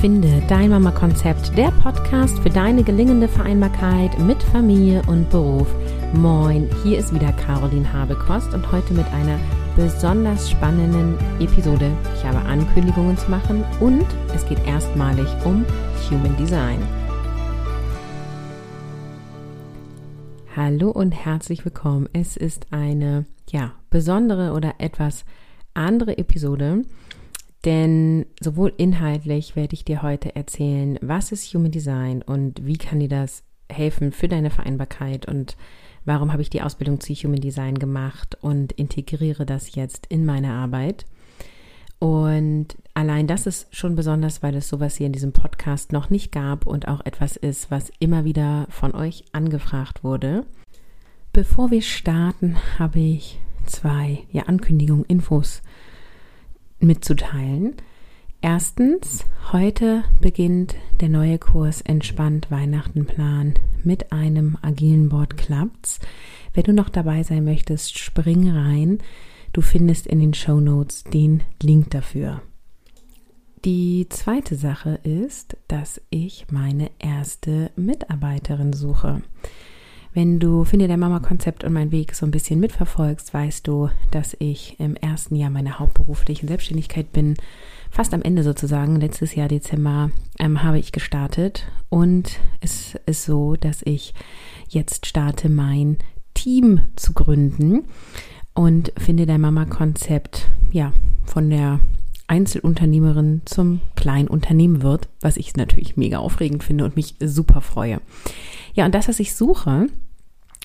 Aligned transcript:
Finde 0.00 0.40
dein 0.46 0.70
Mama-Konzept, 0.70 1.58
der 1.58 1.72
Podcast 1.72 2.38
für 2.38 2.50
deine 2.50 2.84
gelingende 2.84 3.26
Vereinbarkeit 3.26 4.16
mit 4.20 4.40
Familie 4.40 5.02
und 5.08 5.28
Beruf. 5.28 5.66
Moin, 6.14 6.70
hier 6.84 6.98
ist 6.98 7.12
wieder 7.12 7.32
Caroline 7.32 7.92
Habekost 7.92 8.54
und 8.54 8.70
heute 8.70 8.94
mit 8.94 9.06
einer 9.06 9.40
besonders 9.74 10.48
spannenden 10.48 11.18
Episode. 11.40 11.90
Ich 12.14 12.24
habe 12.24 12.38
Ankündigungen 12.38 13.16
zu 13.16 13.28
machen 13.28 13.64
und 13.80 14.06
es 14.32 14.46
geht 14.46 14.64
erstmalig 14.68 15.26
um 15.44 15.66
Human 16.08 16.36
Design. 16.36 16.78
Hallo 20.54 20.92
und 20.92 21.10
herzlich 21.10 21.64
willkommen. 21.64 22.08
Es 22.12 22.36
ist 22.36 22.68
eine 22.70 23.26
ja, 23.50 23.72
besondere 23.90 24.52
oder 24.52 24.74
etwas 24.78 25.24
andere 25.74 26.18
Episode. 26.18 26.84
Denn 27.64 28.26
sowohl 28.40 28.72
inhaltlich 28.76 29.56
werde 29.56 29.74
ich 29.74 29.84
dir 29.84 30.02
heute 30.02 30.36
erzählen, 30.36 30.98
was 31.02 31.32
ist 31.32 31.52
Human 31.54 31.72
Design 31.72 32.22
und 32.22 32.64
wie 32.64 32.76
kann 32.76 33.00
dir 33.00 33.08
das 33.08 33.42
helfen 33.70 34.12
für 34.12 34.28
deine 34.28 34.50
Vereinbarkeit 34.50 35.26
und 35.26 35.56
warum 36.04 36.32
habe 36.32 36.42
ich 36.42 36.50
die 36.50 36.62
Ausbildung 36.62 37.00
zu 37.00 37.12
Human 37.12 37.40
Design 37.40 37.78
gemacht 37.78 38.38
und 38.40 38.72
integriere 38.72 39.44
das 39.44 39.74
jetzt 39.74 40.06
in 40.06 40.24
meine 40.24 40.52
Arbeit. 40.52 41.04
Und 41.98 42.76
allein 42.94 43.26
das 43.26 43.46
ist 43.46 43.74
schon 43.74 43.96
besonders, 43.96 44.42
weil 44.42 44.54
es 44.54 44.68
sowas 44.68 44.96
hier 44.96 45.06
in 45.06 45.12
diesem 45.12 45.32
Podcast 45.32 45.92
noch 45.92 46.10
nicht 46.10 46.30
gab 46.30 46.64
und 46.64 46.86
auch 46.86 47.04
etwas 47.04 47.36
ist, 47.36 47.72
was 47.72 47.90
immer 47.98 48.24
wieder 48.24 48.66
von 48.70 48.94
euch 48.94 49.24
angefragt 49.32 50.04
wurde. 50.04 50.46
Bevor 51.32 51.72
wir 51.72 51.82
starten, 51.82 52.56
habe 52.78 53.00
ich 53.00 53.40
zwei 53.66 54.20
ja, 54.30 54.44
Ankündigungen, 54.44 55.04
Infos 55.06 55.60
mitzuteilen. 56.80 57.76
Erstens, 58.40 59.24
heute 59.52 60.04
beginnt 60.20 60.76
der 61.00 61.08
neue 61.08 61.38
Kurs 61.38 61.80
Entspannt 61.80 62.50
Weihnachten 62.50 63.04
Plan 63.04 63.54
mit 63.82 64.12
einem 64.12 64.56
agilen 64.62 65.08
Board 65.08 65.36
Klappt's. 65.36 65.98
Wenn 66.54 66.64
du 66.64 66.72
noch 66.72 66.88
dabei 66.88 67.22
sein 67.24 67.44
möchtest, 67.44 67.98
spring 67.98 68.48
rein. 68.50 68.98
Du 69.52 69.60
findest 69.60 70.06
in 70.06 70.20
den 70.20 70.34
Show 70.34 70.60
Notes 70.60 71.02
den 71.04 71.42
Link 71.62 71.90
dafür. 71.90 72.42
Die 73.64 74.06
zweite 74.08 74.54
Sache 74.54 75.00
ist, 75.02 75.56
dass 75.66 76.00
ich 76.10 76.46
meine 76.52 76.90
erste 77.00 77.72
Mitarbeiterin 77.74 78.72
suche. 78.72 79.22
Wenn 80.18 80.40
du 80.40 80.64
Finde 80.64 80.88
der 80.88 80.96
Mama 80.96 81.20
Konzept 81.20 81.62
und 81.62 81.72
mein 81.72 81.92
Weg 81.92 82.12
so 82.12 82.26
ein 82.26 82.32
bisschen 82.32 82.58
mitverfolgst, 82.58 83.32
weißt 83.32 83.64
du, 83.68 83.88
dass 84.10 84.34
ich 84.40 84.74
im 84.80 84.96
ersten 84.96 85.36
Jahr 85.36 85.48
meiner 85.48 85.78
hauptberuflichen 85.78 86.48
Selbstständigkeit 86.48 87.12
bin. 87.12 87.34
Fast 87.88 88.12
am 88.12 88.22
Ende 88.22 88.42
sozusagen. 88.42 88.96
Letztes 88.98 89.36
Jahr 89.36 89.46
Dezember 89.46 90.10
ähm, 90.40 90.64
habe 90.64 90.80
ich 90.80 90.90
gestartet 90.90 91.68
und 91.88 92.40
es 92.60 92.96
ist 93.06 93.26
so, 93.26 93.54
dass 93.54 93.82
ich 93.84 94.12
jetzt 94.68 95.06
starte, 95.06 95.48
mein 95.48 95.98
Team 96.34 96.80
zu 96.96 97.12
gründen 97.12 97.84
und 98.54 98.92
Finde 98.98 99.24
der 99.24 99.38
Mama 99.38 99.66
Konzept, 99.66 100.48
ja, 100.72 100.92
von 101.26 101.48
der 101.48 101.78
Einzelunternehmerin 102.26 103.42
zum 103.44 103.82
Kleinunternehmen 103.94 104.82
wird, 104.82 105.08
was 105.20 105.36
ich 105.36 105.54
natürlich 105.54 105.96
mega 105.96 106.18
aufregend 106.18 106.64
finde 106.64 106.86
und 106.86 106.96
mich 106.96 107.14
super 107.20 107.60
freue. 107.60 108.00
Ja, 108.74 108.84
und 108.84 108.96
das, 108.96 109.06
was 109.06 109.20
ich 109.20 109.36
suche, 109.36 109.86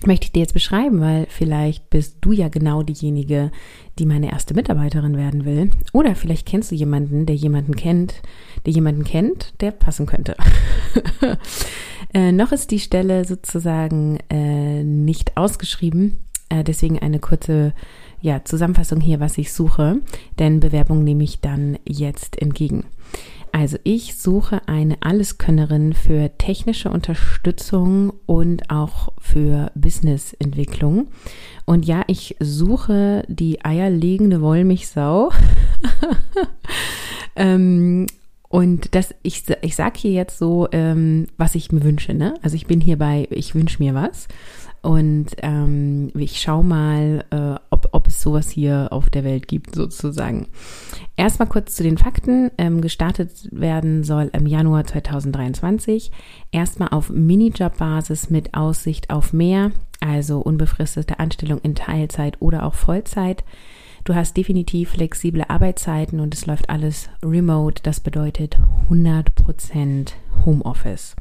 möchte 0.08 0.26
ich 0.26 0.32
dir 0.32 0.42
jetzt 0.42 0.54
beschreiben, 0.54 1.02
weil 1.02 1.28
vielleicht 1.30 1.90
bist 1.90 2.18
du 2.22 2.32
ja 2.32 2.48
genau 2.50 2.84
diejenige, 2.84 3.52
die 4.00 4.06
meine 4.06 4.32
erste 4.32 4.54
Mitarbeiterin 4.54 5.18
werden 5.18 5.45
will. 5.45 5.72
Oder 5.92 6.16
vielleicht 6.16 6.48
kennst 6.48 6.72
du 6.72 6.76
jemanden, 6.76 7.26
der 7.26 7.36
jemanden 7.36 7.76
kennt, 7.76 8.22
der 8.66 8.73
jemanden 8.73 9.04
kennt, 9.04 9.54
der 9.61 9.72
passen 9.72 10.05
könnte. 10.05 10.36
äh, 12.14 12.32
noch 12.32 12.52
ist 12.52 12.72
die 12.72 12.80
Stelle 12.80 13.26
sozusagen 13.26 14.20
äh, 14.30 14.83
nicht 14.83 15.38
ausgeschrieben. 15.38 16.17
Äh, 16.50 16.64
deswegen 16.64 17.00
eine 17.00 17.20
kurze 17.20 17.73
ja, 18.22 18.44
Zusammenfassung 18.45 19.02
hier, 19.02 19.20
was 19.20 19.38
ich 19.38 19.52
suche, 19.52 19.98
denn 20.39 20.60
Bewerbung 20.60 21.04
nehme 21.04 21.23
ich 21.23 21.42
dann 21.42 21.77
jetzt 21.86 22.42
entgegen. 22.42 22.86
Also 23.53 23.77
ich 23.83 24.17
suche 24.17 24.67
eine 24.67 24.97
Alleskönnerin 25.02 25.93
für 25.93 26.36
technische 26.39 26.89
Unterstützung 26.89 28.11
und 28.25 28.71
auch 28.71 29.14
für 29.19 29.71
Businessentwicklung. 29.75 31.09
Und 31.65 31.86
ja, 31.86 32.02
ich 32.08 32.36
suche 32.39 33.23
die 33.27 33.64
eierlegende 33.64 34.41
Wollmilchsau. 34.41 35.31
ähm, 37.36 38.08
und 38.49 38.95
das, 38.95 39.14
ich, 39.21 39.43
ich 39.61 39.75
sage 39.75 39.99
hier 39.99 40.11
jetzt 40.11 40.39
so, 40.39 40.67
ähm, 40.71 41.27
was 41.37 41.53
ich 41.53 41.71
mir 41.71 41.83
wünsche. 41.83 42.15
Ne? 42.15 42.33
Also 42.41 42.55
ich 42.55 42.65
bin 42.65 42.81
hier 42.81 42.97
bei, 42.97 43.27
ich 43.30 43.53
wünsche 43.53 43.83
mir 43.83 43.93
was. 43.93 44.27
Und 44.83 45.27
ähm, 45.38 46.11
ich 46.14 46.42
schaue 46.42 46.64
mal, 46.66 47.23
äh, 47.30 47.58
ob, 47.70 47.88
ob 47.94 48.08
es 48.08 48.21
sowas 48.21 48.49
hier 48.49 48.89
auf 48.92 49.10
der 49.10 49.23
Welt 49.23 49.48
gibt, 49.48 49.73
sozusagen. 49.73 50.48
Erstmal 51.16 51.48
kurz 51.48 51.76
zu 51.76 51.83
den 51.83 51.98
Fakten. 51.98 52.52
Ähm, 52.58 52.82
gestartet 52.82 53.32
werden 53.52 54.04
soll 54.04 54.30
im 54.33 54.45
Januar 54.45 54.83
2023. 54.83 56.11
Erstmal 56.52 56.89
auf 56.89 57.10
Minijob-Basis 57.10 58.30
mit 58.30 58.54
Aussicht 58.54 59.10
auf 59.10 59.32
mehr, 59.32 59.71
also 60.02 60.39
unbefristete 60.39 61.17
Anstellung 61.17 61.60
in 61.60 61.76
Teilzeit 61.76 62.42
oder 62.42 62.65
auch 62.65 62.73
Vollzeit. 62.73 63.45
Du 64.04 64.15
hast 64.15 64.36
definitiv 64.36 64.89
flexible 64.89 65.45
Arbeitszeiten 65.48 66.20
und 66.20 66.33
es 66.33 66.45
läuft 66.45 66.70
alles 66.70 67.08
remote. 67.23 67.82
Das 67.83 68.02
bedeutet 68.02 68.60
100% 68.89 70.11
Homeoffice. 70.45 71.15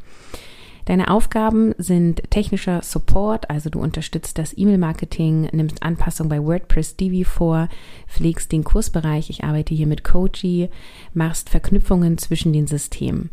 Deine 0.85 1.11
Aufgaben 1.11 1.75
sind 1.79 2.23
technischer 2.31 2.83
Support, 2.83 3.51
also 3.51 3.71
du 3.71 3.79
unterstützt 3.81 4.37
das 4.39 4.57
E-Mail-Marketing, 4.57 5.49
nimmst 5.53 5.83
Anpassungen 5.83 6.29
bei 6.29 6.43
WordPress 6.43 6.97
Divi 6.97 7.25
vor, 7.25 7.69
pflegst 8.09 8.51
den 8.51 8.65
Kursbereich, 8.65 9.31
ich 9.31 9.45
arbeite 9.45 9.75
hier 9.75 9.87
mit 9.87 10.03
Koji, 10.03 10.71
machst 11.15 11.51
Verknüpfungen 11.51 12.19
zwischen 12.19 12.53
den 12.53 12.67
Systemen. 12.67 13.31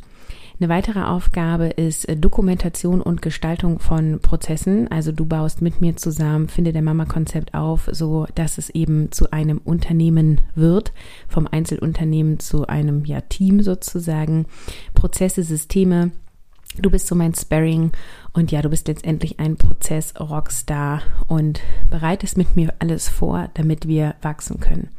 Eine 0.60 0.70
weitere 0.70 1.04
Aufgabe 1.04 1.68
ist 1.68 2.06
Dokumentation 2.18 3.02
und 3.02 3.22
Gestaltung 3.22 3.80
von 3.80 4.20
Prozessen. 4.20 4.92
Also 4.92 5.14
du 5.14 5.26
baust 5.26 5.62
mit 5.62 5.80
mir 5.80 5.96
zusammen, 5.96 6.50
finde 6.50 6.74
der 6.74 6.82
Mama-Konzept 6.82 7.54
auf, 7.54 7.90
so 7.94 8.28
dass 8.36 8.58
es 8.58 8.70
eben 8.70 9.10
zu 9.14 9.32
einem 9.32 9.60
Unternehmen 9.60 10.42
wird, 10.56 10.92
vom 11.30 11.48
Einzelunternehmen 11.50 12.40
zu 12.40 12.68
einem 12.68 13.06
ja, 13.06 13.22
Team 13.22 13.64
sozusagen. 13.64 14.48
Prozesse, 14.96 15.44
Systeme, 15.44 16.12
Du 16.78 16.90
bist 16.90 17.08
so 17.08 17.16
mein 17.16 17.34
Sparring 17.34 17.92
und 18.34 18.52
ja, 18.52 18.62
du 18.62 18.70
bist 18.70 18.88
letztendlich 18.88 19.40
ein 19.40 19.58
Prozess-Rockstar 19.58 21.02
und 21.28 21.62
bereitest 21.90 22.38
mit 22.38 22.56
mir 22.56 22.74
alles 22.80 23.10
vor, 23.10 23.50
damit 23.56 23.88
wir 23.88 24.16
wachsen 24.22 24.60
können. 24.60 24.90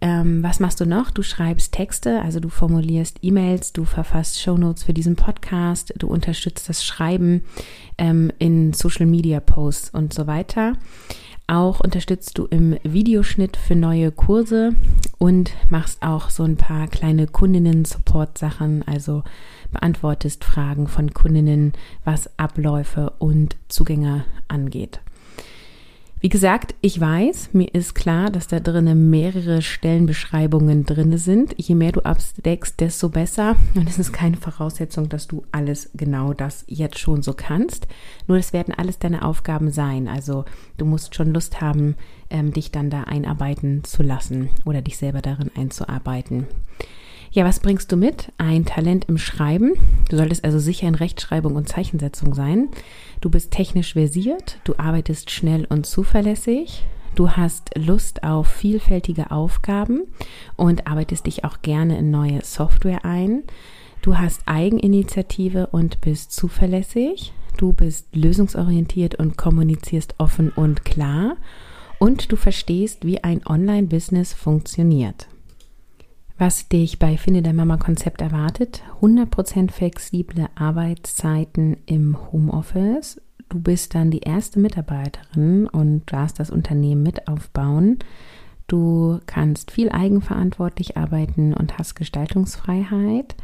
Ähm, 0.00 0.42
was 0.42 0.60
machst 0.60 0.80
du 0.80 0.86
noch? 0.86 1.10
Du 1.10 1.22
schreibst 1.22 1.72
Texte, 1.72 2.22
also 2.22 2.38
du 2.38 2.48
formulierst 2.48 3.18
E-Mails, 3.22 3.72
du 3.72 3.84
verfasst 3.84 4.40
Shownotes 4.40 4.84
für 4.84 4.94
diesen 4.94 5.16
Podcast, 5.16 5.92
du 5.98 6.06
unterstützt 6.06 6.68
das 6.68 6.84
Schreiben 6.84 7.42
ähm, 7.98 8.32
in 8.38 8.72
Social 8.72 9.06
Media 9.06 9.40
Posts 9.40 9.90
und 9.90 10.14
so 10.14 10.26
weiter. 10.26 10.74
Auch 11.48 11.80
unterstützt 11.80 12.38
du 12.38 12.46
im 12.46 12.76
Videoschnitt 12.84 13.56
für 13.56 13.74
neue 13.74 14.12
Kurse 14.12 14.74
und 15.18 15.52
machst 15.68 16.02
auch 16.02 16.30
so 16.30 16.44
ein 16.44 16.56
paar 16.56 16.86
kleine 16.86 17.26
Kundinnen-Support-Sachen, 17.26 18.84
also 18.86 19.24
beantwortest 19.72 20.44
Fragen 20.44 20.86
von 20.86 21.12
Kundinnen, 21.12 21.72
was 22.04 22.30
Abläufe 22.38 23.12
und 23.18 23.56
Zugänge 23.68 24.24
angeht. 24.46 25.00
Wie 26.20 26.28
gesagt, 26.28 26.74
ich 26.80 27.00
weiß, 27.00 27.50
mir 27.52 27.72
ist 27.72 27.94
klar, 27.94 28.30
dass 28.30 28.48
da 28.48 28.58
drinnen 28.58 29.08
mehrere 29.08 29.62
Stellenbeschreibungen 29.62 30.84
drin 30.84 31.16
sind. 31.16 31.54
Je 31.58 31.76
mehr 31.76 31.92
du 31.92 32.00
abdeckst, 32.00 32.80
desto 32.80 33.08
besser. 33.08 33.54
Und 33.76 33.88
es 33.88 34.00
ist 34.00 34.12
keine 34.12 34.36
Voraussetzung, 34.36 35.08
dass 35.08 35.28
du 35.28 35.44
alles 35.52 35.90
genau 35.94 36.32
das 36.32 36.64
jetzt 36.66 36.98
schon 36.98 37.22
so 37.22 37.34
kannst. 37.34 37.86
Nur 38.26 38.36
das 38.36 38.52
werden 38.52 38.74
alles 38.74 38.98
deine 38.98 39.24
Aufgaben 39.24 39.70
sein. 39.70 40.08
Also 40.08 40.44
du 40.76 40.84
musst 40.84 41.14
schon 41.14 41.32
Lust 41.32 41.60
haben, 41.60 41.94
ähm, 42.30 42.52
dich 42.52 42.72
dann 42.72 42.90
da 42.90 43.04
einarbeiten 43.04 43.84
zu 43.84 44.02
lassen 44.02 44.50
oder 44.64 44.82
dich 44.82 44.98
selber 44.98 45.22
darin 45.22 45.52
einzuarbeiten. 45.56 46.48
Ja, 47.30 47.44
was 47.44 47.60
bringst 47.60 47.92
du 47.92 47.96
mit? 47.96 48.32
Ein 48.38 48.64
Talent 48.64 49.04
im 49.08 49.18
Schreiben. 49.18 49.74
Du 50.08 50.16
solltest 50.16 50.44
also 50.44 50.58
sicher 50.58 50.88
in 50.88 50.94
Rechtschreibung 50.94 51.56
und 51.56 51.68
Zeichensetzung 51.68 52.34
sein. 52.34 52.68
Du 53.20 53.28
bist 53.28 53.50
technisch 53.50 53.92
versiert, 53.92 54.58
du 54.64 54.74
arbeitest 54.78 55.30
schnell 55.30 55.66
und 55.68 55.84
zuverlässig. 55.84 56.86
Du 57.14 57.30
hast 57.30 57.70
Lust 57.76 58.22
auf 58.22 58.46
vielfältige 58.46 59.30
Aufgaben 59.30 60.02
und 60.56 60.86
arbeitest 60.86 61.26
dich 61.26 61.44
auch 61.44 61.60
gerne 61.62 61.98
in 61.98 62.10
neue 62.10 62.44
Software 62.44 63.04
ein. 63.04 63.42
Du 64.02 64.16
hast 64.16 64.42
Eigeninitiative 64.46 65.66
und 65.66 66.00
bist 66.00 66.32
zuverlässig. 66.32 67.32
Du 67.56 67.72
bist 67.72 68.06
lösungsorientiert 68.14 69.16
und 69.16 69.36
kommunizierst 69.36 70.14
offen 70.18 70.50
und 70.50 70.84
klar. 70.84 71.36
Und 71.98 72.30
du 72.30 72.36
verstehst, 72.36 73.04
wie 73.04 73.22
ein 73.24 73.44
Online-Business 73.44 74.32
funktioniert. 74.32 75.26
Was 76.38 76.68
dich 76.68 76.98
bei 76.98 77.16
Finde 77.16 77.42
der 77.42 77.52
Mama 77.52 77.76
Konzept 77.76 78.22
erwartet. 78.22 78.82
100% 79.00 79.72
flexible 79.72 80.46
Arbeitszeiten 80.54 81.76
im 81.86 82.16
Homeoffice. 82.32 83.20
Du 83.48 83.60
bist 83.60 83.94
dann 83.94 84.10
die 84.10 84.20
erste 84.20 84.60
Mitarbeiterin 84.60 85.66
und 85.66 86.12
darfst 86.12 86.38
das 86.38 86.50
Unternehmen 86.50 87.02
mit 87.02 87.28
aufbauen. 87.28 87.98
Du 88.68 89.18
kannst 89.26 89.70
viel 89.70 89.88
eigenverantwortlich 89.88 90.96
arbeiten 90.96 91.54
und 91.54 91.78
hast 91.78 91.96
Gestaltungsfreiheit. 91.96 93.34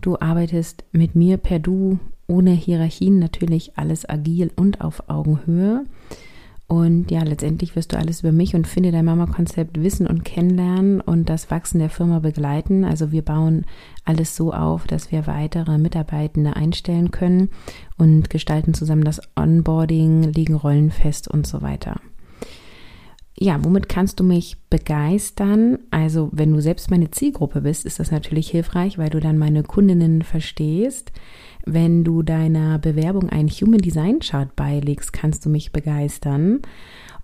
Du 0.00 0.18
arbeitest 0.18 0.84
mit 0.92 1.14
mir 1.14 1.38
per 1.38 1.60
Du, 1.60 1.98
ohne 2.26 2.50
Hierarchien, 2.50 3.18
natürlich 3.18 3.78
alles 3.78 4.08
agil 4.08 4.50
und 4.56 4.80
auf 4.80 5.08
Augenhöhe. 5.08 5.84
Und 6.66 7.10
ja, 7.10 7.22
letztendlich 7.22 7.76
wirst 7.76 7.92
du 7.92 7.98
alles 7.98 8.20
über 8.20 8.32
mich 8.32 8.54
und 8.54 8.66
finde 8.66 8.90
dein 8.90 9.04
Mama-Konzept 9.04 9.82
wissen 9.82 10.06
und 10.06 10.24
kennenlernen 10.24 11.02
und 11.02 11.28
das 11.28 11.50
Wachsen 11.50 11.78
der 11.78 11.90
Firma 11.90 12.20
begleiten. 12.20 12.84
Also 12.84 13.12
wir 13.12 13.22
bauen 13.22 13.66
alles 14.04 14.34
so 14.34 14.52
auf, 14.52 14.86
dass 14.86 15.12
wir 15.12 15.26
weitere 15.26 15.76
Mitarbeitende 15.76 16.56
einstellen 16.56 17.10
können 17.10 17.50
und 17.98 18.30
gestalten 18.30 18.72
zusammen 18.72 19.04
das 19.04 19.20
Onboarding, 19.36 20.22
legen 20.22 20.54
Rollen 20.54 20.90
fest 20.90 21.28
und 21.28 21.46
so 21.46 21.60
weiter. 21.60 22.00
Ja, 23.36 23.62
womit 23.64 23.88
kannst 23.88 24.20
du 24.20 24.24
mich 24.24 24.56
begeistern? 24.70 25.78
Also, 25.90 26.30
wenn 26.32 26.52
du 26.52 26.60
selbst 26.60 26.90
meine 26.90 27.10
Zielgruppe 27.10 27.62
bist, 27.62 27.84
ist 27.84 27.98
das 27.98 28.12
natürlich 28.12 28.48
hilfreich, 28.48 28.96
weil 28.96 29.10
du 29.10 29.18
dann 29.18 29.38
meine 29.38 29.64
Kundinnen 29.64 30.22
verstehst. 30.22 31.10
Wenn 31.66 32.04
du 32.04 32.22
deiner 32.22 32.78
Bewerbung 32.78 33.28
einen 33.30 33.48
Human 33.48 33.80
Design 33.80 34.20
Chart 34.20 34.54
beilegst, 34.54 35.12
kannst 35.12 35.44
du 35.44 35.50
mich 35.50 35.72
begeistern. 35.72 36.60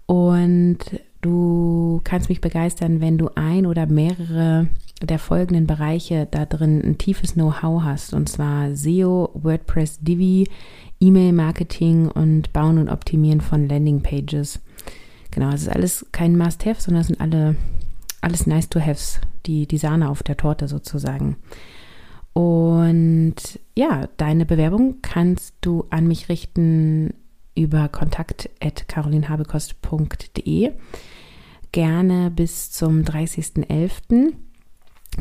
Und 0.06 0.78
du 1.20 2.00
kannst 2.04 2.28
mich 2.28 2.40
begeistern, 2.40 3.00
wenn 3.00 3.19
du 3.19 3.31
ein 3.34 3.66
oder 3.66 3.87
mehrere 3.87 4.69
der 5.02 5.19
folgenden 5.19 5.66
Bereiche 5.66 6.26
da 6.31 6.46
drin 6.46 6.82
ein 6.82 6.98
tiefes 6.98 7.34
Know-how 7.34 7.82
hast. 7.82 8.14
Und 8.14 8.28
zwar 8.28 8.75
SEO, 8.75 9.31
WordPress, 9.34 10.00
Divi, 10.00 10.48
E-Mail-Marketing 11.00 12.08
und 12.08 12.52
Bauen 12.52 12.78
und 12.78 12.88
Optimieren 12.88 13.40
von 13.40 13.69
Landing-Pages. 13.69 14.60
Genau, 15.31 15.50
es 15.50 15.62
ist 15.62 15.69
alles 15.69 16.06
kein 16.12 16.37
Must-Have, 16.37 16.81
sondern 16.81 17.02
es 17.02 17.06
sind 17.06 17.20
alle 17.20 17.56
alles 18.20 18.46
Nice-to-Haves, 18.46 19.20
die, 19.46 19.66
die 19.66 19.78
Sahne 19.78 20.10
auf 20.10 20.22
der 20.22 20.37
Torte 20.37 20.69
sozusagen. 20.69 21.37
Und 22.32 23.34
ja, 23.76 24.08
deine 24.16 24.46
Bewerbung 24.46 24.98
kannst 25.02 25.56
du 25.60 25.84
an 25.90 26.06
mich 26.06 26.28
richten 26.28 27.14
über 27.54 27.88
kontakt.carolinhabekost.de. 27.88 30.72
Gerne 31.72 32.30
bis 32.30 32.70
zum 32.70 33.02
30.11. 33.02 34.32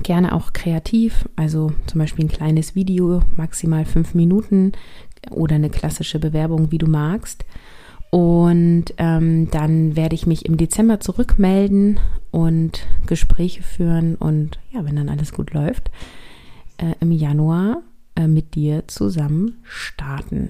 Gerne 0.03 0.35
auch 0.35 0.53
kreativ, 0.53 1.27
also 1.35 1.71
zum 1.88 1.97
Beispiel 2.00 2.25
ein 2.25 2.29
kleines 2.29 2.75
Video, 2.75 3.23
maximal 3.35 3.85
fünf 3.85 4.13
Minuten 4.13 4.73
oder 5.31 5.56
eine 5.56 5.71
klassische 5.71 6.19
Bewerbung, 6.19 6.71
wie 6.71 6.77
du 6.77 6.88
magst. 6.88 7.44
Und 8.11 8.85
ähm, 8.97 9.51
dann 9.51 9.95
werde 9.95 10.15
ich 10.15 10.25
mich 10.25 10.45
im 10.45 10.57
Dezember 10.57 11.00
zurückmelden 11.00 12.00
und 12.31 12.88
Gespräche 13.06 13.61
führen 13.61 14.15
und 14.15 14.57
ja, 14.71 14.83
wenn 14.85 14.95
dann 14.95 15.09
alles 15.09 15.33
gut 15.33 15.53
läuft, 15.53 15.91
äh, 16.80 16.96
im 17.00 17.12
Januar 17.12 17.81
äh, 18.16 18.28
mit 18.28 18.56
dir 18.56 18.88
zusammen 18.88 19.60
starten. 19.64 20.50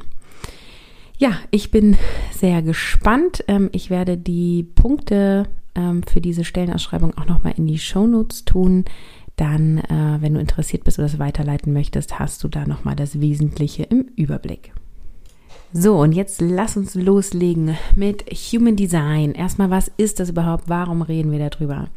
Ja, 1.18 1.34
ich 1.52 1.70
bin 1.70 1.98
sehr 2.32 2.62
gespannt. 2.62 3.44
Ähm, 3.48 3.70
ich 3.74 3.90
werde 3.90 4.18
die 4.18 4.64
Punkte 4.64 5.48
ähm, 5.76 6.04
für 6.04 6.22
diese 6.22 6.46
Stellenausschreibung 6.46 7.18
auch 7.18 7.26
nochmal 7.26 7.54
in 7.58 7.68
die 7.68 7.80
Show 7.80 8.08
Notes 8.08 8.46
tun. 8.46 8.86
Dann, 9.36 9.80
äh, 9.80 10.18
wenn 10.22 10.34
du 10.34 10.40
interessiert 10.40 10.84
bist 10.84 10.98
oder 10.98 11.08
es 11.08 11.20
weiterleiten 11.20 11.74
möchtest, 11.74 12.20
hast 12.20 12.44
du 12.44 12.48
da 12.48 12.66
nochmal 12.66 12.96
das 12.96 13.20
Wesentliche 13.20 13.84
im 13.84 14.08
Überblick. 14.16 14.74
So, 15.72 16.00
und 16.00 16.14
jetzt 16.14 16.42
lass 16.42 16.78
uns 16.78 16.96
loslegen 16.96 17.78
mit 17.96 18.24
Human 18.32 18.76
Design. 18.76 19.34
Erstmal, 19.34 19.70
was 19.70 19.92
ist 19.98 20.20
das 20.20 20.30
überhaupt? 20.30 20.64
Warum 20.68 21.02
reden 21.02 21.32
wir 21.32 21.50
darüber? 21.50 21.90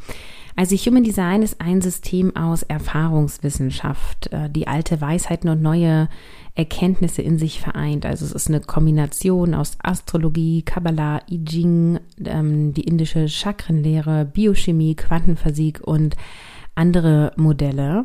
Also 0.57 0.77
Human 0.77 1.03
Design 1.03 1.43
ist 1.43 1.61
ein 1.61 1.81
System 1.81 2.37
aus 2.37 2.63
Erfahrungswissenschaft, 2.63 4.33
äh, 4.33 4.51
die 4.51 4.69
alte 4.69 5.01
Weisheiten 5.01 5.49
und 5.49 5.63
neue 5.63 6.09
Erkenntnisse 6.55 7.23
in 7.23 7.39
sich 7.39 7.61
vereint. 7.61 8.05
Also 8.05 8.27
es 8.27 8.33
ist 8.33 8.49
eine 8.49 8.61
Kombination 8.61 9.55
aus 9.55 9.79
Astrologie, 9.83 10.63
Kabbalah, 10.63 11.23
I 11.31 11.45
Ching, 11.45 12.01
ähm, 12.25 12.75
die 12.75 12.83
indische 12.83 13.29
Chakrenlehre, 13.29 14.27
Biochemie, 14.27 14.95
Quantenphysik 14.95 15.81
und 15.83 16.17
andere 16.75 17.33
Modelle. 17.37 18.03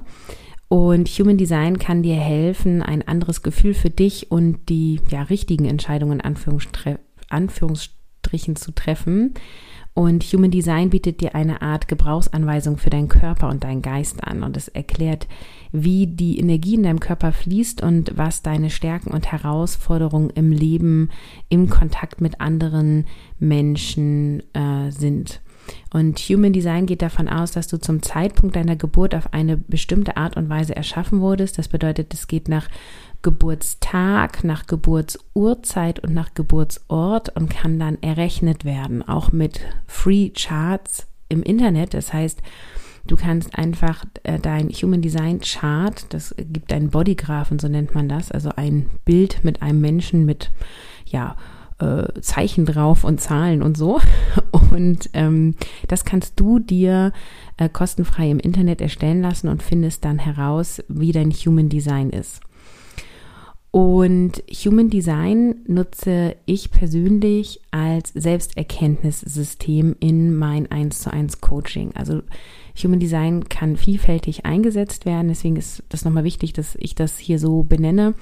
Und 0.70 1.08
Human 1.10 1.38
Design 1.38 1.80
kann 1.80 2.04
dir 2.04 2.16
helfen, 2.16 2.82
ein 2.82 3.08
anderes 3.08 3.42
Gefühl 3.42 3.74
für 3.74 3.90
dich 3.90 4.32
und 4.32 4.70
die 4.70 5.00
ja, 5.10 5.24
richtigen 5.24 5.66
Entscheidungen 5.66 6.20
in 6.20 6.36
Anführungsstrichen 7.30 8.56
zu 8.56 8.72
treffen 8.74 9.34
und 9.98 10.24
Human 10.26 10.52
Design 10.52 10.92
bietet 10.92 11.22
dir 11.22 11.34
eine 11.34 11.64
Art 11.64 11.88
Gebrauchsanweisung 11.88 12.78
für 12.78 12.92
deinen 12.92 13.08
Körper 13.08 13.50
und 13.50 13.64
deinen 13.64 13.82
Geist 13.82 14.24
an. 14.24 14.44
Und 14.44 14.56
es 14.56 14.68
erklärt, 14.68 15.28
wie 15.72 16.06
die 16.06 16.38
Energie 16.38 16.76
in 16.76 16.84
deinem 16.84 17.00
Körper 17.00 17.32
fließt 17.32 17.82
und 17.82 18.16
was 18.16 18.44
deine 18.44 18.70
Stärken 18.70 19.10
und 19.10 19.32
Herausforderungen 19.32 20.30
im 20.30 20.52
Leben, 20.52 21.10
im 21.50 21.68
Kontakt 21.68 22.22
mit 22.22 22.40
anderen 22.40 23.06
Menschen 23.40 24.44
äh, 24.54 24.92
sind. 24.92 25.42
Und 25.94 26.20
Human 26.20 26.54
Design 26.54 26.86
geht 26.86 27.02
davon 27.02 27.28
aus, 27.28 27.52
dass 27.52 27.68
du 27.68 27.78
zum 27.78 28.02
Zeitpunkt 28.02 28.56
deiner 28.56 28.76
Geburt 28.76 29.16
auf 29.16 29.34
eine 29.34 29.58
bestimmte 29.58 30.18
Art 30.18 30.38
und 30.38 30.50
Weise 30.50 30.76
erschaffen 30.76 31.22
wurdest. 31.22 31.58
Das 31.58 31.68
bedeutet, 31.68 32.14
es 32.14 32.28
geht 32.28 32.50
nach 32.50 32.68
Geburtstag, 33.22 34.44
nach 34.44 34.68
Geburtsurzeit 34.68 36.00
und 36.00 36.14
nach 36.14 36.34
Geburtsort 36.34 37.36
und 37.36 37.50
kann 37.50 37.80
dann 37.80 38.02
errechnet 38.02 38.64
werden, 38.64 39.08
auch 39.08 39.32
mit 39.32 39.60
Free 39.88 40.30
Charts 40.30 41.08
im 41.30 41.44
Internet. 41.44 41.94
Das 41.94 42.14
heißt, 42.14 42.42
du 43.06 43.16
kannst 43.16 43.58
einfach 43.58 44.06
äh, 44.24 44.40
dein 44.40 44.70
Human 44.70 45.02
Design 45.02 45.40
Chart, 45.42 46.06
das 46.10 46.36
gibt 46.38 46.72
einen 46.72 46.90
Bodygraphen, 46.90 47.60
so 47.60 47.68
nennt 47.68 47.96
man 47.96 48.08
das, 48.08 48.32
also 48.32 48.52
ein 48.56 48.90
Bild 49.04 49.44
mit 49.44 49.62
einem 49.62 49.82
Menschen 49.82 50.26
mit, 50.26 50.52
ja, 51.06 51.36
äh, 51.80 52.22
Zeichen 52.22 52.66
drauf 52.66 53.04
und 53.04 53.22
Zahlen 53.22 53.62
und 53.62 53.78
so. 53.78 54.00
Und 54.72 55.10
ähm, 55.14 55.56
das 55.88 56.04
kannst 56.04 56.40
du 56.40 56.60
dir 56.60 57.14
äh, 57.56 57.70
kostenfrei 57.70 58.30
im 58.30 58.40
Internet 58.40 58.82
erstellen 58.82 59.22
lassen 59.22 59.48
und 59.48 59.64
findest 59.64 60.04
dann 60.04 60.20
heraus, 60.20 60.84
wie 60.90 61.14
dein 61.14 61.32
Human 61.32 61.70
Design 61.70 62.10
ist. 62.10 62.42
Und 63.72 64.44
Human 64.66 64.90
Design 64.90 65.56
nutze 65.68 66.36
ich 66.46 66.72
persönlich 66.72 67.62
als 67.72 68.12
Selbsterkenntnissystem 68.14 69.96
in 70.00 70.36
mein 70.36 70.72
1 70.72 71.00
zu 71.00 71.14
1 71.14 71.42
Coaching. 71.42 71.92
Also 71.96 72.22
Human 72.84 73.00
Design 73.00 73.50
kann 73.50 73.76
vielfältig 73.76 74.46
eingesetzt 74.46 75.06
werden. 75.06 75.30
Deswegen 75.30 75.56
ist 75.56 75.84
das 75.90 76.06
nochmal 76.06 76.24
wichtig, 76.24 76.54
dass 76.54 76.76
ich 76.80 76.96
das 76.96 77.18
hier 77.18 77.40
so 77.40 77.64
benenne, 77.64 78.14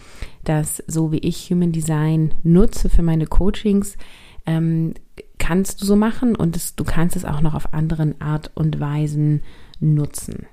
dass 0.43 0.83
so 0.87 1.11
wie 1.11 1.19
ich 1.19 1.49
Human 1.51 1.71
Design 1.71 2.33
nutze 2.43 2.89
für 2.89 3.01
meine 3.01 3.25
Coachings, 3.25 3.97
ähm, 4.45 4.93
kannst 5.37 5.81
du 5.81 5.85
so 5.85 5.95
machen 5.95 6.35
und 6.35 6.55
es, 6.55 6.75
du 6.75 6.83
kannst 6.83 7.15
es 7.15 7.25
auch 7.25 7.41
noch 7.41 7.53
auf 7.53 7.73
anderen 7.73 8.19
Art 8.21 8.51
und 8.55 8.79
Weisen 8.79 9.41
nutzen. 9.79 10.47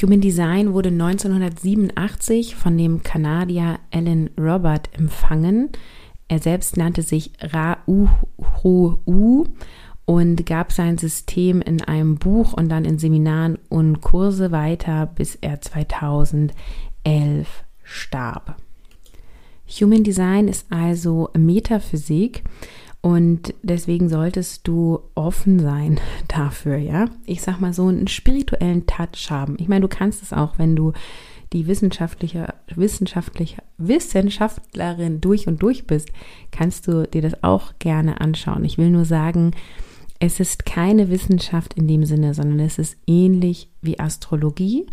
Human 0.00 0.20
Design 0.20 0.72
wurde 0.72 0.90
1987 0.90 2.54
von 2.54 2.78
dem 2.78 3.02
Kanadier 3.02 3.80
Alan 3.90 4.30
Robert 4.38 4.88
empfangen. 4.96 5.70
Er 6.28 6.38
selbst 6.38 6.76
nannte 6.76 7.02
sich 7.02 7.32
Ra-U-Hu-U 7.40 7.88
und 10.10 10.44
gab 10.44 10.72
sein 10.72 10.98
System 10.98 11.62
in 11.62 11.82
einem 11.82 12.16
Buch 12.16 12.52
und 12.52 12.68
dann 12.68 12.84
in 12.84 12.98
Seminaren 12.98 13.58
und 13.68 14.00
Kurse 14.00 14.50
weiter, 14.50 15.06
bis 15.06 15.36
er 15.36 15.60
2011 15.60 16.52
starb. 17.84 18.56
Human 19.68 20.02
Design 20.02 20.48
ist 20.48 20.66
also 20.72 21.30
Metaphysik 21.38 22.42
und 23.02 23.54
deswegen 23.62 24.08
solltest 24.08 24.66
du 24.66 24.98
offen 25.14 25.60
sein 25.60 26.00
dafür, 26.26 26.78
ja. 26.78 27.04
Ich 27.24 27.40
sag 27.40 27.60
mal 27.60 27.72
so 27.72 27.86
einen 27.86 28.08
spirituellen 28.08 28.86
Touch 28.86 29.30
haben. 29.30 29.54
Ich 29.60 29.68
meine, 29.68 29.82
du 29.82 29.88
kannst 29.88 30.24
es 30.24 30.32
auch, 30.32 30.58
wenn 30.58 30.74
du 30.74 30.92
die 31.52 31.68
wissenschaftliche, 31.68 32.52
wissenschaftliche 32.74 33.62
Wissenschaftlerin 33.78 35.20
durch 35.20 35.46
und 35.46 35.62
durch 35.62 35.86
bist, 35.86 36.08
kannst 36.50 36.88
du 36.88 37.06
dir 37.06 37.22
das 37.22 37.44
auch 37.44 37.74
gerne 37.78 38.20
anschauen. 38.20 38.64
Ich 38.64 38.76
will 38.76 38.90
nur 38.90 39.04
sagen, 39.04 39.52
es 40.20 40.38
ist 40.38 40.66
keine 40.66 41.08
Wissenschaft 41.08 41.74
in 41.74 41.88
dem 41.88 42.04
Sinne, 42.04 42.34
sondern 42.34 42.60
es 42.60 42.78
ist 42.78 42.98
ähnlich 43.06 43.70
wie 43.80 43.98
Astrologie 43.98 44.86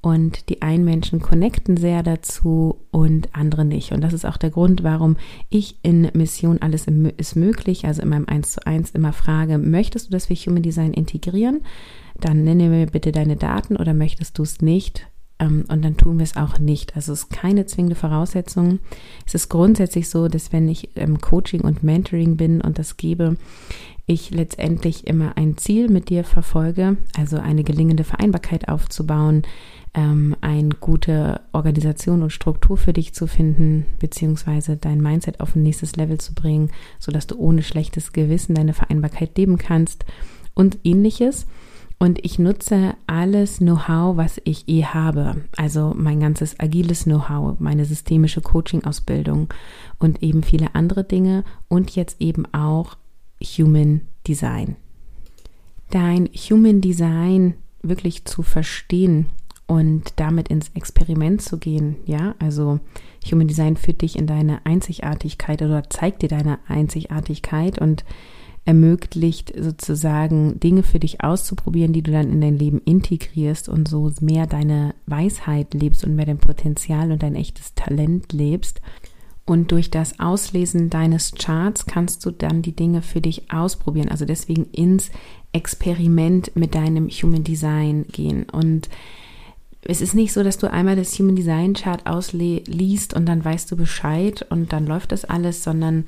Und 0.00 0.48
die 0.48 0.62
einen 0.62 0.84
Menschen 0.84 1.20
connecten 1.20 1.76
sehr 1.76 2.04
dazu 2.04 2.86
und 2.92 3.34
andere 3.34 3.64
nicht. 3.64 3.90
Und 3.90 4.00
das 4.00 4.12
ist 4.12 4.24
auch 4.24 4.36
der 4.36 4.50
Grund, 4.50 4.84
warum 4.84 5.16
ich 5.50 5.80
in 5.82 6.08
Mission 6.14 6.62
Alles 6.62 6.86
ist 7.16 7.34
möglich, 7.34 7.84
also 7.84 8.02
in 8.02 8.08
meinem 8.08 8.28
1 8.28 8.52
zu 8.52 8.64
1 8.64 8.92
immer 8.92 9.12
frage, 9.12 9.58
möchtest 9.58 10.06
du 10.06 10.12
das 10.12 10.26
für 10.26 10.36
Human 10.36 10.62
Design 10.62 10.92
integrieren? 10.92 11.62
Dann 12.20 12.44
nenne 12.44 12.68
mir 12.68 12.86
bitte 12.86 13.10
deine 13.10 13.34
Daten 13.34 13.76
oder 13.76 13.92
möchtest 13.92 14.38
du 14.38 14.44
es 14.44 14.62
nicht? 14.62 15.08
Ähm, 15.40 15.64
und 15.68 15.84
dann 15.84 15.96
tun 15.96 16.18
wir 16.18 16.24
es 16.24 16.36
auch 16.36 16.60
nicht. 16.60 16.94
Also 16.94 17.12
es 17.12 17.24
ist 17.24 17.30
keine 17.30 17.66
zwingende 17.66 17.96
Voraussetzung. 17.96 18.78
Es 19.26 19.34
ist 19.34 19.48
grundsätzlich 19.48 20.08
so, 20.08 20.28
dass 20.28 20.52
wenn 20.52 20.68
ich 20.68 20.96
im 20.96 21.20
Coaching 21.20 21.62
und 21.62 21.82
Mentoring 21.82 22.36
bin 22.36 22.60
und 22.60 22.78
das 22.78 22.96
gebe, 22.96 23.36
ich 24.08 24.30
letztendlich 24.30 25.06
immer 25.06 25.36
ein 25.36 25.56
Ziel 25.58 25.88
mit 25.88 26.08
dir 26.08 26.24
verfolge, 26.24 26.96
also 27.16 27.36
eine 27.36 27.62
gelingende 27.62 28.04
Vereinbarkeit 28.04 28.68
aufzubauen, 28.68 29.42
ähm, 29.94 30.34
eine 30.40 30.70
gute 30.70 31.42
Organisation 31.52 32.22
und 32.22 32.30
Struktur 32.30 32.78
für 32.78 32.94
dich 32.94 33.14
zu 33.14 33.26
finden, 33.26 33.84
beziehungsweise 34.00 34.76
dein 34.76 35.02
Mindset 35.02 35.40
auf 35.40 35.54
ein 35.54 35.62
nächstes 35.62 35.96
Level 35.96 36.18
zu 36.18 36.34
bringen, 36.34 36.70
sodass 36.98 37.26
du 37.26 37.36
ohne 37.36 37.62
schlechtes 37.62 38.12
Gewissen 38.12 38.54
deine 38.54 38.72
Vereinbarkeit 38.72 39.36
leben 39.36 39.58
kannst 39.58 40.06
und 40.54 40.78
ähnliches. 40.84 41.46
Und 42.00 42.24
ich 42.24 42.38
nutze 42.38 42.94
alles 43.06 43.58
Know-how, 43.58 44.16
was 44.16 44.40
ich 44.44 44.68
eh 44.68 44.84
habe. 44.84 45.42
Also 45.56 45.94
mein 45.96 46.20
ganzes 46.20 46.58
agiles 46.60 47.04
Know-how, 47.04 47.58
meine 47.58 47.84
systemische 47.84 48.40
Coaching-Ausbildung 48.40 49.52
und 49.98 50.22
eben 50.22 50.44
viele 50.44 50.74
andere 50.74 51.04
Dinge 51.04 51.44
und 51.66 51.90
jetzt 51.96 52.20
eben 52.20 52.46
auch 52.54 52.96
Human 53.42 54.02
Design. 54.26 54.76
Dein 55.90 56.26
Human 56.26 56.80
Design 56.80 57.54
wirklich 57.82 58.24
zu 58.24 58.42
verstehen 58.42 59.26
und 59.66 60.14
damit 60.16 60.48
ins 60.48 60.70
Experiment 60.74 61.42
zu 61.42 61.58
gehen, 61.58 61.96
ja, 62.06 62.34
also 62.38 62.80
Human 63.30 63.48
Design 63.48 63.76
führt 63.76 64.02
dich 64.02 64.18
in 64.18 64.26
deine 64.26 64.64
Einzigartigkeit 64.64 65.62
oder 65.62 65.88
zeigt 65.90 66.22
dir 66.22 66.28
deine 66.28 66.58
Einzigartigkeit 66.68 67.78
und 67.78 68.04
ermöglicht 68.64 69.54
sozusagen 69.58 70.60
Dinge 70.60 70.82
für 70.82 70.98
dich 70.98 71.22
auszuprobieren, 71.24 71.94
die 71.94 72.02
du 72.02 72.12
dann 72.12 72.30
in 72.30 72.42
dein 72.42 72.58
Leben 72.58 72.82
integrierst 72.84 73.68
und 73.68 73.88
so 73.88 74.12
mehr 74.20 74.46
deine 74.46 74.94
Weisheit 75.06 75.72
lebst 75.72 76.04
und 76.04 76.14
mehr 76.14 76.26
dein 76.26 76.36
Potenzial 76.36 77.10
und 77.10 77.22
dein 77.22 77.34
echtes 77.34 77.74
Talent 77.74 78.32
lebst. 78.34 78.82
Und 79.48 79.72
durch 79.72 79.90
das 79.90 80.20
Auslesen 80.20 80.90
deines 80.90 81.32
Charts 81.32 81.86
kannst 81.86 82.26
du 82.26 82.30
dann 82.30 82.60
die 82.60 82.76
Dinge 82.76 83.00
für 83.00 83.22
dich 83.22 83.50
ausprobieren. 83.50 84.10
Also 84.10 84.26
deswegen 84.26 84.66
ins 84.72 85.10
Experiment 85.52 86.54
mit 86.54 86.74
deinem 86.74 87.08
Human 87.08 87.44
Design 87.44 88.04
gehen. 88.12 88.44
Und 88.52 88.90
es 89.80 90.02
ist 90.02 90.14
nicht 90.14 90.34
so, 90.34 90.42
dass 90.42 90.58
du 90.58 90.70
einmal 90.70 90.96
das 90.96 91.18
Human 91.18 91.34
Design 91.34 91.72
Chart 91.72 92.04
ausliest 92.06 93.14
und 93.14 93.24
dann 93.24 93.42
weißt 93.42 93.70
du 93.70 93.76
Bescheid 93.76 94.44
und 94.50 94.74
dann 94.74 94.86
läuft 94.86 95.12
das 95.12 95.24
alles, 95.24 95.64
sondern 95.64 96.04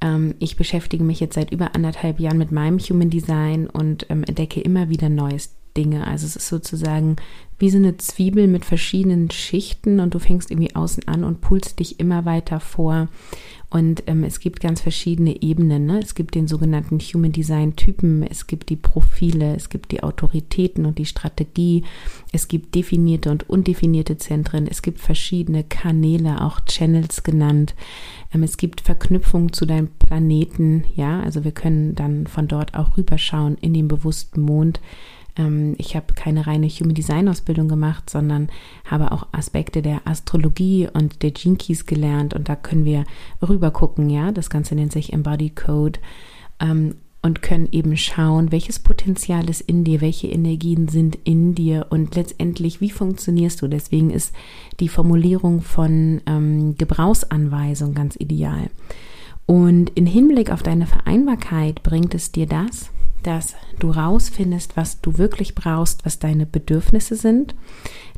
ähm, 0.00 0.36
ich 0.38 0.54
beschäftige 0.54 1.02
mich 1.02 1.18
jetzt 1.18 1.34
seit 1.34 1.50
über 1.50 1.74
anderthalb 1.74 2.20
Jahren 2.20 2.38
mit 2.38 2.52
meinem 2.52 2.78
Human 2.78 3.10
Design 3.10 3.66
und 3.66 4.06
ähm, 4.10 4.22
entdecke 4.22 4.60
immer 4.60 4.88
wieder 4.90 5.08
Neues 5.08 5.56
Dinge. 5.76 6.06
Also 6.06 6.26
es 6.26 6.36
ist 6.36 6.46
sozusagen 6.46 7.16
wie 7.58 7.70
so 7.70 7.78
eine 7.78 7.96
Zwiebel 7.96 8.48
mit 8.48 8.64
verschiedenen 8.64 9.30
Schichten 9.30 10.00
und 10.00 10.14
du 10.14 10.18
fängst 10.18 10.50
irgendwie 10.50 10.74
außen 10.74 11.08
an 11.08 11.24
und 11.24 11.40
pulst 11.40 11.78
dich 11.78 11.98
immer 12.00 12.24
weiter 12.24 12.60
vor. 12.60 13.08
Und 13.68 14.04
ähm, 14.06 14.22
es 14.22 14.38
gibt 14.38 14.60
ganz 14.60 14.80
verschiedene 14.80 15.42
Ebenen. 15.42 15.86
Ne? 15.86 15.98
Es 16.00 16.14
gibt 16.14 16.34
den 16.34 16.46
sogenannten 16.46 16.98
Human 17.00 17.32
Design 17.32 17.74
Typen, 17.74 18.22
es 18.22 18.46
gibt 18.46 18.68
die 18.68 18.76
Profile, 18.76 19.56
es 19.56 19.70
gibt 19.70 19.90
die 19.90 20.02
Autoritäten 20.02 20.86
und 20.86 20.98
die 20.98 21.04
Strategie, 21.04 21.82
es 22.32 22.46
gibt 22.46 22.74
definierte 22.74 23.30
und 23.30 23.50
undefinierte 23.50 24.18
Zentren, 24.18 24.68
es 24.68 24.82
gibt 24.82 25.00
verschiedene 25.00 25.64
Kanäle, 25.64 26.42
auch 26.42 26.60
Channels 26.60 27.24
genannt. 27.24 27.74
Ähm, 28.32 28.44
es 28.44 28.56
gibt 28.56 28.82
Verknüpfungen 28.82 29.52
zu 29.52 29.66
deinem 29.66 29.88
Planeten, 29.88 30.84
ja, 30.94 31.20
also 31.20 31.42
wir 31.42 31.52
können 31.52 31.96
dann 31.96 32.28
von 32.28 32.46
dort 32.46 32.74
auch 32.74 32.96
rüberschauen 32.96 33.58
in 33.60 33.74
den 33.74 33.88
bewussten 33.88 34.42
Mond 34.42 34.80
ich 35.78 35.94
habe 35.94 36.14
keine 36.14 36.46
reine 36.46 36.68
Human 36.68 36.94
Design 36.94 37.28
Ausbildung 37.28 37.68
gemacht, 37.68 38.08
sondern 38.08 38.48
habe 38.84 39.12
auch 39.12 39.26
Aspekte 39.32 39.82
der 39.82 40.00
Astrologie 40.06 40.88
und 40.92 41.22
der 41.22 41.30
Gene 41.30 41.56
Keys 41.56 41.86
gelernt 41.86 42.34
und 42.34 42.48
da 42.48 42.56
können 42.56 42.84
wir 42.84 43.04
rüber 43.46 43.70
gucken, 43.70 44.08
ja. 44.08 44.32
Das 44.32 44.50
Ganze 44.50 44.74
nennt 44.74 44.92
sich 44.92 45.12
Embody 45.12 45.50
Code 45.50 46.00
ähm, 46.60 46.94
und 47.22 47.42
können 47.42 47.68
eben 47.72 47.96
schauen, 47.96 48.52
welches 48.52 48.78
Potenzial 48.78 49.50
ist 49.50 49.60
in 49.60 49.84
dir, 49.84 50.00
welche 50.00 50.28
Energien 50.28 50.88
sind 50.88 51.18
in 51.24 51.54
dir 51.54 51.86
und 51.90 52.14
letztendlich, 52.14 52.80
wie 52.80 52.90
funktionierst 52.90 53.60
du. 53.60 53.68
Deswegen 53.68 54.10
ist 54.10 54.34
die 54.80 54.88
Formulierung 54.88 55.60
von 55.60 56.22
ähm, 56.26 56.76
Gebrauchsanweisung 56.78 57.94
ganz 57.94 58.16
ideal. 58.16 58.70
Und 59.44 59.90
in 59.90 60.06
Hinblick 60.06 60.50
auf 60.50 60.62
deine 60.62 60.86
Vereinbarkeit 60.86 61.82
bringt 61.82 62.14
es 62.14 62.32
dir 62.32 62.46
das, 62.46 62.90
dass 63.22 63.54
du 63.78 63.90
rausfindest, 63.90 64.76
was 64.76 65.00
du 65.00 65.18
wirklich 65.18 65.54
brauchst, 65.54 66.04
was 66.04 66.18
deine 66.18 66.46
Bedürfnisse 66.46 67.16
sind, 67.16 67.54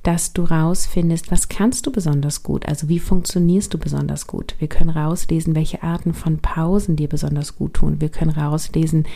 dass 0.03 0.33
du 0.33 0.45
rausfindest, 0.45 1.31
was 1.31 1.49
kannst 1.49 1.87
du 1.87 1.93
besonders 1.93 2.43
gut, 2.43 2.67
also 2.67 2.89
wie 2.89 2.99
funktionierst 2.99 3.73
du 3.73 3.79
besonders 3.79 4.27
gut. 4.27 4.55
Wir 4.59 4.69
können 4.69 4.91
rauslesen, 4.91 5.55
welche 5.55 5.83
Arten 5.83 6.15
von 6.15 6.39
Pausen 6.39 6.97
dir 6.97 7.09
besonders 7.09 7.57
gut 7.57 7.75
tun. 7.75 8.01
Wir 8.01 8.09
können 8.09 8.31
rauslesen, 8.31 9.07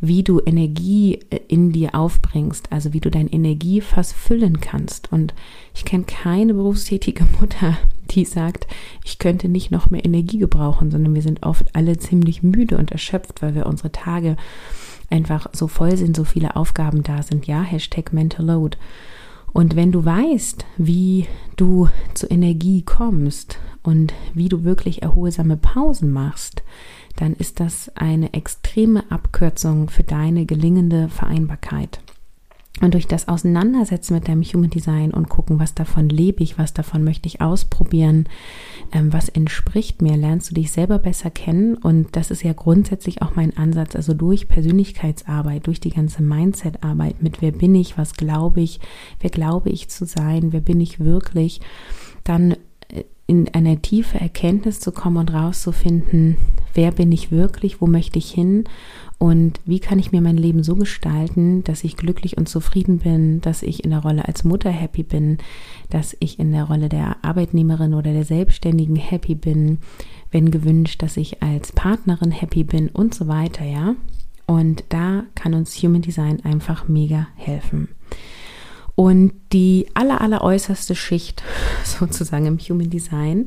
wie 0.00 0.22
du 0.22 0.40
Energie 0.40 1.20
äh, 1.30 1.40
in 1.48 1.72
dir 1.72 1.94
aufbringst, 1.94 2.72
also 2.72 2.92
wie 2.92 3.00
du 3.00 3.10
dein 3.10 3.28
Energiefass 3.28 4.12
füllen 4.12 4.60
kannst. 4.60 5.12
Und 5.12 5.34
ich 5.74 5.84
kenne 5.84 6.04
keine 6.04 6.54
berufstätige 6.54 7.24
Mutter, 7.40 7.78
die 8.10 8.24
sagt, 8.24 8.66
ich 9.04 9.18
könnte 9.18 9.48
nicht 9.48 9.70
noch 9.70 9.90
mehr 9.90 10.04
Energie 10.04 10.38
gebrauchen, 10.38 10.90
sondern 10.90 11.14
wir 11.14 11.22
sind 11.22 11.44
oft 11.44 11.74
alle 11.74 11.98
ziemlich 11.98 12.42
müde 12.42 12.76
und 12.76 12.90
erschöpft, 12.90 13.42
weil 13.42 13.54
wir 13.54 13.66
unsere 13.66 13.92
Tage 13.92 14.36
einfach 15.12 15.46
so 15.52 15.68
voll 15.68 15.96
sind, 15.96 16.16
so 16.16 16.24
viele 16.24 16.56
Aufgaben 16.56 17.02
da 17.02 17.22
sind. 17.22 17.46
Ja, 17.46 17.62
Hashtag 17.62 18.12
Mental 18.12 18.46
Load. 18.46 18.76
Und 19.52 19.76
wenn 19.76 19.92
du 19.92 20.04
weißt, 20.04 20.64
wie 20.78 21.26
du 21.56 21.88
zur 22.14 22.30
Energie 22.30 22.82
kommst 22.82 23.58
und 23.82 24.14
wie 24.32 24.48
du 24.48 24.64
wirklich 24.64 25.02
erholsame 25.02 25.56
Pausen 25.58 26.10
machst, 26.10 26.62
dann 27.16 27.34
ist 27.34 27.60
das 27.60 27.90
eine 27.94 28.32
extreme 28.32 29.10
Abkürzung 29.10 29.90
für 29.90 30.02
deine 30.02 30.46
gelingende 30.46 31.08
Vereinbarkeit. 31.10 32.00
Und 32.82 32.94
durch 32.94 33.06
das 33.06 33.28
Auseinandersetzen 33.28 34.12
mit 34.14 34.26
deinem 34.26 34.42
Human 34.42 34.68
Design 34.68 35.12
und 35.12 35.28
gucken, 35.28 35.60
was 35.60 35.72
davon 35.72 36.08
lebe 36.08 36.42
ich, 36.42 36.58
was 36.58 36.74
davon 36.74 37.04
möchte 37.04 37.28
ich 37.28 37.40
ausprobieren, 37.40 38.28
ähm, 38.92 39.12
was 39.12 39.28
entspricht 39.28 40.02
mir, 40.02 40.16
lernst 40.16 40.50
du 40.50 40.54
dich 40.54 40.72
selber 40.72 40.98
besser 40.98 41.30
kennen. 41.30 41.76
Und 41.76 42.16
das 42.16 42.32
ist 42.32 42.42
ja 42.42 42.52
grundsätzlich 42.52 43.22
auch 43.22 43.36
mein 43.36 43.56
Ansatz. 43.56 43.94
Also 43.94 44.14
durch 44.14 44.48
Persönlichkeitsarbeit, 44.48 45.68
durch 45.68 45.78
die 45.78 45.90
ganze 45.90 46.24
Mindset-Arbeit 46.24 47.22
mit 47.22 47.40
wer 47.40 47.52
bin 47.52 47.76
ich, 47.76 47.96
was 47.96 48.14
glaube 48.14 48.60
ich, 48.60 48.80
wer 49.20 49.30
glaube 49.30 49.70
ich 49.70 49.88
zu 49.88 50.04
sein, 50.04 50.52
wer 50.52 50.60
bin 50.60 50.80
ich 50.80 50.98
wirklich, 50.98 51.60
dann 52.24 52.56
äh, 52.88 53.04
in 53.28 53.48
eine 53.54 53.80
tiefe 53.80 54.18
Erkenntnis 54.18 54.80
zu 54.80 54.90
kommen 54.90 55.18
und 55.18 55.32
rauszufinden, 55.32 56.36
wer 56.74 56.92
bin 56.92 57.12
ich 57.12 57.30
wirklich, 57.30 57.80
wo 57.80 57.86
möchte 57.86 58.18
ich 58.18 58.30
hin 58.30 58.64
und 59.18 59.60
wie 59.64 59.78
kann 59.78 60.00
ich 60.00 60.10
mir 60.10 60.20
mein 60.20 60.36
Leben 60.36 60.64
so 60.64 60.74
gestalten, 60.74 61.62
dass 61.64 61.84
ich 61.84 61.96
glücklich 61.96 62.38
und 62.38 62.48
zufrieden 62.48 62.98
bin, 62.98 63.40
dass 63.40 63.62
ich 63.62 63.84
in 63.84 63.90
der 63.90 64.00
Rolle 64.00 64.26
als 64.26 64.42
Mutter 64.42 64.70
happy 64.70 65.04
bin, 65.04 65.38
dass 65.90 66.16
ich 66.18 66.38
in 66.40 66.50
der 66.50 66.64
Rolle 66.64 66.88
der 66.88 67.16
Arbeitnehmerin 67.22 67.94
oder 67.94 68.12
der 68.12 68.24
Selbstständigen 68.24 68.96
happy 68.96 69.36
bin, 69.36 69.78
wenn 70.32 70.50
gewünscht, 70.50 71.02
dass 71.02 71.16
ich 71.16 71.42
als 71.42 71.70
Partnerin 71.70 72.32
happy 72.32 72.64
bin 72.64 72.88
und 72.88 73.14
so 73.14 73.28
weiter, 73.28 73.64
ja. 73.64 73.94
Und 74.46 74.82
da 74.88 75.22
kann 75.34 75.54
uns 75.54 75.80
Human 75.82 76.02
Design 76.02 76.40
einfach 76.44 76.88
mega 76.88 77.28
helfen. 77.36 77.88
Und 78.94 79.32
die 79.52 79.86
aller, 79.94 80.20
aller 80.20 80.42
äußerste 80.42 80.94
Schicht 80.94 81.42
sozusagen 81.84 82.46
im 82.46 82.58
Human 82.58 82.90
Design 82.90 83.46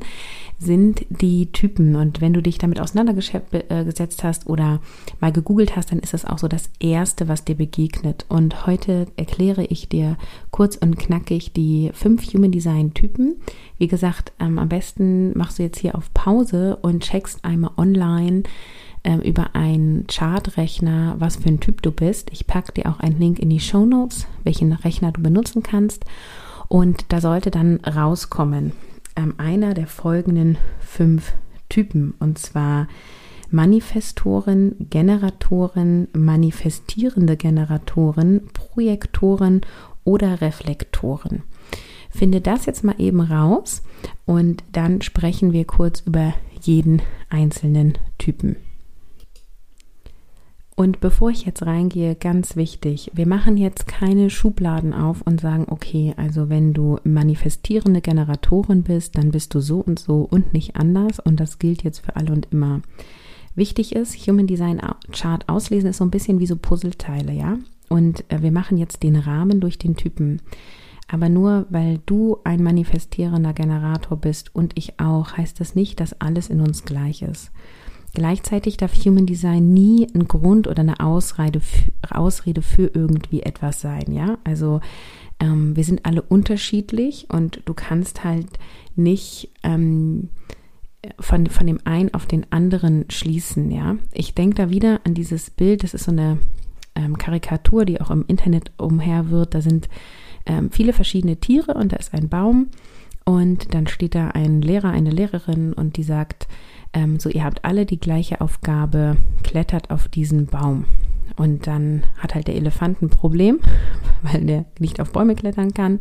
sind 0.58 1.04
die 1.10 1.52
Typen. 1.52 1.96
Und 1.96 2.20
wenn 2.20 2.32
du 2.32 2.40
dich 2.40 2.58
damit 2.58 2.80
auseinandergesetzt 2.80 4.24
hast 4.24 4.46
oder 4.46 4.80
mal 5.20 5.32
gegoogelt 5.32 5.76
hast, 5.76 5.92
dann 5.92 5.98
ist 5.98 6.14
das 6.14 6.24
auch 6.24 6.38
so 6.38 6.48
das 6.48 6.70
Erste, 6.80 7.28
was 7.28 7.44
dir 7.44 7.56
begegnet. 7.56 8.24
Und 8.28 8.66
heute 8.66 9.06
erkläre 9.16 9.64
ich 9.64 9.88
dir 9.88 10.16
kurz 10.50 10.76
und 10.76 10.98
knackig 10.98 11.52
die 11.52 11.90
fünf 11.92 12.32
Human 12.32 12.52
Design 12.52 12.94
Typen. 12.94 13.36
Wie 13.78 13.86
gesagt, 13.86 14.32
ähm, 14.40 14.58
am 14.58 14.68
besten 14.68 15.36
machst 15.36 15.58
du 15.58 15.62
jetzt 15.62 15.78
hier 15.78 15.94
auf 15.94 16.12
Pause 16.14 16.76
und 16.76 17.02
checkst 17.02 17.44
einmal 17.44 17.72
online 17.76 18.44
ähm, 19.06 19.20
über 19.20 19.54
einen 19.54 20.06
Chartrechner, 20.08 21.14
was 21.18 21.36
für 21.36 21.48
ein 21.48 21.60
Typ 21.60 21.80
du 21.80 21.92
bist. 21.92 22.28
Ich 22.32 22.46
packe 22.46 22.72
dir 22.72 22.90
auch 22.90 23.00
einen 23.00 23.18
Link 23.18 23.38
in 23.38 23.48
die 23.48 23.60
Show 23.60 23.86
Notes, 23.86 24.26
welchen 24.42 24.72
Rechner 24.72 25.12
du 25.12 25.22
benutzen 25.22 25.62
kannst. 25.62 26.04
Und 26.68 27.06
da 27.10 27.20
sollte 27.20 27.50
dann 27.50 27.76
rauskommen, 27.76 28.72
ähm, 29.14 29.34
einer 29.38 29.72
der 29.72 29.86
folgenden 29.86 30.58
fünf 30.80 31.32
Typen 31.68 32.14
und 32.18 32.38
zwar 32.38 32.88
Manifestoren, 33.50 34.74
Generatoren, 34.90 36.08
manifestierende 36.12 37.36
Generatoren, 37.36 38.48
Projektoren 38.52 39.60
oder 40.04 40.40
Reflektoren. 40.40 41.44
finde 42.10 42.40
das 42.40 42.66
jetzt 42.66 42.82
mal 42.82 42.94
eben 42.98 43.20
raus 43.20 43.82
und 44.24 44.64
dann 44.72 45.02
sprechen 45.02 45.52
wir 45.52 45.64
kurz 45.64 46.00
über 46.00 46.34
jeden 46.62 47.02
einzelnen 47.28 47.98
Typen. 48.18 48.56
Und 50.78 51.00
bevor 51.00 51.30
ich 51.30 51.46
jetzt 51.46 51.64
reingehe, 51.64 52.14
ganz 52.14 52.54
wichtig, 52.54 53.10
wir 53.14 53.26
machen 53.26 53.56
jetzt 53.56 53.86
keine 53.86 54.28
Schubladen 54.28 54.92
auf 54.92 55.22
und 55.22 55.40
sagen, 55.40 55.64
okay, 55.70 56.12
also 56.18 56.50
wenn 56.50 56.74
du 56.74 56.98
manifestierende 57.02 58.02
Generatorin 58.02 58.82
bist, 58.82 59.16
dann 59.16 59.30
bist 59.30 59.54
du 59.54 59.60
so 59.60 59.78
und 59.80 59.98
so 59.98 60.28
und 60.30 60.52
nicht 60.52 60.76
anders 60.76 61.18
und 61.18 61.40
das 61.40 61.58
gilt 61.58 61.82
jetzt 61.82 62.00
für 62.00 62.14
alle 62.14 62.30
und 62.30 62.48
immer. 62.52 62.82
Wichtig 63.54 63.96
ist, 63.96 64.18
Human 64.26 64.46
Design 64.46 64.82
Chart 65.12 65.48
auslesen 65.48 65.88
ist 65.88 65.96
so 65.96 66.04
ein 66.04 66.10
bisschen 66.10 66.40
wie 66.40 66.46
so 66.46 66.56
Puzzleteile, 66.56 67.32
ja? 67.32 67.56
Und 67.88 68.30
äh, 68.30 68.42
wir 68.42 68.52
machen 68.52 68.76
jetzt 68.76 69.02
den 69.02 69.16
Rahmen 69.16 69.60
durch 69.60 69.78
den 69.78 69.96
Typen. 69.96 70.42
Aber 71.08 71.30
nur 71.30 71.64
weil 71.70 72.00
du 72.04 72.36
ein 72.44 72.62
manifestierender 72.62 73.54
Generator 73.54 74.18
bist 74.18 74.54
und 74.54 74.72
ich 74.76 75.00
auch, 75.00 75.38
heißt 75.38 75.58
das 75.58 75.74
nicht, 75.74 76.00
dass 76.00 76.20
alles 76.20 76.50
in 76.50 76.60
uns 76.60 76.84
gleich 76.84 77.22
ist. 77.22 77.50
Gleichzeitig 78.16 78.78
darf 78.78 78.94
Human 79.04 79.26
Design 79.26 79.74
nie 79.74 80.08
ein 80.14 80.26
Grund 80.26 80.68
oder 80.68 80.80
eine 80.80 81.00
Ausrede 81.00 81.60
für, 81.60 81.92
Ausrede 82.08 82.62
für 82.62 82.90
irgendwie 82.94 83.42
etwas 83.42 83.82
sein, 83.82 84.10
ja. 84.10 84.38
Also 84.42 84.80
ähm, 85.38 85.76
wir 85.76 85.84
sind 85.84 86.06
alle 86.06 86.22
unterschiedlich 86.22 87.26
und 87.28 87.60
du 87.66 87.74
kannst 87.74 88.24
halt 88.24 88.48
nicht 88.94 89.50
ähm, 89.62 90.30
von, 91.20 91.46
von 91.48 91.66
dem 91.66 91.78
einen 91.84 92.14
auf 92.14 92.24
den 92.24 92.50
anderen 92.50 93.04
schließen, 93.10 93.70
ja. 93.70 93.98
Ich 94.14 94.32
denke 94.32 94.56
da 94.56 94.70
wieder 94.70 95.02
an 95.04 95.12
dieses 95.12 95.50
Bild, 95.50 95.82
das 95.82 95.92
ist 95.92 96.04
so 96.04 96.10
eine 96.10 96.38
ähm, 96.94 97.18
Karikatur, 97.18 97.84
die 97.84 98.00
auch 98.00 98.10
im 98.10 98.24
Internet 98.28 98.72
umher 98.78 99.28
wird. 99.28 99.52
Da 99.52 99.60
sind 99.60 99.90
ähm, 100.46 100.70
viele 100.70 100.94
verschiedene 100.94 101.36
Tiere 101.36 101.74
und 101.74 101.92
da 101.92 101.96
ist 101.98 102.14
ein 102.14 102.30
Baum 102.30 102.68
und 103.26 103.74
dann 103.74 103.86
steht 103.86 104.14
da 104.14 104.28
ein 104.28 104.62
Lehrer, 104.62 104.88
eine 104.88 105.10
Lehrerin 105.10 105.74
und 105.74 105.98
die 105.98 106.02
sagt, 106.02 106.48
ähm, 106.96 107.20
so 107.20 107.28
ihr 107.28 107.44
habt 107.44 107.64
alle 107.64 107.84
die 107.84 108.00
gleiche 108.00 108.40
Aufgabe, 108.40 109.18
klettert 109.42 109.90
auf 109.90 110.08
diesen 110.08 110.46
Baum. 110.46 110.86
Und 111.36 111.66
dann 111.66 112.04
hat 112.16 112.34
halt 112.34 112.48
der 112.48 112.56
Elefant 112.56 113.02
ein 113.02 113.10
Problem, 113.10 113.60
weil 114.22 114.46
der 114.46 114.64
nicht 114.78 114.98
auf 115.00 115.12
Bäume 115.12 115.34
klettern 115.34 115.74
kann. 115.74 116.00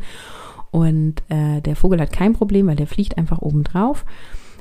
Und 0.71 1.21
äh, 1.27 1.61
der 1.61 1.75
Vogel 1.75 1.99
hat 1.99 2.13
kein 2.13 2.33
Problem, 2.33 2.67
weil 2.67 2.77
der 2.77 2.87
fliegt 2.87 3.17
einfach 3.17 3.39
oben 3.39 3.65
drauf. 3.65 4.05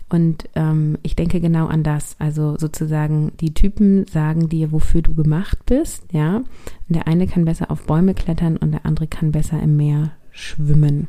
Und 0.08 0.48
ähm, 0.56 0.98
ich 1.02 1.14
denke 1.14 1.40
genau 1.40 1.66
an 1.66 1.84
das. 1.84 2.16
Also 2.18 2.58
sozusagen, 2.58 3.32
die 3.40 3.54
Typen 3.54 4.06
sagen 4.08 4.48
dir, 4.48 4.72
wofür 4.72 5.02
du 5.02 5.14
gemacht 5.14 5.58
bist, 5.66 6.12
ja. 6.12 6.38
Und 6.38 6.46
der 6.88 7.06
eine 7.06 7.28
kann 7.28 7.44
besser 7.44 7.70
auf 7.70 7.86
Bäume 7.86 8.14
klettern 8.14 8.56
und 8.56 8.72
der 8.72 8.86
andere 8.86 9.06
kann 9.06 9.30
besser 9.30 9.62
im 9.62 9.76
Meer 9.76 10.10
schwimmen. 10.32 11.08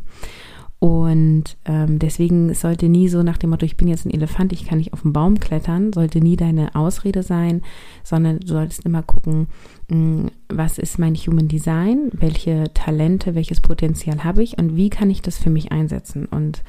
Und 0.80 1.58
ähm, 1.66 2.00
deswegen 2.00 2.54
sollte 2.54 2.90
nie 2.90 3.08
so 3.08 3.24
nach 3.24 3.38
dem 3.38 3.50
Motto, 3.50 3.66
ich 3.66 3.78
bin 3.78 3.88
jetzt 3.88 4.06
ein 4.06 4.14
Elefant, 4.14 4.52
ich 4.52 4.66
kann 4.66 4.78
nicht 4.78 4.94
auf 4.94 5.04
den 5.04 5.14
Baum 5.14 5.40
klettern, 5.40 5.94
sollte 5.94 6.20
nie 6.20 6.36
deine 6.36 6.76
Ausrede 6.76 7.24
sein, 7.24 7.62
sondern 8.04 8.40
du 8.40 8.48
solltest 8.48 8.86
immer 8.86 9.02
gucken, 9.02 9.48
mh, 9.90 9.96
hm, 9.96 10.32
was 10.50 10.78
ist 10.78 11.00
mein 11.00 11.16
Human 11.16 11.48
Design, 11.48 12.10
welche 12.12 12.66
Talente, 12.74 13.36
welches 13.36 13.62
Potenzial 13.62 14.24
habe 14.24 14.44
ich 14.44 14.58
und 14.58 14.76
wie 14.76 14.90
kann 14.90 15.10
ich 15.10 15.22
das 15.22 15.38
für 15.38 15.50
mich 15.50 15.72
einsetzen. 15.72 16.26
Und 16.26 16.62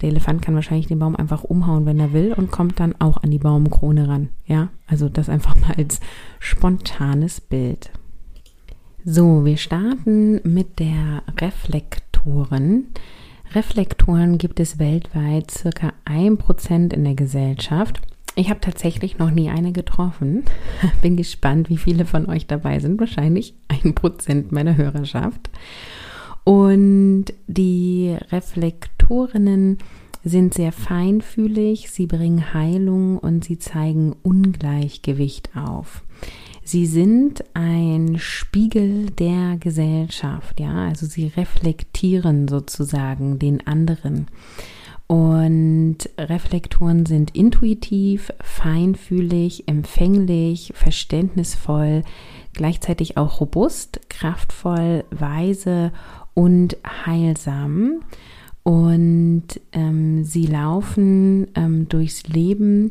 der 0.00 0.10
Elefant 0.10 0.42
kann 0.42 0.54
wahrscheinlich 0.54 0.86
den 0.86 1.00
Baum 1.00 1.16
einfach 1.16 1.42
umhauen, 1.42 1.84
wenn 1.84 1.98
er 1.98 2.12
will 2.12 2.32
und 2.32 2.52
kommt 2.52 2.78
dann 2.78 2.94
auch 3.00 3.16
an 3.22 3.30
die 3.30 3.38
Baumkrone 3.38 4.06
ran. 4.06 4.28
Ja, 4.46 4.68
also 4.86 5.08
das 5.08 5.28
einfach 5.28 5.56
mal 5.60 5.74
als 5.76 6.00
spontanes 6.38 7.40
Bild. 7.40 7.90
So, 9.04 9.44
wir 9.44 9.56
starten 9.56 10.40
mit 10.44 10.78
der 10.78 11.22
Reflektoren. 11.40 12.88
Reflektoren 13.54 14.36
gibt 14.36 14.60
es 14.60 14.78
weltweit 14.78 15.50
circa 15.50 15.92
1% 16.04 16.92
in 16.92 17.04
der 17.04 17.14
Gesellschaft. 17.14 18.00
Ich 18.34 18.50
habe 18.50 18.60
tatsächlich 18.60 19.18
noch 19.18 19.30
nie 19.30 19.48
eine 19.48 19.72
getroffen. 19.72 20.44
Bin 21.02 21.16
gespannt, 21.16 21.70
wie 21.70 21.78
viele 21.78 22.04
von 22.04 22.28
euch 22.28 22.46
dabei 22.46 22.78
sind. 22.78 23.00
Wahrscheinlich 23.00 23.54
1% 23.68 24.46
meiner 24.50 24.76
Hörerschaft. 24.76 25.50
Und 26.44 27.26
die 27.46 28.16
Reflektorinnen 28.30 29.78
sind 30.24 30.54
sehr 30.54 30.72
feinfühlig, 30.72 31.90
sie 31.90 32.06
bringen 32.06 32.52
Heilung 32.52 33.18
und 33.18 33.44
sie 33.44 33.58
zeigen 33.58 34.14
Ungleichgewicht 34.22 35.50
auf. 35.56 36.02
Sie 36.68 36.84
sind 36.84 37.42
ein 37.54 38.18
Spiegel 38.18 39.06
der 39.06 39.56
Gesellschaft, 39.56 40.60
ja, 40.60 40.88
also 40.88 41.06
sie 41.06 41.28
reflektieren 41.28 42.46
sozusagen 42.46 43.38
den 43.38 43.66
anderen. 43.66 44.26
Und 45.06 45.96
Reflektoren 46.18 47.06
sind 47.06 47.34
intuitiv, 47.34 48.30
feinfühlig, 48.42 49.66
empfänglich, 49.66 50.72
verständnisvoll, 50.74 52.02
gleichzeitig 52.52 53.16
auch 53.16 53.40
robust, 53.40 54.00
kraftvoll, 54.10 55.06
weise 55.10 55.90
und 56.34 56.76
heilsam. 57.06 58.02
Und 58.68 59.46
ähm, 59.72 60.24
sie 60.24 60.44
laufen 60.44 61.46
ähm, 61.54 61.88
durchs 61.88 62.28
Leben 62.28 62.90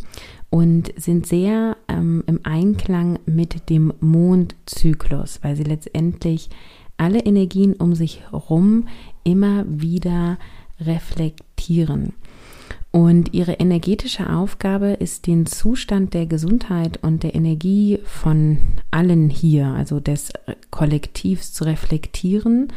und 0.50 0.92
sind 1.00 1.28
sehr 1.28 1.78
ähm, 1.88 2.24
im 2.26 2.40
Einklang 2.42 3.20
mit 3.28 3.70
dem 3.70 3.94
Mondzyklus, 4.00 5.38
weil 5.44 5.56
sie 5.56 5.66
letztendlich 5.66 6.50
alle 6.98 7.20
Energien 7.20 7.74
um 7.76 7.94
sich 7.94 8.22
herum 8.32 8.88
immer 9.24 9.66
wieder 9.68 10.40
reflektieren. 10.82 12.14
Und 12.90 13.36
ihre 13.36 13.54
energetische 13.54 14.32
Aufgabe 14.32 14.94
ist, 14.94 15.28
den 15.28 15.46
Zustand 15.46 16.16
der 16.16 16.26
Gesundheit 16.26 17.04
und 17.04 17.22
der 17.22 17.36
Energie 17.36 18.00
von 18.04 18.58
allen 18.90 19.30
hier, 19.30 19.68
also 19.68 20.00
des 20.00 20.34
Kollektivs, 20.72 21.54
zu 21.54 21.66
reflektieren. 21.66 22.70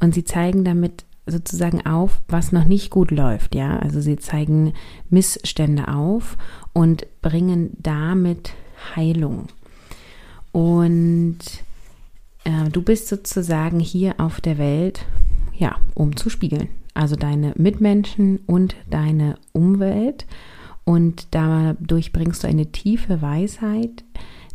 Und 0.00 0.14
sie 0.14 0.24
zeigen 0.24 0.64
damit 0.64 1.04
sozusagen 1.26 1.84
auf, 1.84 2.22
was 2.28 2.52
noch 2.52 2.64
nicht 2.64 2.90
gut 2.90 3.10
läuft, 3.10 3.54
ja. 3.54 3.78
Also 3.78 4.00
sie 4.00 4.16
zeigen 4.16 4.72
Missstände 5.10 5.88
auf 5.88 6.36
und 6.72 7.06
bringen 7.20 7.76
damit 7.80 8.52
Heilung. 8.94 9.48
Und 10.52 11.38
äh, 12.44 12.70
du 12.70 12.82
bist 12.82 13.08
sozusagen 13.08 13.80
hier 13.80 14.14
auf 14.18 14.40
der 14.40 14.58
Welt, 14.58 15.04
ja, 15.54 15.76
um 15.94 16.16
zu 16.16 16.30
spiegeln. 16.30 16.68
Also 16.94 17.16
deine 17.16 17.52
Mitmenschen 17.56 18.38
und 18.46 18.76
deine 18.88 19.36
Umwelt. 19.52 20.26
Und 20.84 21.26
dadurch 21.32 22.12
bringst 22.12 22.44
du 22.44 22.48
eine 22.48 22.66
tiefe 22.72 23.20
Weisheit, 23.20 24.04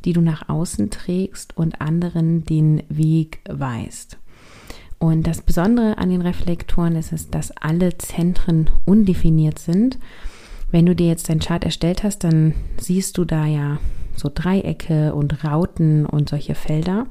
die 0.06 0.14
du 0.14 0.22
nach 0.22 0.50
außen 0.50 0.90
trägst 0.90 1.56
und 1.58 1.82
anderen 1.82 2.46
den 2.46 2.82
Weg 2.90 3.42
weist. 3.50 4.18
Und 5.02 5.26
das 5.26 5.42
Besondere 5.42 5.98
an 5.98 6.12
den 6.12 6.22
Reflektoren 6.22 6.96
ist 6.96 7.12
es, 7.12 7.32
dass 7.32 7.50
alle 7.58 7.98
Zentren 7.98 8.70
undefiniert 8.86 9.58
sind. 9.58 9.98
Wenn 10.70 10.86
du 10.86 10.96
dir 10.96 11.08
jetzt 11.08 11.28
dein 11.28 11.40
Chart 11.40 11.64
erstellt 11.64 12.04
hast, 12.04 12.24
dann 12.24 12.54
siehst 12.80 13.18
du 13.18 13.26
da 13.26 13.48
ja 13.48 13.80
so 14.16 14.30
Dreiecke 14.32 15.16
und 15.16 15.44
Rauten 15.44 16.06
und 16.06 16.30
solche 16.30 16.54
Felder. 16.54 17.08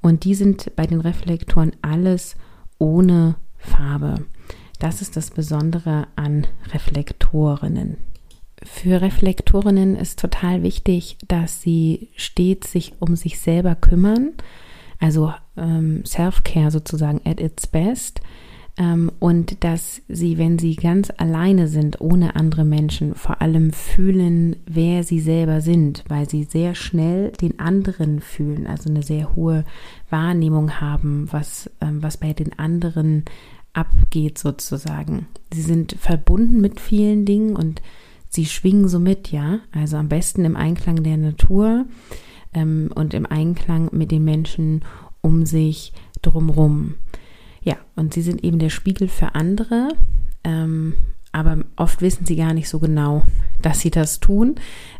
Und 0.00 0.24
die 0.24 0.34
sind 0.34 0.74
bei 0.74 0.84
den 0.84 1.00
Reflektoren 1.00 1.70
alles 1.80 2.34
ohne 2.78 3.36
Farbe. 3.56 4.26
Das 4.80 5.00
ist 5.00 5.16
das 5.16 5.30
Besondere 5.30 6.08
an 6.16 6.48
Reflektorinnen. 6.74 7.98
Für 8.64 9.00
Reflektorinnen 9.00 9.94
ist 9.94 10.18
total 10.18 10.64
wichtig, 10.64 11.18
dass 11.28 11.62
sie 11.62 12.08
stets 12.16 12.72
sich 12.72 12.94
um 12.98 13.14
sich 13.14 13.38
selber 13.38 13.76
kümmern 13.76 14.32
also 15.02 15.34
ähm, 15.56 16.04
Self-Care 16.06 16.70
sozusagen 16.70 17.20
at 17.24 17.40
its 17.40 17.66
best. 17.66 18.20
Ähm, 18.78 19.10
und 19.18 19.64
dass 19.64 20.00
sie, 20.08 20.38
wenn 20.38 20.58
sie 20.58 20.76
ganz 20.76 21.12
alleine 21.18 21.66
sind, 21.66 22.00
ohne 22.00 22.36
andere 22.36 22.64
Menschen, 22.64 23.14
vor 23.16 23.42
allem 23.42 23.72
fühlen, 23.72 24.56
wer 24.64 25.02
sie 25.02 25.20
selber 25.20 25.60
sind, 25.60 26.04
weil 26.08 26.30
sie 26.30 26.44
sehr 26.44 26.74
schnell 26.74 27.32
den 27.32 27.58
anderen 27.58 28.20
fühlen, 28.20 28.66
also 28.66 28.88
eine 28.88 29.02
sehr 29.02 29.34
hohe 29.34 29.64
Wahrnehmung 30.08 30.80
haben, 30.80 31.26
was, 31.32 31.68
ähm, 31.80 32.02
was 32.02 32.16
bei 32.16 32.32
den 32.32 32.58
anderen 32.58 33.24
abgeht 33.74 34.38
sozusagen. 34.38 35.26
Sie 35.52 35.62
sind 35.62 35.96
verbunden 35.98 36.60
mit 36.60 36.78
vielen 36.78 37.24
Dingen 37.24 37.56
und 37.56 37.82
sie 38.28 38.46
schwingen 38.46 38.86
so 38.86 39.00
mit, 39.00 39.32
ja. 39.32 39.58
Also 39.72 39.96
am 39.96 40.08
besten 40.08 40.44
im 40.44 40.56
Einklang 40.56 41.02
der 41.02 41.16
Natur 41.16 41.86
ähm, 42.54 42.90
und 42.94 43.14
im 43.14 43.26
Einklang 43.26 43.88
mit 43.92 44.10
den 44.10 44.24
Menschen 44.24 44.84
um 45.20 45.46
sich 45.46 45.92
drumrum. 46.20 46.94
Ja, 47.62 47.76
und 47.96 48.14
sie 48.14 48.22
sind 48.22 48.42
eben 48.44 48.58
der 48.58 48.70
Spiegel 48.70 49.08
für 49.08 49.34
andere, 49.34 49.90
ähm, 50.44 50.94
aber 51.30 51.58
oft 51.76 52.02
wissen 52.02 52.26
sie 52.26 52.36
gar 52.36 52.52
nicht 52.52 52.68
so 52.68 52.78
genau, 52.78 53.22
dass 53.62 53.80
sie 53.80 53.90
das 53.90 54.20
tun 54.20 54.56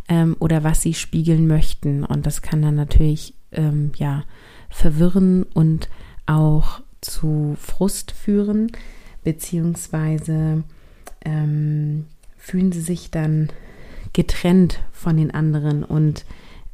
ähm, 0.08 0.36
oder 0.38 0.64
was 0.64 0.80
sie 0.80 0.94
spiegeln 0.94 1.46
möchten. 1.46 2.04
Und 2.04 2.26
das 2.26 2.40
kann 2.40 2.62
dann 2.62 2.76
natürlich 2.76 3.34
ähm, 3.50 3.92
ja 3.96 4.24
verwirren 4.70 5.42
und 5.54 5.88
auch 6.26 6.80
zu 7.00 7.56
Frust 7.58 8.12
führen, 8.12 8.72
beziehungsweise 9.24 10.62
ähm, 11.24 12.06
fühlen 12.36 12.72
sie 12.72 12.80
sich 12.80 13.10
dann 13.10 13.50
getrennt 14.12 14.80
von 14.92 15.16
den 15.16 15.32
anderen 15.32 15.84
und 15.84 16.24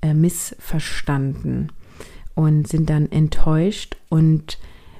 äh, 0.03 0.15
missverstanden 0.15 1.73
und 2.35 2.69
sind 2.69 2.89
dann 2.91 3.11
enttäuscht 3.11 3.97
und 4.09 4.59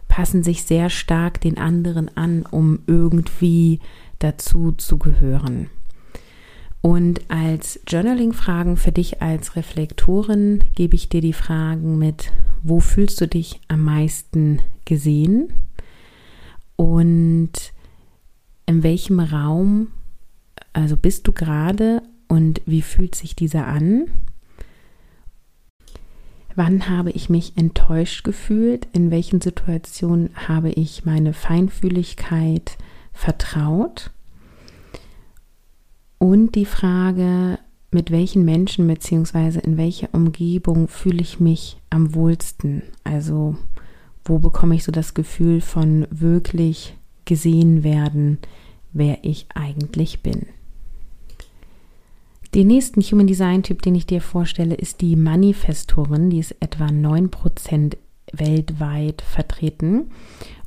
passen 0.09 0.43
sich 0.43 0.65
sehr 0.65 0.91
stark 0.91 1.41
den 1.41 1.59
anderen 1.59 2.17
an, 2.17 2.45
um 2.51 2.81
irgendwie 2.87 3.81
dazu 4.19 4.73
zu 4.73 4.99
gehören. 4.99 5.71
Und 6.81 7.21
als 7.29 7.81
Journaling-Fragen 7.87 8.77
für 8.77 8.93
dich 8.93 9.21
als 9.21 9.57
Reflektorin 9.57 10.65
gebe 10.75 10.95
ich 10.95 11.09
dir 11.09 11.21
die 11.21 11.33
Fragen 11.33 11.99
mit, 11.99 12.33
wo 12.63 12.81
fühlst 12.81 13.21
du 13.21 13.27
dich 13.27 13.61
am 13.69 13.85
meisten 13.85 14.61
gesehen 14.85 15.53
und 16.77 17.53
in 18.67 18.83
welchem 18.83 19.19
Raum, 19.19 19.89
also 20.73 20.97
bist 20.97 21.27
du 21.27 21.33
gerade 21.33 22.03
und 22.29 22.61
wie 22.67 22.83
fühlt 22.83 23.15
sich 23.15 23.35
dieser 23.35 23.67
an? 23.67 24.07
Wann 26.59 26.89
habe 26.89 27.13
ich 27.13 27.31
mich 27.31 27.57
enttäuscht 27.57 28.25
gefühlt? 28.25 28.89
In 28.93 29.13
welchen 29.13 29.41
Situationen 29.41 30.31
habe 30.35 30.71
ich 30.71 31.05
meine 31.05 31.33
Feinfühligkeit 31.33 32.77
vertraut? 33.13 34.11
Und 36.19 36.57
die 36.57 36.65
Frage, 36.65 37.61
mit 37.93 38.11
welchen 38.11 38.45
Menschen 38.45 38.89
bzw. 38.89 39.61
in 39.61 39.77
welcher 39.77 40.09
Umgebung 40.13 40.89
fühle 40.89 41.21
ich 41.21 41.39
mich 41.39 41.77
am 41.91 42.13
wohlsten? 42.17 42.83
Also 43.05 43.55
wo 44.25 44.41
bekomme 44.41 44.75
ich 44.75 44.83
so 44.83 44.91
das 44.91 45.15
Gefühl 45.15 45.61
von 45.61 46.09
wirklich 46.11 46.97
gesehen 47.25 47.85
werden, 47.85 48.39
wer 48.93 49.19
ich 49.23 49.47
eigentlich 49.55 50.25
bin? 50.25 50.47
Den 52.55 52.69
nächsten 52.69 53.03
Human 53.03 53.27
Design 53.27 53.63
Typ, 53.63 53.83
den 53.83 53.95
ich 53.95 54.07
dir 54.07 54.21
vorstelle, 54.21 54.75
ist 54.75 55.01
die 55.01 55.17
Manifestorin. 55.17 56.31
Die 56.31 56.39
ist 56.39 56.57
etwa 56.61 56.87
9% 56.87 57.97
weltweit 58.33 59.23
vertreten. 59.23 60.11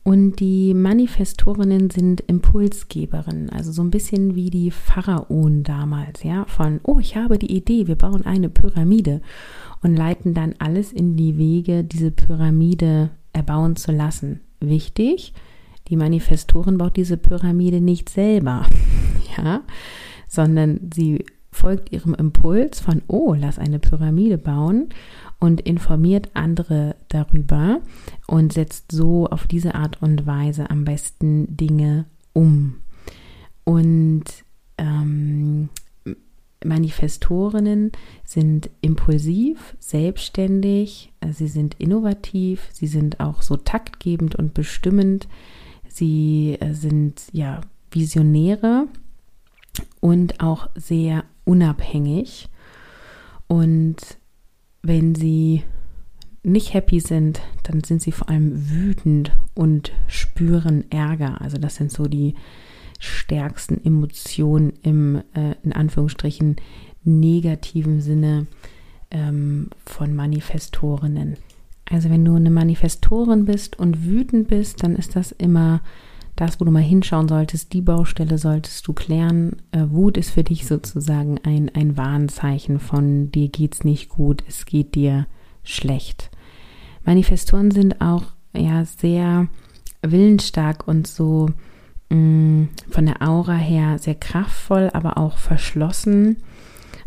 Und 0.04 0.39
die 0.39 0.74
Manifestorinnen 0.74 1.91
sind 1.91 2.22
Impulsgeberinnen, 2.22 3.52
also 3.52 3.72
so 3.72 3.84
ein 3.84 3.91
bisschen 3.91 4.34
wie 4.34 4.50
die 4.50 4.72
Pharaonen 4.72 5.62
damals, 5.62 6.24
ja, 6.24 6.46
von, 6.46 6.80
oh, 6.84 6.98
ich 6.98 7.15
habe 7.15 7.38
die 7.38 7.56
Idee, 7.56 7.86
wir 7.86 7.96
bauen 7.96 8.26
eine 8.26 8.50
Pyramide 8.50 9.22
und 9.84 9.96
leiten 9.96 10.34
dann 10.34 10.56
alles 10.58 10.91
in 10.91 11.17
die 11.17 11.38
Wege, 11.38 11.84
diese 11.84 12.10
Pyramide 12.10 13.12
erbauen 13.32 13.76
zu 13.76 13.91
lassen. 13.91 14.39
Wichtig, 14.60 15.34
die 15.88 15.98
Manifestorin 15.98 16.80
baut 16.80 16.98
diese 16.98 17.17
Pyramide 17.17 17.80
nicht 17.80 18.10
selber, 18.10 18.65
ja, 19.38 19.62
sondern 20.28 20.89
sie 20.91 21.26
folgt 21.52 21.92
ihrem 21.92 22.14
Impuls 22.14 22.80
von, 22.80 23.02
oh, 23.08 23.34
lass 23.34 23.60
eine 23.60 23.80
Pyramide 23.80 24.38
bauen 24.38 24.90
und 25.40 25.62
informiert 25.62 26.30
andere 26.34 26.96
darüber 27.10 27.82
und 28.28 28.54
setzt 28.54 28.92
so 28.92 29.28
auf 29.28 29.48
diese 29.48 29.76
Art 29.76 30.02
und 30.02 30.26
Weise 30.26 30.70
am 30.70 30.86
besten 30.86 31.58
Dinge 31.58 32.06
um. 32.34 32.76
Und 33.64 34.24
ähm, 34.78 35.70
Manifestorinnen 36.64 37.92
sind 38.24 38.70
impulsiv, 38.82 39.76
selbstständig, 39.80 41.12
sie 41.32 41.48
sind 41.48 41.76
innovativ, 41.80 42.70
sie 42.72 42.88
sind 42.88 43.20
auch 43.20 43.42
so 43.42 43.58
taktgebend 43.58 44.36
und 44.36 44.54
bestimmend, 44.54 45.28
sie 45.88 46.58
äh, 46.60 46.74
sind 46.74 47.24
ja 47.32 47.62
Visionäre 47.92 48.88
und 50.00 50.40
auch 50.40 50.70
sehr 50.76 51.24
unabhängig. 51.45 52.49
Und 53.47 53.97
wenn 54.82 55.15
sie 55.15 55.63
nicht 56.43 56.73
happy 56.73 56.99
sind, 56.99 57.41
dann 57.63 57.84
sind 57.84 58.01
sie 58.01 58.12
vor 58.12 58.30
allem 58.30 58.69
wütend 58.69 59.32
und 59.54 59.91
spüren 60.08 60.89
Ärger. 60.89 61.41
Also 61.41 61.58
das 61.58 61.75
sind 61.75 61.91
so 61.91 62.08
die 62.08 62.36
stärksten 62.99 63.84
Emotionen 63.84 64.73
im, 64.84 65.21
äh, 65.34 65.56
in 65.63 65.73
Anführungsstrichen, 65.73 66.56
negativen 67.04 68.01
Sinne 68.01 68.47
ähm, 69.10 69.69
von 69.86 70.15
Manifestorinnen. 70.15 71.38
Also 71.89 72.10
wenn 72.10 72.23
du 72.23 72.36
eine 72.36 72.51
Manifestorin 72.51 73.45
bist 73.45 73.77
und 73.77 74.06
wütend 74.06 74.47
bist, 74.47 74.84
dann 74.84 74.95
ist 74.95 75.15
das 75.15 75.32
immer 75.32 75.82
das, 76.41 76.60
wo 76.60 76.65
du 76.65 76.71
mal 76.71 76.82
hinschauen 76.82 77.27
solltest, 77.27 77.71
die 77.71 77.82
Baustelle 77.82 78.39
solltest 78.39 78.88
du 78.88 78.93
klären. 78.93 79.58
Äh, 79.71 79.86
Wut 79.91 80.17
ist 80.17 80.32
für 80.32 80.43
dich 80.43 80.65
sozusagen 80.65 81.39
ein, 81.43 81.69
ein 81.75 81.97
Warnzeichen 81.97 82.80
von 82.80 83.32
dir 83.32 83.47
geht's 83.49 83.84
nicht 83.84 84.10
gut, 84.10 84.43
es 84.47 84.65
geht 84.65 84.95
dir 84.95 85.27
schlecht. 85.63 86.32
Manifestoren 87.06 87.69
sind 87.69 88.01
auch 88.01 88.23
ja 88.54 88.86
sehr 88.86 89.49
willensstark 90.01 90.88
und 90.88 91.06
so 91.06 91.49
mh, 92.10 92.15
mm, 92.15 92.69
von 92.89 93.06
der 93.06 93.21
Aura 93.21 93.58
her 93.58 93.99
sehr 93.99 94.15
kraftvoll, 94.15 94.89
aber 94.93 95.19
auch 95.19 95.38
verschlossen 95.38 96.38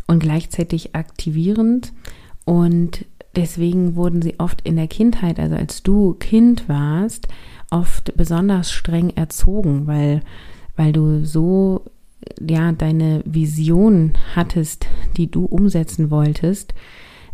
und 0.07 0.19
gleichzeitig 0.19 0.95
aktivierend. 0.95 1.91
Und 2.45 3.05
deswegen 3.35 3.97
wurden 3.97 4.21
sie 4.21 4.39
oft 4.39 4.61
in 4.61 4.77
der 4.77 4.87
Kindheit, 4.87 5.41
also 5.41 5.57
als 5.57 5.83
du 5.83 6.13
Kind 6.13 6.69
warst, 6.69 7.27
oft 7.71 8.15
besonders 8.15 8.71
streng 8.71 9.09
erzogen, 9.11 9.87
weil, 9.87 10.21
weil 10.75 10.91
du 10.91 11.25
so 11.25 11.83
ja 12.39 12.71
deine 12.71 13.21
Vision 13.25 14.13
hattest, 14.35 14.87
die 15.17 15.29
du 15.29 15.45
umsetzen 15.45 16.09
wolltest, 16.09 16.73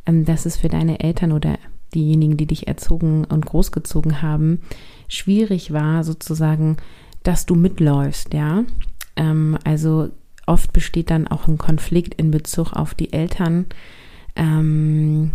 ähm, 0.06 0.26
dass 0.26 0.46
es 0.46 0.58
für 0.58 0.70
deine 0.70 1.00
Eltern 1.00 1.32
oder 1.32 1.58
diejenigen, 1.94 2.38
die 2.38 2.48
dich 2.48 2.68
erzogen 2.68 3.26
und 3.26 3.46
großgezogen 3.46 4.22
haben, 4.22 4.62
schwierig 5.08 5.74
war, 5.74 6.04
sozusagen, 6.04 6.78
dass 7.24 7.46
du 7.46 7.56
mitläufst, 7.56 8.34
ja. 8.34 8.64
Ähm, 9.16 9.58
also 9.64 10.10
oft 10.46 10.74
besteht 10.74 11.10
dann 11.10 11.28
auch 11.28 11.48
ein 11.48 11.58
Konflikt 11.58 12.16
in 12.16 12.32
Bezug 12.32 12.74
auf 12.74 12.94
die 12.94 13.14
Eltern. 13.14 13.66
Ähm, 14.36 15.32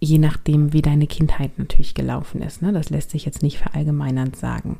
je 0.00 0.18
nachdem, 0.18 0.72
wie 0.72 0.82
deine 0.82 1.06
Kindheit 1.06 1.58
natürlich 1.58 1.94
gelaufen 1.94 2.42
ist. 2.42 2.62
Ne? 2.62 2.72
Das 2.72 2.90
lässt 2.90 3.10
sich 3.10 3.24
jetzt 3.24 3.42
nicht 3.42 3.58
verallgemeinernd 3.58 4.36
sagen. 4.36 4.78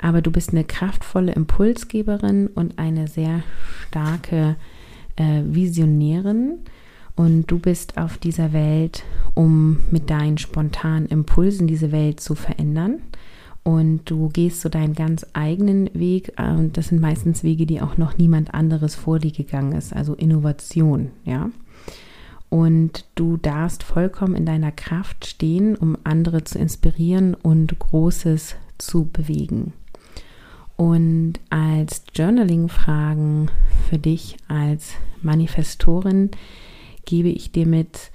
Aber 0.00 0.20
du 0.20 0.30
bist 0.30 0.50
eine 0.50 0.64
kraftvolle 0.64 1.32
Impulsgeberin 1.32 2.48
und 2.48 2.78
eine 2.78 3.06
sehr 3.06 3.42
starke 3.86 4.56
äh, 5.16 5.42
Visionärin. 5.44 6.58
Und 7.14 7.50
du 7.50 7.58
bist 7.58 7.98
auf 7.98 8.18
dieser 8.18 8.52
Welt, 8.52 9.04
um 9.34 9.78
mit 9.90 10.10
deinen 10.10 10.38
spontanen 10.38 11.06
Impulsen 11.06 11.66
diese 11.66 11.92
Welt 11.92 12.20
zu 12.20 12.34
verändern. 12.34 13.00
Und 13.64 14.10
du 14.10 14.28
gehst 14.28 14.60
so 14.60 14.68
deinen 14.68 14.94
ganz 14.94 15.24
eigenen 15.34 15.88
Weg. 15.94 16.32
Äh, 16.36 16.50
und 16.50 16.76
das 16.76 16.88
sind 16.88 17.00
meistens 17.00 17.44
Wege, 17.44 17.66
die 17.66 17.80
auch 17.80 17.96
noch 17.96 18.18
niemand 18.18 18.54
anderes 18.54 18.96
vor 18.96 19.20
dir 19.20 19.30
gegangen 19.30 19.72
ist. 19.72 19.94
Also 19.94 20.14
Innovation, 20.14 21.10
ja 21.24 21.50
und 22.52 23.06
du 23.14 23.38
darfst 23.38 23.82
vollkommen 23.82 24.34
in 24.34 24.44
deiner 24.44 24.72
Kraft 24.72 25.26
stehen, 25.26 25.74
um 25.74 25.96
andere 26.04 26.44
zu 26.44 26.58
inspirieren 26.58 27.32
und 27.32 27.78
Großes 27.78 28.56
zu 28.76 29.06
bewegen. 29.10 29.72
Und 30.76 31.40
als 31.48 32.04
Journaling-Fragen 32.14 33.50
für 33.88 33.96
dich 33.96 34.36
als 34.48 34.92
Manifestorin 35.22 36.30
gebe 37.06 37.30
ich 37.30 37.52
dir 37.52 37.66
mit, 37.66 38.10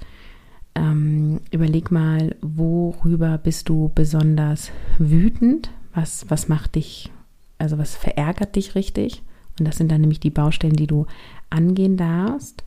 ähm, 0.75 1.41
überleg 1.49 1.89
mal, 1.89 2.35
worüber 2.41 3.39
bist 3.39 3.69
du 3.69 3.91
besonders 3.95 4.69
wütend? 4.99 5.71
Was, 5.95 6.29
was 6.29 6.47
macht 6.47 6.75
dich, 6.75 7.11
also 7.57 7.79
was 7.79 7.95
verärgert 7.95 8.55
dich 8.55 8.75
richtig? 8.75 9.23
Und 9.57 9.67
das 9.67 9.77
sind 9.77 9.91
dann 9.91 10.01
nämlich 10.01 10.19
die 10.19 10.29
Baustellen, 10.29 10.75
die 10.75 10.85
du 10.85 11.07
angehen 11.49 11.97
darfst 11.97 12.66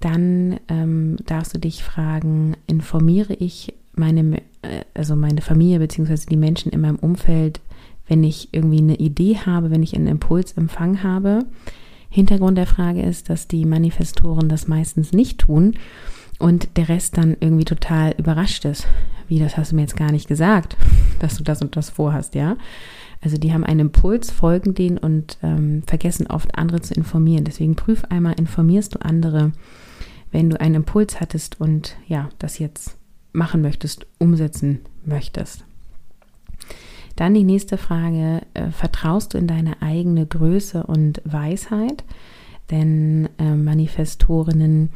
dann 0.00 0.60
ähm, 0.68 1.16
darfst 1.26 1.54
du 1.54 1.58
dich 1.58 1.82
fragen, 1.82 2.56
informiere 2.66 3.34
ich 3.34 3.74
meine, 3.94 4.42
äh, 4.62 4.84
also 4.94 5.16
meine 5.16 5.40
Familie 5.40 5.80
bzw. 5.80 6.26
die 6.30 6.36
Menschen 6.36 6.72
in 6.72 6.80
meinem 6.80 6.98
Umfeld, 6.98 7.60
wenn 8.06 8.24
ich 8.24 8.48
irgendwie 8.52 8.78
eine 8.78 8.96
Idee 8.96 9.38
habe, 9.44 9.70
wenn 9.70 9.82
ich 9.82 9.94
einen 9.94 10.06
Impulsempfang 10.06 11.02
habe. 11.02 11.46
Hintergrund 12.10 12.56
der 12.56 12.66
Frage 12.66 13.02
ist, 13.02 13.28
dass 13.28 13.48
die 13.48 13.66
Manifestoren 13.66 14.48
das 14.48 14.66
meistens 14.66 15.12
nicht 15.12 15.38
tun 15.40 15.74
und 16.38 16.76
der 16.76 16.88
Rest 16.88 17.18
dann 17.18 17.36
irgendwie 17.40 17.64
total 17.64 18.14
überrascht 18.16 18.64
ist. 18.64 18.86
Wie, 19.26 19.38
das 19.38 19.56
hast 19.58 19.72
du 19.72 19.76
mir 19.76 19.82
jetzt 19.82 19.96
gar 19.96 20.10
nicht 20.10 20.28
gesagt, 20.28 20.76
dass 21.18 21.36
du 21.36 21.44
das 21.44 21.60
und 21.60 21.76
das 21.76 21.90
vorhast, 21.90 22.34
ja? 22.34 22.56
Also 23.20 23.36
die 23.36 23.52
haben 23.52 23.64
einen 23.64 23.80
Impuls, 23.80 24.30
folgen 24.30 24.74
den 24.74 24.96
und 24.96 25.38
ähm, 25.42 25.82
vergessen 25.86 26.28
oft 26.28 26.56
andere 26.56 26.80
zu 26.80 26.94
informieren. 26.94 27.44
Deswegen 27.44 27.74
prüf 27.74 28.04
einmal, 28.04 28.34
informierst 28.34 28.94
du 28.94 29.04
andere 29.04 29.50
wenn 30.30 30.50
du 30.50 30.60
einen 30.60 30.76
Impuls 30.76 31.20
hattest 31.20 31.60
und 31.60 31.96
ja, 32.06 32.28
das 32.38 32.58
jetzt 32.58 32.96
machen 33.32 33.62
möchtest, 33.62 34.06
umsetzen 34.18 34.80
möchtest. 35.04 35.64
Dann 37.16 37.34
die 37.34 37.44
nächste 37.44 37.78
Frage, 37.78 38.42
äh, 38.54 38.70
vertraust 38.70 39.34
du 39.34 39.38
in 39.38 39.46
deine 39.46 39.82
eigene 39.82 40.24
Größe 40.26 40.84
und 40.84 41.20
Weisheit? 41.24 42.04
Denn 42.70 43.28
äh, 43.38 43.54
Manifestorinnen 43.54 44.90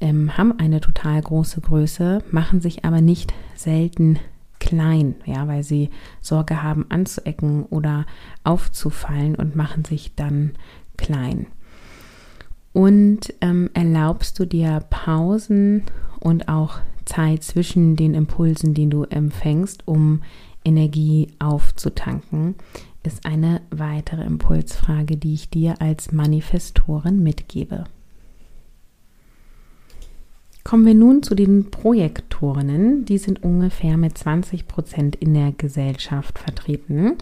ähm, 0.00 0.36
haben 0.36 0.58
eine 0.58 0.80
total 0.80 1.20
große 1.20 1.60
Größe, 1.60 2.22
machen 2.30 2.60
sich 2.60 2.84
aber 2.84 3.00
nicht 3.00 3.34
selten 3.54 4.18
klein, 4.58 5.16
ja, 5.24 5.48
weil 5.48 5.62
sie 5.62 5.90
Sorge 6.20 6.62
haben 6.62 6.86
anzuecken 6.88 7.64
oder 7.64 8.06
aufzufallen 8.44 9.34
und 9.34 9.56
machen 9.56 9.84
sich 9.84 10.14
dann 10.14 10.52
klein. 10.96 11.46
Und 12.76 13.32
ähm, 13.40 13.70
erlaubst 13.72 14.38
du 14.38 14.44
dir 14.44 14.84
Pausen 14.90 15.84
und 16.20 16.46
auch 16.46 16.80
Zeit 17.06 17.42
zwischen 17.42 17.96
den 17.96 18.12
Impulsen, 18.12 18.74
die 18.74 18.86
du 18.86 19.04
empfängst, 19.04 19.88
um 19.88 20.20
Energie 20.62 21.28
aufzutanken, 21.38 22.54
ist 23.02 23.24
eine 23.24 23.62
weitere 23.70 24.24
Impulsfrage, 24.24 25.16
die 25.16 25.32
ich 25.32 25.48
dir 25.48 25.80
als 25.80 26.12
Manifestorin 26.12 27.22
mitgebe. 27.22 27.84
Kommen 30.62 30.84
wir 30.84 30.94
nun 30.94 31.22
zu 31.22 31.34
den 31.34 31.70
Projektorinnen. 31.70 33.06
Die 33.06 33.16
sind 33.16 33.42
ungefähr 33.42 33.96
mit 33.96 34.18
20 34.18 34.68
Prozent 34.68 35.16
in 35.16 35.32
der 35.32 35.52
Gesellschaft 35.52 36.38
vertreten. 36.38 37.14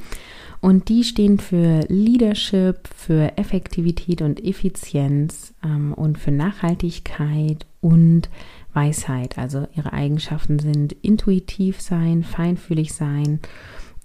Und 0.64 0.88
die 0.88 1.04
stehen 1.04 1.40
für 1.40 1.80
Leadership, 1.88 2.88
für 2.96 3.36
Effektivität 3.36 4.22
und 4.22 4.42
Effizienz 4.42 5.52
ähm, 5.62 5.92
und 5.92 6.16
für 6.16 6.30
Nachhaltigkeit 6.30 7.66
und 7.82 8.30
Weisheit. 8.72 9.36
Also 9.36 9.66
ihre 9.76 9.92
Eigenschaften 9.92 10.58
sind 10.58 10.94
intuitiv 11.02 11.82
sein, 11.82 12.22
feinfühlig 12.22 12.94
sein 12.94 13.40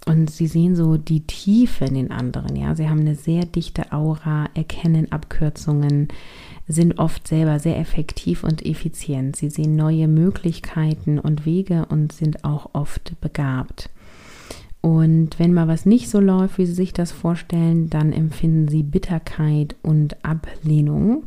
und 0.05 0.31
sie 0.31 0.47
sehen 0.47 0.75
so 0.75 0.97
die 0.97 1.21
Tiefe 1.21 1.85
in 1.85 1.93
den 1.93 2.11
anderen. 2.11 2.57
Ja, 2.57 2.75
sie 2.75 2.89
haben 2.89 2.99
eine 2.99 3.15
sehr 3.15 3.45
dichte 3.45 3.93
Aura, 3.93 4.49
erkennen 4.53 5.13
Abkürzungen, 5.13 6.09
sind 6.67 6.99
oft 6.99 7.25
selber 7.25 7.59
sehr 7.59 7.79
effektiv 7.79 8.43
und 8.43 8.65
effizient. 8.65 9.37
Sie 9.37 9.49
sehen 9.49 9.77
neue 9.77 10.09
Möglichkeiten 10.09 11.19
und 11.19 11.45
Wege 11.45 11.85
und 11.85 12.11
sind 12.11 12.43
auch 12.43 12.71
oft 12.73 13.13
begabt. 13.21 13.89
Und 14.81 15.39
wenn 15.39 15.53
mal 15.53 15.67
was 15.67 15.85
nicht 15.85 16.09
so 16.09 16.19
läuft, 16.19 16.57
wie 16.57 16.65
Sie 16.65 16.73
sich 16.73 16.93
das 16.93 17.11
vorstellen, 17.11 17.89
dann 17.89 18.13
empfinden 18.13 18.67
Sie 18.69 18.83
Bitterkeit 18.83 19.75
und 19.81 20.23
Ablehnung. 20.23 21.23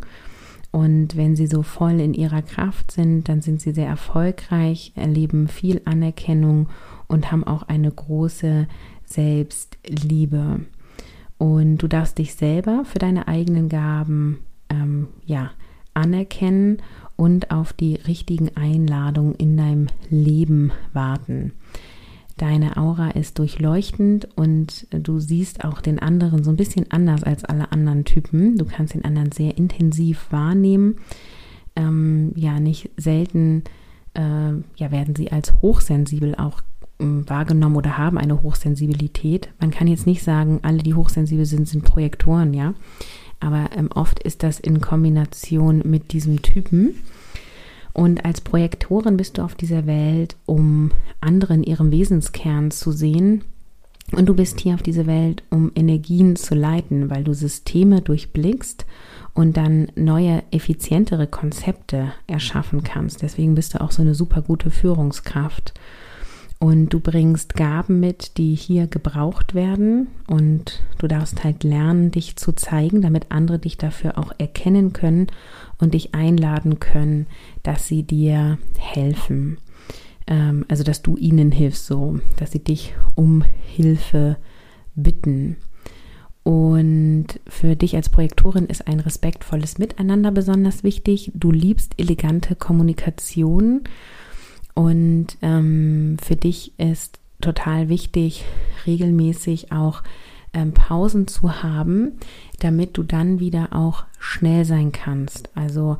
Und 0.70 1.16
wenn 1.16 1.36
Sie 1.36 1.46
so 1.46 1.62
voll 1.62 2.00
in 2.00 2.14
Ihrer 2.14 2.40
Kraft 2.40 2.92
sind, 2.92 3.28
dann 3.28 3.42
sind 3.42 3.60
Sie 3.60 3.72
sehr 3.72 3.86
erfolgreich, 3.86 4.92
erleben 4.94 5.48
viel 5.48 5.82
Anerkennung 5.84 6.70
und 7.08 7.30
haben 7.30 7.44
auch 7.44 7.64
eine 7.64 7.90
große 7.90 8.66
Selbstliebe. 9.04 10.60
Und 11.36 11.78
du 11.78 11.88
darfst 11.88 12.16
dich 12.16 12.34
selber 12.34 12.84
für 12.86 12.98
deine 12.98 13.28
eigenen 13.28 13.68
Gaben 13.68 14.38
ähm, 14.70 15.08
ja, 15.26 15.50
anerkennen 15.92 16.78
und 17.16 17.50
auf 17.50 17.74
die 17.74 17.96
richtigen 17.96 18.56
Einladungen 18.56 19.34
in 19.34 19.58
deinem 19.58 19.88
Leben 20.08 20.72
warten. 20.94 21.52
Deine 22.42 22.76
Aura 22.76 23.10
ist 23.10 23.38
durchleuchtend 23.38 24.26
und 24.34 24.88
du 24.90 25.20
siehst 25.20 25.64
auch 25.64 25.80
den 25.80 26.00
anderen 26.00 26.42
so 26.42 26.50
ein 26.50 26.56
bisschen 26.56 26.90
anders 26.90 27.22
als 27.22 27.44
alle 27.44 27.70
anderen 27.70 28.04
Typen. 28.04 28.58
Du 28.58 28.64
kannst 28.64 28.94
den 28.94 29.04
anderen 29.04 29.30
sehr 29.30 29.56
intensiv 29.56 30.26
wahrnehmen. 30.30 30.96
Ähm, 31.76 32.32
ja, 32.34 32.58
nicht 32.58 32.90
selten 32.96 33.62
äh, 34.14 34.54
ja, 34.74 34.90
werden 34.90 35.14
sie 35.14 35.30
als 35.30 35.54
hochsensibel 35.62 36.34
auch 36.34 36.62
ähm, 36.98 37.28
wahrgenommen 37.30 37.76
oder 37.76 37.96
haben 37.96 38.18
eine 38.18 38.42
Hochsensibilität. 38.42 39.48
Man 39.60 39.70
kann 39.70 39.86
jetzt 39.86 40.08
nicht 40.08 40.24
sagen, 40.24 40.58
alle, 40.62 40.78
die 40.78 40.94
hochsensibel 40.94 41.46
sind, 41.46 41.68
sind 41.68 41.84
Projektoren, 41.84 42.54
ja 42.54 42.74
aber 43.42 43.70
ähm, 43.76 43.88
oft 43.92 44.22
ist 44.22 44.42
das 44.44 44.60
in 44.60 44.80
Kombination 44.80 45.82
mit 45.84 46.12
diesem 46.12 46.42
Typen. 46.42 46.94
Und 47.92 48.24
als 48.24 48.40
Projektorin 48.40 49.16
bist 49.16 49.38
du 49.38 49.42
auf 49.42 49.54
dieser 49.54 49.86
Welt, 49.86 50.36
um 50.46 50.92
andere 51.20 51.54
in 51.54 51.62
ihrem 51.62 51.90
Wesenskern 51.90 52.70
zu 52.70 52.90
sehen. 52.92 53.44
Und 54.12 54.26
du 54.26 54.34
bist 54.34 54.60
hier 54.60 54.74
auf 54.74 54.82
dieser 54.82 55.06
Welt, 55.06 55.42
um 55.50 55.72
Energien 55.74 56.36
zu 56.36 56.54
leiten, 56.54 57.10
weil 57.10 57.24
du 57.24 57.32
Systeme 57.34 58.02
durchblickst 58.02 58.84
und 59.34 59.56
dann 59.56 59.90
neue, 59.94 60.42
effizientere 60.50 61.26
Konzepte 61.26 62.12
erschaffen 62.26 62.82
kannst. 62.82 63.22
Deswegen 63.22 63.54
bist 63.54 63.74
du 63.74 63.80
auch 63.80 63.90
so 63.90 64.02
eine 64.02 64.14
super 64.14 64.42
gute 64.42 64.70
Führungskraft. 64.70 65.74
Und 66.62 66.90
du 66.90 67.00
bringst 67.00 67.56
Gaben 67.56 67.98
mit, 67.98 68.38
die 68.38 68.54
hier 68.54 68.86
gebraucht 68.86 69.52
werden. 69.52 70.06
Und 70.28 70.80
du 70.98 71.08
darfst 71.08 71.42
halt 71.42 71.64
lernen, 71.64 72.12
dich 72.12 72.36
zu 72.36 72.52
zeigen, 72.52 73.02
damit 73.02 73.32
andere 73.32 73.58
dich 73.58 73.78
dafür 73.78 74.16
auch 74.16 74.30
erkennen 74.38 74.92
können 74.92 75.26
und 75.78 75.94
dich 75.94 76.14
einladen 76.14 76.78
können, 76.78 77.26
dass 77.64 77.88
sie 77.88 78.04
dir 78.04 78.58
helfen. 78.78 79.58
Ähm, 80.28 80.64
also, 80.68 80.84
dass 80.84 81.02
du 81.02 81.16
ihnen 81.16 81.50
hilfst, 81.50 81.84
so, 81.84 82.20
dass 82.36 82.52
sie 82.52 82.62
dich 82.62 82.94
um 83.16 83.42
Hilfe 83.66 84.36
bitten. 84.94 85.56
Und 86.44 87.26
für 87.48 87.74
dich 87.74 87.96
als 87.96 88.08
Projektorin 88.08 88.66
ist 88.66 88.86
ein 88.86 89.00
respektvolles 89.00 89.78
Miteinander 89.78 90.30
besonders 90.30 90.84
wichtig. 90.84 91.32
Du 91.34 91.50
liebst 91.50 91.94
elegante 91.96 92.54
Kommunikation 92.54 93.80
und 94.74 95.26
ähm, 95.42 96.16
für 96.22 96.36
dich 96.36 96.72
ist 96.78 97.18
total 97.40 97.88
wichtig, 97.88 98.44
regelmäßig 98.86 99.72
auch 99.72 100.02
ähm, 100.54 100.72
Pausen 100.72 101.26
zu 101.26 101.62
haben, 101.62 102.12
damit 102.60 102.96
du 102.96 103.02
dann 103.02 103.40
wieder 103.40 103.68
auch 103.72 104.04
schnell 104.18 104.64
sein 104.64 104.92
kannst. 104.92 105.50
Also 105.54 105.98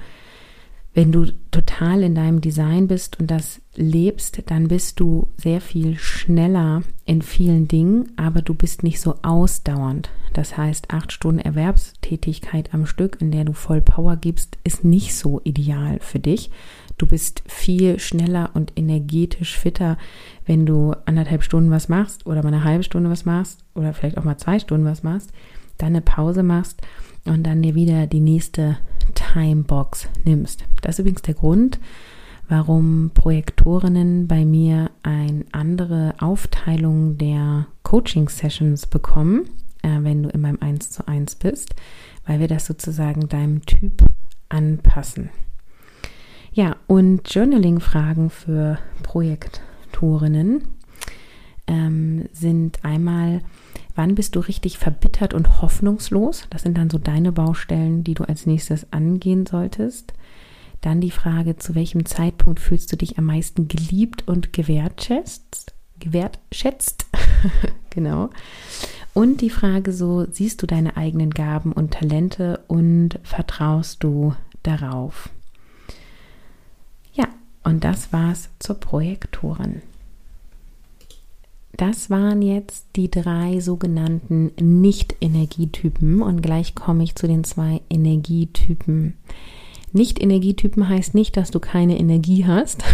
wenn 0.95 1.11
du 1.11 1.33
total 1.51 2.03
in 2.03 2.15
deinem 2.15 2.43
Design 2.43 2.87
bist 2.87 3.19
und 3.19 3.31
das 3.31 3.63
lebst, 3.75 4.43
dann 4.47 4.69
bist 4.69 5.01
du 5.01 5.29
sehr 5.39 5.63
viel 5.63 5.99
schneller 5.99 6.83
in 7.07 7.23
vielen 7.23 7.67
Dingen, 7.67 8.13
aber 8.17 8.43
du 8.43 8.53
bist 8.53 8.83
nicht 8.83 9.01
so 9.01 9.15
ausdauernd. 9.23 10.11
Das 10.35 10.57
heißt, 10.57 10.91
acht 10.91 11.13
Stunden 11.13 11.41
Erwerbstätigkeit 11.41 12.75
am 12.75 12.85
Stück, 12.85 13.19
in 13.21 13.31
der 13.31 13.45
du 13.45 13.55
voll 13.55 13.81
Power 13.81 14.17
gibst, 14.17 14.59
ist 14.65 14.85
nicht 14.85 15.15
so 15.15 15.41
ideal 15.45 15.99
für 16.01 16.19
dich, 16.19 16.51
Du 16.99 17.07
bist 17.07 17.43
viel 17.47 17.99
schneller 17.99 18.51
und 18.55 18.73
energetisch 18.77 19.59
fitter, 19.59 19.99
wenn 20.47 20.67
du 20.67 20.95
anderthalb 21.05 21.43
Stunden 21.43 21.71
was 21.71 21.89
machst 21.89 22.27
oder 22.27 22.43
mal 22.43 22.49
eine 22.49 22.65
halbe 22.65 22.85
Stunde 22.85 23.11
was 23.11 23.25
machst 23.25 23.65
oder 23.75 23.93
vielleicht 23.93 24.19
auch 24.19 24.25
mal 24.25 24.39
zwei 24.39 24.59
Stunden 24.59 24.87
was 24.87 25.03
machst, 25.03 25.33
dann 25.79 25.89
eine 25.89 26.01
Pause 26.01 26.43
machst 26.43 26.81
und 27.25 27.45
dann 27.45 27.63
dir 27.63 27.75
wieder 27.75 28.07
die 28.07 28.21
nächste 28.21 28.79
Timebox 29.15 30.09
nimmst. 30.25 30.65
Das 30.81 30.97
ist 30.97 30.99
übrigens 31.01 31.23
der 31.23 31.35
Grund, 31.35 31.79
warum 32.49 33.11
Projektorinnen 33.15 34.27
bei 34.27 34.45
mir 34.45 34.91
eine 35.03 35.45
andere 35.53 36.15
Aufteilung 36.19 37.19
der 37.19 37.67
Coaching-Sessions 37.83 38.87
bekommen, 38.87 39.49
äh, 39.83 39.99
wenn 40.01 40.23
du 40.23 40.29
in 40.29 40.41
meinem 40.41 40.59
1 40.61 40.91
zu 40.91 41.07
1 41.07 41.37
bist, 41.37 41.75
weil 42.27 42.41
wir 42.41 42.49
das 42.49 42.67
sozusagen 42.67 43.29
deinem 43.29 43.65
Typ 43.65 44.05
anpassen. 44.49 45.31
Ja, 46.55 46.77
und 46.87 47.33
Journaling-Fragen 47.33 48.29
für 48.29 48.79
Projektorinnen 49.03 50.65
ähm, 51.67 52.29
sind 52.35 52.85
einmal, 52.85 53.41
wann 53.95 54.15
bist 54.15 54.37
du 54.37 54.41
richtig 54.41 54.77
verbittert 54.77 55.33
und 55.33 55.63
hoffnungslos? 55.63 56.47
Das 56.51 56.63
sind 56.63 56.77
dann 56.77 56.91
so 56.91 56.99
deine 56.99 57.33
Baustellen, 57.33 58.05
die 58.05 58.13
du 58.13 58.25
als 58.25 58.45
nächstes 58.45 58.93
angehen 58.93 59.47
solltest. 59.47 60.13
Dann 60.83 61.01
die 61.01 61.11
Frage, 61.11 61.57
zu 61.57 61.75
welchem 61.75 62.05
Zeitpunkt 62.05 62.61
fühlst 62.61 62.93
du 62.93 62.97
dich 62.97 63.17
am 63.17 63.25
meisten 63.25 63.69
geliebt 63.69 64.29
und 64.29 64.53
gewertschätzt? 64.53 65.75
Gewertschätzt, 66.01 67.07
genau. 67.91 68.29
Und 69.15 69.41
die 69.41 69.51
Frage 69.51 69.93
so, 69.95 70.27
siehst 70.31 70.61
du 70.61 70.67
deine 70.67 70.99
eigenen 70.99 71.31
Gaben 71.31 71.73
und 71.73 71.95
Talente 71.95 72.61
und 72.67 73.19
vertraust 73.23 74.05
du 74.05 74.35
darauf? 74.63 75.31
Und 77.65 77.85
das 77.85 78.13
war's 78.13 78.51
zur 78.59 78.77
Projektoren. 78.77 79.83
Das 81.75 82.11
waren 82.11 82.43
jetzt 82.43 82.87
die 82.97 83.11
drei 83.11 83.61
sogenannten 83.61 84.53
Nicht-Energietypen 84.61 86.21
und 86.21 86.43
gleich 86.43 86.75
komme 86.75 87.03
ich 87.03 87.15
zu 87.15 87.27
den 87.27 87.45
zwei 87.45 87.81
Energietypen. 87.89 89.15
Nicht-Energietypen 89.93 90.89
heißt 90.89 91.15
nicht, 91.15 91.37
dass 91.37 91.51
du 91.51 91.61
keine 91.61 91.99
Energie 91.99 92.47
hast, 92.47 92.85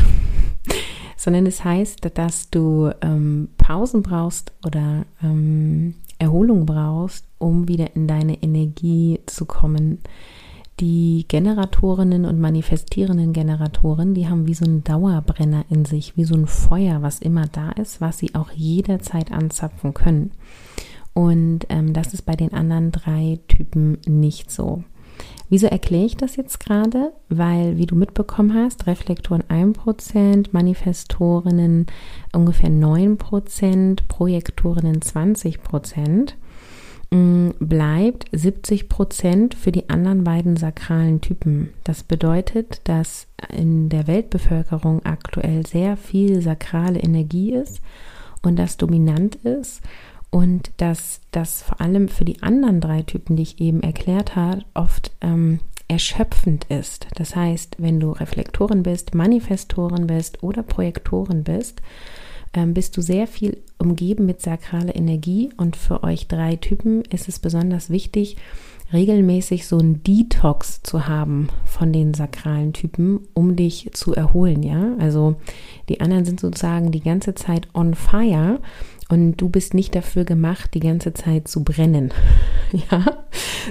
sondern 1.17 1.47
es 1.47 1.65
heißt, 1.65 2.09
dass 2.15 2.51
du 2.51 2.91
ähm, 3.01 3.49
Pausen 3.59 4.03
brauchst 4.03 4.53
oder 4.65 5.07
ähm, 5.23 5.95
Erholung 6.19 6.65
brauchst, 6.65 7.25
um 7.39 7.67
wieder 7.69 7.95
in 7.97 8.07
deine 8.07 8.43
Energie 8.43 9.21
zu 9.27 9.45
kommen. 9.45 9.99
Die 10.81 11.25
Generatorinnen 11.29 12.25
und 12.25 12.39
manifestierenden 12.39 13.33
Generatoren, 13.33 14.15
die 14.15 14.29
haben 14.29 14.47
wie 14.47 14.55
so 14.55 14.65
einen 14.65 14.85
Dauerbrenner 14.85 15.65
in 15.71 15.85
sich, 15.85 16.17
wie 16.17 16.25
so 16.25 16.35
ein 16.35 16.47
Feuer, 16.47 17.03
was 17.03 17.21
immer 17.21 17.47
da 17.47 17.71
ist, 17.73 18.01
was 18.01 18.19
sie 18.19 18.35
auch 18.35 18.51
jederzeit 18.53 19.33
anzapfen 19.33 19.95
können. 19.95 20.33
Und 21.15 21.67
ähm, 21.69 21.93
das 21.93 22.15
ist 22.15 22.23
bei 22.23 22.37
den 22.37 22.53
anderen 22.53 22.93
drei 22.93 23.41
Typen 23.49 23.99
nicht 24.07 24.51
so. 24.51 24.85
Wieso 25.49 25.67
erkläre 25.67 26.05
ich 26.05 26.17
das 26.17 26.37
jetzt 26.37 26.61
gerade? 26.61 27.13
Weil, 27.29 27.79
wie 27.79 27.87
du 27.87 27.97
mitbekommen 27.97 28.55
hast, 28.55 28.87
Reflektoren 28.87 29.43
1%, 29.49 30.49
Manifestorinnen 30.53 31.87
ungefähr 32.35 32.71
9%, 32.71 34.01
Projektorinnen 34.07 35.01
20%. 35.01 36.35
Mm, 37.11 37.51
bleibt 37.59 38.27
70 38.33 38.89
Prozent 38.91 39.55
für 39.55 39.73
die 39.73 39.89
anderen 39.89 40.25
beiden 40.25 40.57
sakralen 40.57 41.23
Typen. 41.23 41.73
Das 41.85 42.03
bedeutet, 42.03 42.83
dass 42.85 43.27
in 43.51 43.89
der 43.89 44.07
Weltbevölkerung 44.07 45.05
aktuell 45.07 45.67
sehr 45.67 45.97
viel 45.97 46.43
sakrale 46.43 46.99
Energie 46.99 47.55
ist 47.55 47.81
und 48.43 48.57
das 48.57 48.77
dominant 48.77 49.37
ist 49.37 49.81
und 50.31 50.71
dass 50.77 51.23
das 51.31 51.63
vor 51.63 51.81
allem 51.81 52.09
für 52.09 52.27
die 52.27 52.43
anderen 52.43 52.83
drei 52.83 53.03
Typen, 53.03 53.37
die 53.37 53.43
ich 53.45 53.61
eben 53.61 53.83
erklärt 53.83 54.37
habe, 54.37 54.65
oft 54.75 55.13
ähm, 55.23 55.61
erschöpfend 55.89 56.65
ist. 56.65 57.07
Das 57.15 57.35
heißt, 57.35 57.77
wenn 57.79 58.01
du 58.01 58.13
Reflektoren 58.13 58.83
bist, 58.83 59.15
Manifestoren 59.15 60.07
bist 60.07 60.43
oder 60.43 60.63
Projektoren 60.63 61.45
bist, 61.45 61.81
ähm, 62.55 62.75
bist 62.75 62.97
du 62.97 63.03
sehr 63.03 63.27
viel 63.27 63.59
umgeben 63.79 64.27
mit 64.27 64.41
sakraler 64.41 64.97
Energie 64.97 65.51
und 65.57 65.77
für 65.77 66.03
euch 66.03 66.27
drei 66.27 66.57
Typen 66.57 67.03
ist 67.03 67.29
es 67.29 67.39
besonders 67.39 67.91
wichtig, 67.91 68.37
regelmäßig 68.93 69.67
so 69.67 69.79
ein 69.79 70.03
Detox 70.03 70.83
zu 70.83 71.07
haben 71.07 71.49
von 71.65 71.93
den 71.93 72.15
sakralen 72.15 72.73
Typen, 72.73 73.21
um 73.35 73.55
dich 73.55 73.91
zu 73.93 74.15
erholen, 74.15 74.63
ja? 74.63 74.95
Also 74.99 75.37
die 75.89 76.01
anderen 76.01 76.25
sind 76.25 76.41
sozusagen 76.41 76.91
die 76.91 77.03
ganze 77.03 77.35
Zeit 77.35 77.69
on 77.75 77.95
fire 77.95 78.61
und 79.09 79.37
du 79.37 79.49
bist 79.49 79.75
nicht 79.75 79.95
dafür 79.95 80.25
gemacht, 80.25 80.75
die 80.75 80.81
ganze 80.81 81.15
Zeit 81.15 81.49
zu 81.49 81.65
brennen. 81.65 82.13
ja, 82.91 83.05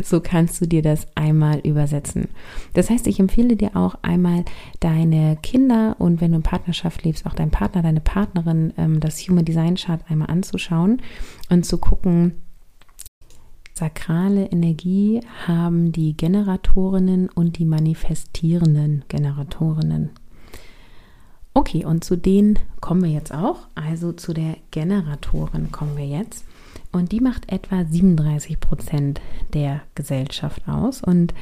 so 0.04 0.20
kannst 0.20 0.60
du 0.62 0.66
dir 0.66 0.82
das 0.82 1.08
einmal 1.16 1.60
übersetzen. 1.60 2.30
Das 2.74 2.90
heißt, 2.90 3.06
ich 3.08 3.20
empfehle 3.20 3.56
dir 3.56 3.76
auch 3.76 3.96
einmal 4.02 4.46
deine 4.80 5.38
Kinder 5.44 5.96
und 6.00 6.22
wenn 6.22 6.32
du 6.32 6.38
in 6.38 6.44
Partnerschaft 6.44 7.04
lebst, 7.04 7.26
auch 7.26 7.36
dein 7.36 7.52
Partner, 7.52 7.84
deine 7.84 8.02
Partnerin, 8.02 8.74
ähm, 8.78 9.00
das 9.00 9.20
Human 9.28 9.46
Design 9.46 9.76
Chart 9.76 10.02
einmal 10.10 10.30
anzuschauen 10.30 11.02
und 11.50 11.66
zu 11.66 11.78
gucken, 11.78 12.34
sakrale 13.74 14.46
Energie 14.48 15.22
haben 15.46 15.92
die 15.92 16.18
Generatorinnen 16.18 17.30
und 17.30 17.60
die 17.60 17.66
manifestierenden 17.66 19.06
Generatorinnen. 19.08 20.10
Okay, 21.58 21.84
und 21.84 22.04
zu 22.04 22.16
denen 22.16 22.60
kommen 22.82 23.02
wir 23.04 23.10
jetzt 23.10 23.34
auch. 23.34 23.62
Also 23.74 24.12
zu 24.12 24.32
der 24.32 24.58
Generatorin 24.70 25.72
kommen 25.72 25.98
wir 25.98 26.06
jetzt. 26.06 26.46
Und 26.92 27.12
die 27.12 27.20
macht 27.20 27.52
etwa 27.52 27.84
37 27.84 28.60
Prozent 28.60 29.22
der 29.56 29.82
Gesellschaft 29.96 30.68
aus. 30.68 31.02
Und 31.02 31.34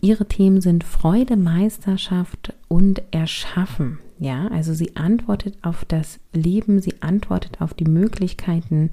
ihre 0.00 0.26
Themen 0.26 0.60
sind 0.60 0.82
Freude, 0.82 1.36
Meisterschaft 1.36 2.52
und 2.66 3.00
Erschaffen. 3.12 4.00
Ja, 4.18 4.48
also 4.48 4.74
sie 4.74 4.96
antwortet 4.96 5.56
auf 5.62 5.84
das 5.84 6.18
Leben, 6.32 6.80
sie 6.80 7.00
antwortet 7.00 7.60
auf 7.60 7.74
die 7.74 7.84
Möglichkeiten, 7.84 8.90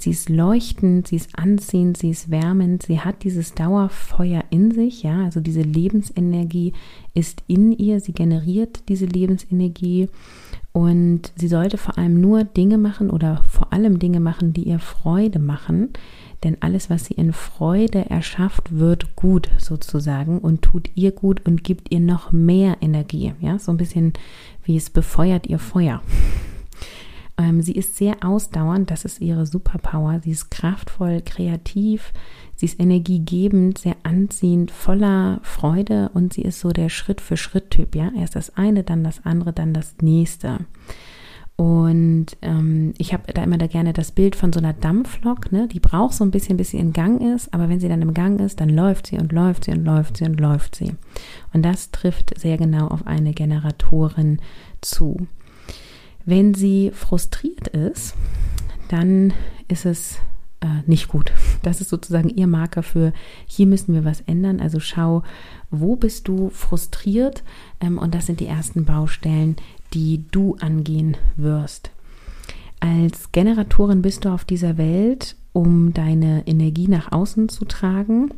Sie 0.00 0.10
ist 0.10 0.30
leuchtend, 0.30 1.08
sie 1.08 1.16
ist 1.16 1.38
anziehend, 1.38 1.98
sie 1.98 2.10
ist 2.10 2.30
wärmend, 2.30 2.84
sie 2.84 3.00
hat 3.00 3.22
dieses 3.22 3.54
Dauerfeuer 3.54 4.42
in 4.48 4.70
sich, 4.70 5.02
ja, 5.02 5.24
also 5.24 5.40
diese 5.40 5.60
Lebensenergie 5.60 6.72
ist 7.12 7.42
in 7.48 7.72
ihr, 7.72 8.00
sie 8.00 8.12
generiert 8.12 8.88
diese 8.88 9.04
Lebensenergie 9.04 10.08
und 10.72 11.32
sie 11.36 11.48
sollte 11.48 11.76
vor 11.76 11.98
allem 11.98 12.18
nur 12.18 12.44
Dinge 12.44 12.78
machen 12.78 13.10
oder 13.10 13.42
vor 13.46 13.74
allem 13.74 13.98
Dinge 13.98 14.20
machen, 14.20 14.54
die 14.54 14.62
ihr 14.62 14.78
Freude 14.78 15.38
machen, 15.38 15.90
denn 16.44 16.56
alles, 16.60 16.88
was 16.88 17.04
sie 17.04 17.14
in 17.14 17.34
Freude 17.34 18.08
erschafft, 18.08 18.78
wird 18.78 19.16
gut 19.16 19.50
sozusagen 19.58 20.38
und 20.38 20.62
tut 20.62 20.90
ihr 20.94 21.12
gut 21.12 21.46
und 21.46 21.62
gibt 21.62 21.92
ihr 21.92 22.00
noch 22.00 22.32
mehr 22.32 22.78
Energie, 22.80 23.34
ja, 23.40 23.58
so 23.58 23.70
ein 23.70 23.76
bisschen 23.76 24.14
wie 24.64 24.76
es 24.76 24.88
befeuert 24.88 25.46
ihr 25.46 25.58
Feuer. 25.58 26.00
Ähm, 27.40 27.62
sie 27.62 27.72
ist 27.72 27.96
sehr 27.96 28.16
ausdauernd, 28.22 28.90
das 28.90 29.06
ist 29.06 29.20
ihre 29.20 29.46
Superpower. 29.46 30.20
Sie 30.22 30.30
ist 30.30 30.50
kraftvoll, 30.50 31.22
kreativ, 31.24 32.12
sie 32.54 32.66
ist 32.66 32.78
energiegebend, 32.78 33.78
sehr 33.78 33.96
anziehend, 34.02 34.70
voller 34.70 35.40
Freude 35.42 36.10
und 36.12 36.34
sie 36.34 36.42
ist 36.42 36.60
so 36.60 36.70
der 36.70 36.90
Schritt-für-Schritt-Typ. 36.90 37.94
Ja? 37.94 38.12
Erst 38.14 38.36
das 38.36 38.56
eine, 38.56 38.82
dann 38.82 39.04
das 39.04 39.24
andere, 39.24 39.54
dann 39.54 39.72
das 39.72 39.94
nächste. 40.02 40.58
Und 41.56 42.26
ähm, 42.42 42.94
ich 42.98 43.12
habe 43.14 43.32
da 43.32 43.42
immer 43.42 43.58
da 43.58 43.66
gerne 43.66 43.92
das 43.92 44.12
Bild 44.12 44.36
von 44.36 44.52
so 44.52 44.60
einer 44.60 44.72
Dampflok, 44.72 45.52
ne? 45.52 45.68
die 45.68 45.80
braucht 45.80 46.14
so 46.14 46.24
ein 46.24 46.30
bisschen, 46.30 46.56
bis 46.56 46.70
sie 46.70 46.78
in 46.78 46.92
Gang 46.92 47.22
ist, 47.34 47.52
aber 47.52 47.68
wenn 47.68 47.80
sie 47.80 47.88
dann 47.88 48.00
im 48.00 48.14
Gang 48.14 48.40
ist, 48.40 48.60
dann 48.60 48.70
läuft 48.70 49.06
sie 49.06 49.18
und 49.18 49.32
läuft 49.32 49.64
sie 49.64 49.72
und 49.72 49.84
läuft 49.84 50.16
sie 50.18 50.24
und 50.24 50.40
läuft 50.40 50.74
sie. 50.74 50.94
Und 51.52 51.62
das 51.62 51.90
trifft 51.90 52.38
sehr 52.38 52.56
genau 52.56 52.88
auf 52.88 53.06
eine 53.06 53.32
Generatorin 53.32 54.40
zu. 54.80 55.26
Wenn 56.24 56.54
sie 56.54 56.90
frustriert 56.92 57.68
ist, 57.68 58.14
dann 58.88 59.32
ist 59.68 59.86
es 59.86 60.18
äh, 60.60 60.66
nicht 60.86 61.08
gut. 61.08 61.32
Das 61.62 61.80
ist 61.80 61.90
sozusagen 61.90 62.28
ihr 62.28 62.46
Marker 62.46 62.82
für, 62.82 63.12
hier 63.46 63.66
müssen 63.66 63.94
wir 63.94 64.04
was 64.04 64.20
ändern. 64.22 64.60
Also 64.60 64.80
schau, 64.80 65.22
wo 65.70 65.96
bist 65.96 66.28
du 66.28 66.50
frustriert? 66.50 67.42
Ähm, 67.80 67.98
und 67.98 68.14
das 68.14 68.26
sind 68.26 68.40
die 68.40 68.46
ersten 68.46 68.84
Baustellen, 68.84 69.56
die 69.94 70.24
du 70.30 70.56
angehen 70.60 71.16
wirst. 71.36 71.90
Als 72.80 73.32
Generatorin 73.32 74.02
bist 74.02 74.24
du 74.24 74.30
auf 74.30 74.44
dieser 74.44 74.78
Welt, 74.78 75.36
um 75.52 75.92
deine 75.92 76.46
Energie 76.46 76.88
nach 76.88 77.12
außen 77.12 77.48
zu 77.48 77.64
tragen. 77.64 78.30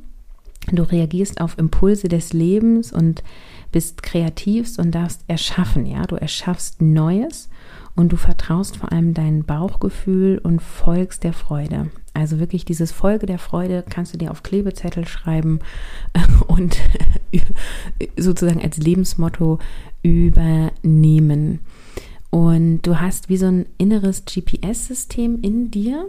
Du 0.71 0.83
reagierst 0.83 1.41
auf 1.41 1.59
Impulse 1.59 2.09
des 2.09 2.33
Lebens 2.33 2.93
und 2.93 3.23
bist 3.73 4.03
kreativst 4.03 4.79
und 4.79 4.95
darfst 4.95 5.25
erschaffen, 5.27 5.87
ja, 5.87 6.07
du 6.07 6.17
erschaffst 6.17 6.81
Neues 6.81 7.49
und 7.97 8.13
du 8.13 8.17
vertraust 8.17 8.77
vor 8.77 8.93
allem 8.93 9.15
dein 9.15 9.45
Bauchgefühl 9.45 10.39
und 10.39 10.63
folgst 10.63 11.25
der 11.25 11.33
Freude. 11.33 11.91
Also 12.15 12.39
wirklich 12.39 12.65
dieses 12.65 12.93
Folge 12.93 13.27
der 13.27 13.39
Freude 13.39 13.85
kannst 13.89 14.13
du 14.15 14.19
dir 14.19 14.31
auf 14.31 14.43
Klebezettel 14.43 15.07
schreiben 15.07 15.61
und 16.47 16.79
sozusagen 18.17 18.63
als 18.63 18.77
Lebensmotto 18.77 19.59
übernehmen. 20.03 21.61
Und 22.31 22.83
du 22.83 22.99
hast 22.99 23.29
wie 23.29 23.37
so 23.37 23.47
ein 23.47 23.67
inneres 23.77 24.25
GPS-System 24.25 25.41
in 25.43 25.71
dir. 25.71 26.09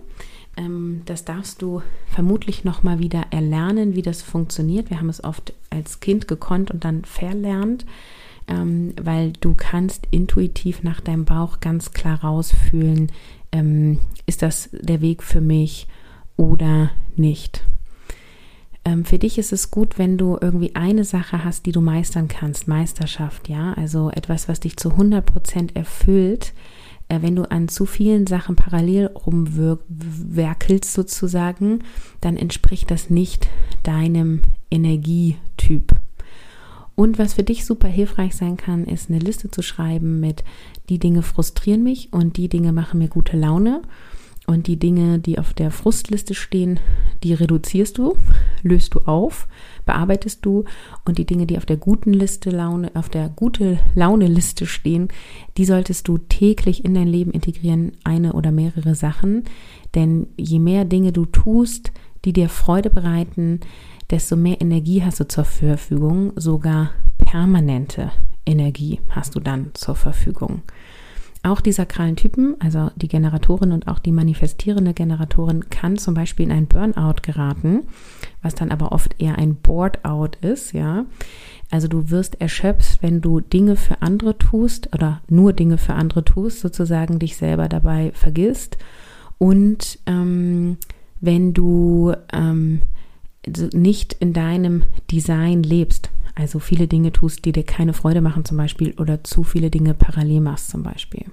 Ähm, 0.58 1.02
das 1.06 1.26
darfst 1.26 1.62
du 1.62 1.82
vermutlich 2.08 2.64
noch 2.64 2.84
mal 2.84 3.00
wieder 3.00 3.26
erlernen, 3.32 3.96
wie 3.96 4.02
das 4.02 4.22
funktioniert. 4.22 4.90
Wir 4.90 5.00
haben 5.00 5.10
es 5.10 5.24
oft 5.24 5.54
als 5.70 6.00
Kind 6.00 6.28
gekonnt 6.28 6.72
und 6.72 6.84
dann 6.84 7.06
verlernt 7.06 7.86
ähm, 8.48 8.94
weil 9.02 9.34
du 9.34 9.54
kannst 9.56 10.08
intuitiv 10.12 10.84
nach 10.84 11.02
deinem 11.02 11.26
Bauch 11.26 11.60
ganz 11.60 11.92
klar 11.92 12.22
rausfühlen, 12.24 13.12
ähm, 13.52 14.00
ist 14.26 14.42
das 14.42 14.70
der 14.74 15.02
Weg 15.02 15.24
für 15.24 15.42
mich 15.42 15.88
oder 16.38 16.92
nicht. 17.16 17.64
Für 19.06 19.18
dich 19.18 19.38
ist 19.38 19.54
es 19.54 19.72
gut, 19.72 19.98
wenn 19.98 20.18
du 20.18 20.38
irgendwie 20.42 20.76
eine 20.76 21.06
Sache 21.06 21.46
hast, 21.46 21.66
die 21.66 21.72
du 21.72 21.80
meistern 21.80 22.28
kannst, 22.28 22.68
Meisterschaft, 22.68 23.48
ja, 23.48 23.72
also 23.76 24.10
etwas, 24.10 24.50
was 24.50 24.60
dich 24.60 24.76
zu 24.76 24.90
100% 24.90 25.74
erfüllt. 25.74 26.52
Äh, 27.14 27.22
wenn 27.22 27.36
du 27.36 27.50
an 27.50 27.68
zu 27.68 27.86
vielen 27.86 28.28
Sachen 28.28 28.56
parallel 28.56 29.08
rumwerkelst 29.08 30.94
sozusagen, 30.94 31.80
dann 32.22 32.38
entspricht 32.38 32.92
das 32.92 33.10
nicht 33.10 33.48
deinem 33.84 34.42
Energietyp. 34.72 35.96
Und 36.96 37.18
was 37.18 37.34
für 37.34 37.44
dich 37.44 37.66
super 37.66 37.88
hilfreich 37.88 38.36
sein 38.36 38.56
kann, 38.56 38.86
ist 38.86 39.10
eine 39.10 39.20
Liste 39.20 39.50
zu 39.50 39.64
schreiben 39.64 40.20
mit, 40.20 40.44
die 40.90 41.00
Dinge 41.00 41.24
frustrieren 41.24 41.82
mich 41.82 42.10
und 42.12 42.38
die 42.38 42.50
Dinge 42.50 42.72
machen 42.72 43.00
mir 43.00 43.08
gute 43.08 43.36
Laune. 43.36 43.82
Und 44.46 44.68
die 44.68 44.78
Dinge, 44.78 45.20
die 45.20 45.40
auf 45.40 45.54
der 45.54 45.72
Frustliste 45.72 46.34
stehen, 46.34 46.80
die 47.24 47.34
reduzierst 47.34 47.98
du, 47.98 48.18
löst 48.62 48.94
du 48.94 49.00
auf, 49.02 49.48
bearbeitest 49.86 50.46
du. 50.46 50.66
Und 51.06 51.18
die 51.18 51.26
Dinge, 51.26 51.46
die 51.46 51.58
auf 51.58 51.66
der 51.66 51.78
guten 51.78 52.12
Liste 52.12 52.50
Laune, 52.50 52.92
auf 52.94 53.08
der 53.08 53.30
gute 53.30 53.80
Laune 53.96 54.28
Liste 54.28 54.66
stehen, 54.66 55.08
die 55.58 55.64
solltest 55.64 56.08
du 56.10 56.18
täglich 56.18 56.84
in 56.84 56.94
dein 56.94 57.08
Leben 57.08 57.32
integrieren, 57.32 57.94
eine 58.04 58.34
oder 58.34 58.52
mehrere 58.52 58.96
Sachen. 58.96 59.44
Denn 59.96 60.28
je 60.38 60.60
mehr 60.60 60.84
Dinge 60.84 61.14
du 61.14 61.26
tust, 61.26 61.94
die 62.26 62.34
dir 62.34 62.50
Freude 62.50 62.90
bereiten, 62.90 63.62
desto 64.10 64.36
mehr 64.36 64.60
Energie 64.60 65.04
hast 65.04 65.22
du 65.22 65.28
zur 65.28 65.46
Verfügung, 65.46 66.34
sogar 66.36 66.92
permanente 67.18 68.12
Energie 68.46 69.00
hast 69.10 69.36
du 69.36 69.40
dann 69.40 69.72
zur 69.74 69.96
Verfügung. 69.96 70.64
Auch 71.46 71.60
die 71.60 71.74
sakralen 71.74 72.16
Typen, 72.16 72.56
also 72.60 72.90
die 72.96 73.10
Generatorin 73.10 73.74
und 73.74 73.90
auch 73.90 74.00
die 74.00 74.14
manifestierende 74.14 74.94
Generatorin, 74.94 75.70
kann 75.70 75.98
zum 75.98 76.14
Beispiel 76.14 76.46
in 76.46 76.54
ein 76.54 76.68
Burnout 76.68 77.22
geraten, 77.22 77.82
was 78.42 78.56
dann 78.56 78.72
aber 78.72 78.94
oft 78.94 79.22
eher 79.22 79.38
ein 79.38 79.56
Board-out 79.56 80.38
ist, 80.38 80.72
ja. 80.72 81.06
Also 81.70 81.90
du 81.90 82.10
wirst 82.10 82.40
erschöpft, 82.40 83.04
wenn 83.04 83.20
du 83.20 83.42
Dinge 83.42 83.76
für 83.76 84.02
andere 84.02 84.38
tust 84.38 84.94
oder 84.94 85.22
nur 85.28 85.52
Dinge 85.52 85.78
für 85.78 85.96
andere 85.96 86.24
tust, 86.24 86.62
sozusagen 86.62 87.20
dich 87.20 87.36
selber 87.36 87.68
dabei 87.68 88.12
vergisst. 88.14 88.78
Und 89.38 90.00
ähm, 90.06 90.78
wenn 91.20 91.54
du 91.54 92.14
ähm, 92.32 92.84
nicht 93.74 94.14
in 94.14 94.32
deinem 94.32 94.84
Design 95.12 95.64
lebst, 95.64 96.10
also 96.36 96.60
viele 96.60 96.88
Dinge 96.88 97.12
tust, 97.12 97.46
die 97.46 97.52
dir 97.52 97.64
keine 97.64 97.94
Freude 97.94 98.22
machen 98.22 98.46
zum 98.46 98.58
Beispiel 98.58 98.94
oder 98.98 99.24
zu 99.24 99.44
viele 99.44 99.70
Dinge 99.70 99.94
parallel 99.94 100.42
machst 100.42 100.70
zum 100.70 100.84
Beispiel. 100.84 101.26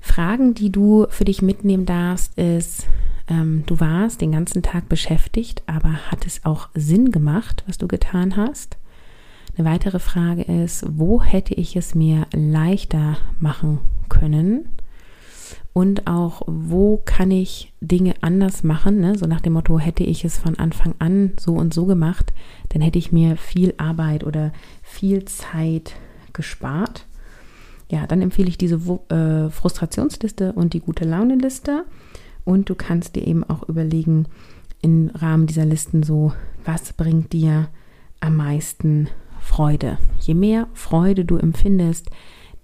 Fragen, 0.00 0.54
die 0.54 0.70
du 0.70 1.06
für 1.08 1.24
dich 1.24 1.40
mitnehmen 1.40 1.86
darfst, 1.86 2.36
ist, 2.38 2.86
ähm, 3.28 3.64
du 3.66 3.80
warst 3.80 4.20
den 4.20 4.32
ganzen 4.32 4.62
Tag 4.62 4.88
beschäftigt, 4.88 5.62
aber 5.66 5.92
hat 6.10 6.26
es 6.26 6.44
auch 6.44 6.68
Sinn 6.74 7.10
gemacht, 7.10 7.64
was 7.66 7.78
du 7.78 7.88
getan 7.88 8.36
hast? 8.36 8.76
Eine 9.56 9.68
weitere 9.68 9.98
Frage 9.98 10.42
ist, 10.42 10.84
wo 10.88 11.22
hätte 11.22 11.54
ich 11.54 11.76
es 11.76 11.94
mir 11.94 12.26
leichter 12.32 13.16
machen 13.40 13.78
können? 14.08 14.68
Und 15.74 16.06
auch, 16.06 16.42
wo 16.46 17.02
kann 17.04 17.32
ich 17.32 17.74
Dinge 17.80 18.14
anders 18.20 18.62
machen, 18.62 19.00
ne? 19.00 19.18
so 19.18 19.26
nach 19.26 19.40
dem 19.40 19.54
Motto, 19.54 19.78
hätte 19.80 20.04
ich 20.04 20.24
es 20.24 20.38
von 20.38 20.56
Anfang 20.56 20.94
an 21.00 21.32
so 21.38 21.52
und 21.54 21.74
so 21.74 21.84
gemacht, 21.84 22.32
dann 22.70 22.80
hätte 22.80 22.98
ich 22.98 23.10
mir 23.10 23.36
viel 23.36 23.74
Arbeit 23.76 24.22
oder 24.24 24.52
viel 24.82 25.24
Zeit 25.24 25.96
gespart. 26.32 27.06
Ja, 27.90 28.06
dann 28.06 28.22
empfehle 28.22 28.48
ich 28.48 28.56
diese 28.56 28.76
äh, 28.76 29.50
Frustrationsliste 29.50 30.52
und 30.52 30.74
die 30.74 30.80
gute 30.80 31.04
Laune-Liste 31.04 31.84
und 32.44 32.70
du 32.70 32.76
kannst 32.76 33.16
dir 33.16 33.26
eben 33.26 33.42
auch 33.42 33.68
überlegen, 33.68 34.26
im 34.80 35.10
Rahmen 35.12 35.46
dieser 35.46 35.64
Listen 35.64 36.04
so, 36.04 36.32
was 36.64 36.92
bringt 36.92 37.32
dir 37.32 37.68
am 38.20 38.36
meisten 38.36 39.08
Freude? 39.40 39.98
Je 40.20 40.34
mehr 40.34 40.68
Freude 40.72 41.24
du 41.24 41.36
empfindest, 41.36 42.10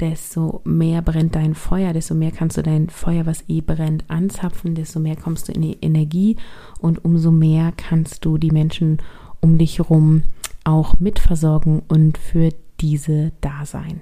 desto 0.00 0.62
mehr 0.64 1.02
brennt 1.02 1.34
dein 1.34 1.54
Feuer, 1.54 1.92
desto 1.92 2.14
mehr 2.14 2.30
kannst 2.30 2.56
du 2.56 2.62
dein 2.62 2.88
Feuer, 2.88 3.26
was 3.26 3.44
eh 3.48 3.60
brennt, 3.60 4.04
anzapfen, 4.08 4.74
desto 4.74 5.00
mehr 5.00 5.16
kommst 5.16 5.48
du 5.48 5.52
in 5.52 5.62
die 5.62 5.78
Energie 5.80 6.36
und 6.80 7.04
umso 7.04 7.30
mehr 7.30 7.72
kannst 7.76 8.24
du 8.24 8.38
die 8.38 8.50
Menschen 8.50 8.98
um 9.40 9.58
dich 9.58 9.78
herum 9.78 10.22
auch 10.64 10.98
mitversorgen 10.98 11.82
und 11.88 12.18
für 12.18 12.50
diese 12.80 13.32
da 13.40 13.64
sein. 13.64 14.00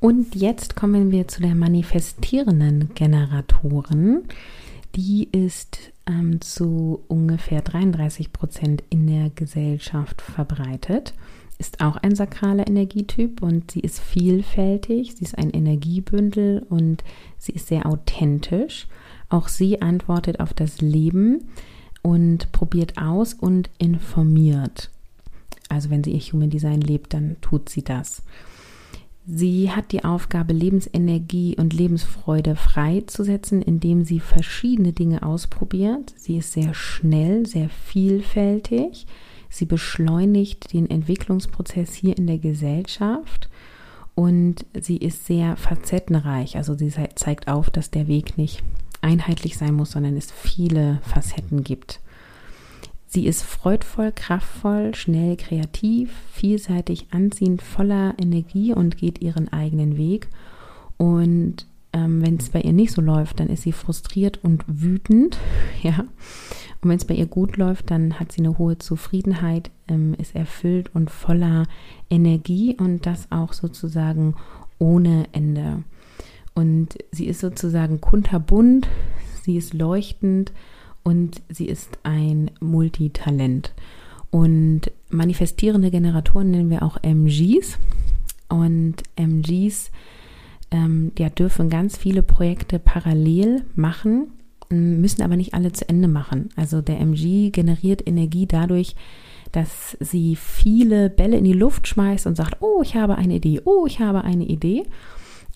Und 0.00 0.34
jetzt 0.34 0.74
kommen 0.74 1.12
wir 1.12 1.28
zu 1.28 1.40
der 1.40 1.54
manifestierenden 1.54 2.90
Generatoren. 2.94 4.24
Die 4.96 5.28
ist 5.30 5.92
ähm, 6.06 6.40
zu 6.40 7.04
ungefähr 7.06 7.62
33 7.62 8.32
Prozent 8.32 8.82
in 8.90 9.06
der 9.06 9.30
Gesellschaft 9.30 10.20
verbreitet 10.20 11.14
ist 11.62 11.80
auch 11.80 11.96
ein 11.96 12.16
sakraler 12.16 12.66
Energietyp 12.66 13.40
und 13.40 13.70
sie 13.70 13.78
ist 13.78 14.00
vielfältig, 14.00 15.14
sie 15.14 15.24
ist 15.24 15.38
ein 15.38 15.50
Energiebündel 15.50 16.66
und 16.68 17.04
sie 17.38 17.52
ist 17.52 17.68
sehr 17.68 17.86
authentisch. 17.86 18.88
Auch 19.28 19.46
sie 19.46 19.80
antwortet 19.80 20.40
auf 20.40 20.54
das 20.54 20.80
Leben 20.80 21.44
und 22.02 22.50
probiert 22.50 22.98
aus 22.98 23.32
und 23.34 23.70
informiert. 23.78 24.90
Also 25.68 25.88
wenn 25.88 26.02
sie 26.02 26.10
ihr 26.10 26.18
Human 26.18 26.50
Design 26.50 26.80
lebt, 26.80 27.14
dann 27.14 27.36
tut 27.40 27.68
sie 27.68 27.84
das. 27.84 28.24
Sie 29.24 29.70
hat 29.70 29.92
die 29.92 30.02
Aufgabe, 30.02 30.52
Lebensenergie 30.52 31.54
und 31.56 31.72
Lebensfreude 31.72 32.56
freizusetzen, 32.56 33.62
indem 33.62 34.04
sie 34.04 34.18
verschiedene 34.18 34.92
Dinge 34.92 35.22
ausprobiert. 35.22 36.12
Sie 36.16 36.38
ist 36.38 36.50
sehr 36.50 36.74
schnell, 36.74 37.46
sehr 37.46 37.68
vielfältig. 37.68 39.06
Sie 39.52 39.66
beschleunigt 39.66 40.72
den 40.72 40.88
Entwicklungsprozess 40.88 41.92
hier 41.92 42.16
in 42.16 42.26
der 42.26 42.38
Gesellschaft 42.38 43.50
und 44.14 44.64
sie 44.80 44.96
ist 44.96 45.26
sehr 45.26 45.58
facettenreich. 45.58 46.56
Also 46.56 46.74
sie 46.74 46.90
zeigt 47.14 47.48
auf, 47.48 47.68
dass 47.68 47.90
der 47.90 48.08
Weg 48.08 48.38
nicht 48.38 48.62
einheitlich 49.02 49.58
sein 49.58 49.74
muss, 49.74 49.90
sondern 49.90 50.16
es 50.16 50.32
viele 50.32 51.00
Facetten 51.02 51.64
gibt. 51.64 52.00
Sie 53.06 53.26
ist 53.26 53.42
freudvoll, 53.42 54.10
kraftvoll, 54.12 54.94
schnell, 54.94 55.36
kreativ, 55.36 56.14
vielseitig, 56.32 57.08
anziehend, 57.10 57.60
voller 57.60 58.14
Energie 58.18 58.72
und 58.72 58.96
geht 58.96 59.20
ihren 59.20 59.52
eigenen 59.52 59.98
Weg. 59.98 60.28
Und 60.96 61.66
ähm, 61.92 62.24
wenn 62.24 62.36
es 62.36 62.50
bei 62.50 62.60
ihr 62.60 62.72
nicht 62.72 62.92
so 62.92 63.00
läuft, 63.00 63.40
dann 63.40 63.48
ist 63.48 63.62
sie 63.62 63.72
frustriert 63.72 64.40
und 64.42 64.64
wütend, 64.66 65.38
ja. 65.82 66.04
Und 66.80 66.88
wenn 66.88 66.96
es 66.96 67.04
bei 67.04 67.14
ihr 67.14 67.26
gut 67.26 67.56
läuft, 67.56 67.90
dann 67.90 68.18
hat 68.18 68.32
sie 68.32 68.40
eine 68.40 68.58
hohe 68.58 68.78
Zufriedenheit, 68.78 69.70
ähm, 69.88 70.14
ist 70.14 70.34
erfüllt 70.34 70.90
und 70.94 71.10
voller 71.10 71.66
Energie 72.10 72.76
und 72.76 73.06
das 73.06 73.30
auch 73.30 73.52
sozusagen 73.52 74.34
ohne 74.78 75.26
Ende. 75.32 75.84
Und 76.54 76.98
sie 77.12 77.26
ist 77.26 77.40
sozusagen 77.40 78.00
kunterbunt, 78.00 78.88
sie 79.42 79.56
ist 79.56 79.74
leuchtend 79.74 80.52
und 81.02 81.40
sie 81.48 81.66
ist 81.66 81.98
ein 82.02 82.50
Multitalent. 82.60 83.72
Und 84.30 84.90
manifestierende 85.10 85.90
Generatoren 85.90 86.50
nennen 86.50 86.70
wir 86.70 86.82
auch 86.82 86.96
MGs. 87.02 87.78
Und 88.48 88.96
MGs 89.16 89.90
ähm, 90.72 91.12
ja, 91.18 91.28
dürfen 91.28 91.70
ganz 91.70 91.96
viele 91.96 92.22
Projekte 92.22 92.78
parallel 92.78 93.64
machen, 93.74 94.28
müssen 94.70 95.22
aber 95.22 95.36
nicht 95.36 95.54
alle 95.54 95.72
zu 95.72 95.88
Ende 95.88 96.08
machen. 96.08 96.48
Also 96.56 96.80
der 96.80 96.98
MG 96.98 97.50
generiert 97.50 98.06
Energie 98.06 98.46
dadurch, 98.46 98.96
dass 99.52 99.96
sie 100.00 100.34
viele 100.34 101.10
Bälle 101.10 101.36
in 101.36 101.44
die 101.44 101.52
Luft 101.52 101.86
schmeißt 101.86 102.26
und 102.26 102.36
sagt, 102.36 102.56
oh, 102.60 102.80
ich 102.82 102.96
habe 102.96 103.16
eine 103.16 103.34
Idee, 103.34 103.60
oh, 103.64 103.86
ich 103.86 104.00
habe 104.00 104.24
eine 104.24 104.44
Idee. 104.44 104.84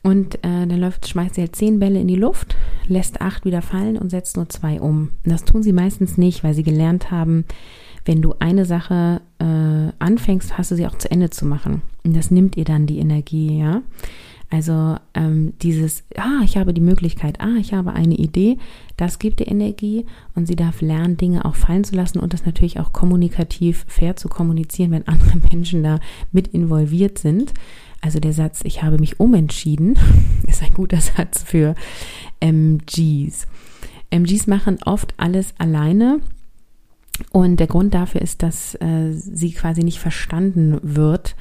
Und 0.03 0.37
äh, 0.37 0.67
dann 0.67 0.79
läuft, 0.79 1.09
schmeißt 1.09 1.35
sie 1.35 1.41
halt 1.41 1.57
zehn 1.57 1.81
Bälle 1.81 1.99
in 1.99 2.07
die 2.07 2.15
Luft, 2.15 2.55
lässt 2.87 3.21
acht 3.21 3.45
wieder 3.45 3.63
fallen 3.63 3.97
und 3.97 4.11
setzt 4.11 4.37
nur 4.37 4.49
zwei 4.49 4.81
um. 4.81 5.11
Und 5.25 5.33
das 5.33 5.45
tun 5.45 5.63
sie 5.63 5.73
meistens 5.73 6.17
nicht, 6.19 6.45
weil 6.45 6.55
sie 6.55 6.63
gelernt 6.63 7.11
haben, 7.11 7.45
wenn 8.05 8.23
du 8.23 8.35
eine 8.39 8.67
Sache 8.67 9.21
äh, 9.41 9.93
anfängst, 9.99 10.59
hast 10.59 10.71
du 10.71 10.77
sie 10.77 10.87
auch 10.87 10.97
zu 10.97 11.11
Ende 11.11 11.31
zu 11.31 11.45
machen. 11.45 11.83
Und 12.05 12.15
das 12.15 12.31
nimmt 12.31 12.57
ihr 12.57 12.65
dann 12.65 12.87
die 12.87 12.99
Energie, 12.99 13.59
ja. 13.59 13.83
Also 14.49 14.97
ähm, 15.15 15.55
dieses, 15.61 16.05
ah, 16.17 16.41
ich 16.45 16.57
habe 16.57 16.73
die 16.73 16.81
Möglichkeit, 16.81 17.41
ah, 17.41 17.57
ich 17.59 17.73
habe 17.73 17.93
eine 17.95 18.15
Idee, 18.15 18.59
das 18.97 19.19
gibt 19.19 19.41
ihr 19.41 19.49
Energie 19.49 20.07
und 20.35 20.47
sie 20.47 20.55
darf 20.55 20.81
lernen, 20.81 21.17
Dinge 21.17 21.45
auch 21.45 21.57
fallen 21.57 21.83
zu 21.83 21.97
lassen 21.97 22.21
und 22.21 22.33
das 22.33 22.47
natürlich 22.47 22.79
auch 22.79 22.93
kommunikativ 22.93 23.85
fair 23.89 24.15
zu 24.15 24.29
kommunizieren, 24.29 24.93
wenn 24.93 25.09
andere 25.09 25.37
Menschen 25.53 25.83
da 25.83 25.99
mit 26.31 26.49
involviert 26.49 27.19
sind. 27.19 27.55
Also 28.01 28.21
der 28.21 28.33
Satz, 28.33 28.61
ich 28.63 28.85
habe 28.85 28.99
mich 28.99 29.19
umentschieden, 29.19 29.99
ist 30.47 30.63
ein 30.63 30.75
guter 30.75 31.01
Satz 31.01 31.43
für 31.43 31.75
MGs. 32.39 33.49
MGs 34.11 34.47
machen 34.47 34.79
oft 34.85 35.15
alles 35.17 35.55
alleine. 35.59 36.21
Und 37.31 37.61
der 37.61 37.67
Grund 37.67 37.95
dafür 37.95 38.21
ist, 38.21 38.43
dass 38.43 38.75
äh, 38.77 39.13
sie 39.13 39.53
quasi 39.53 39.83
nicht 39.83 39.99
verstanden 39.99 40.79
wird, 40.83 41.35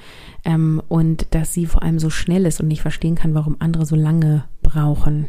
ähm, 0.45 0.81
und 0.87 1.27
dass 1.31 1.53
sie 1.53 1.65
vor 1.65 1.83
allem 1.83 1.99
so 1.99 2.09
schnell 2.09 2.45
ist 2.45 2.61
und 2.61 2.67
nicht 2.67 2.81
verstehen 2.81 3.15
kann, 3.15 3.33
warum 3.33 3.57
andere 3.59 3.85
so 3.85 3.95
lange 3.95 4.45
brauchen. 4.61 5.27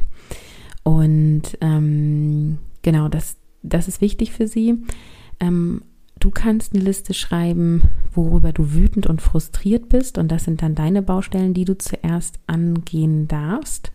Und 0.84 1.58
ähm, 1.60 2.58
genau, 2.82 3.08
das, 3.08 3.36
das 3.62 3.88
ist 3.88 4.00
wichtig 4.00 4.32
für 4.32 4.46
sie. 4.46 4.76
Ähm, 5.40 5.82
du 6.20 6.30
kannst 6.30 6.74
eine 6.74 6.84
Liste 6.84 7.14
schreiben, 7.14 7.82
worüber 8.12 8.52
du 8.52 8.72
wütend 8.72 9.06
und 9.06 9.22
frustriert 9.22 9.88
bist. 9.88 10.18
Und 10.18 10.30
das 10.30 10.44
sind 10.44 10.62
dann 10.62 10.74
deine 10.74 11.02
Baustellen, 11.02 11.54
die 11.54 11.64
du 11.64 11.76
zuerst 11.76 12.38
angehen 12.46 13.26
darfst. 13.26 13.90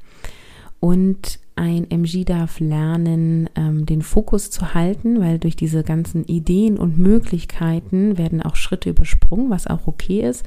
Und 0.79 1.39
ein 1.55 1.89
MG 1.91 2.25
darf 2.25 2.59
lernen, 2.59 3.47
ähm, 3.55 3.85
den 3.85 4.01
Fokus 4.01 4.49
zu 4.49 4.73
halten, 4.73 5.21
weil 5.21 5.37
durch 5.37 5.55
diese 5.55 5.83
ganzen 5.83 6.25
Ideen 6.25 6.77
und 6.77 6.97
Möglichkeiten 6.97 8.17
werden 8.17 8.41
auch 8.41 8.55
Schritte 8.55 8.89
übersprungen, 8.89 9.51
was 9.51 9.67
auch 9.67 9.85
okay 9.85 10.27
ist. 10.27 10.43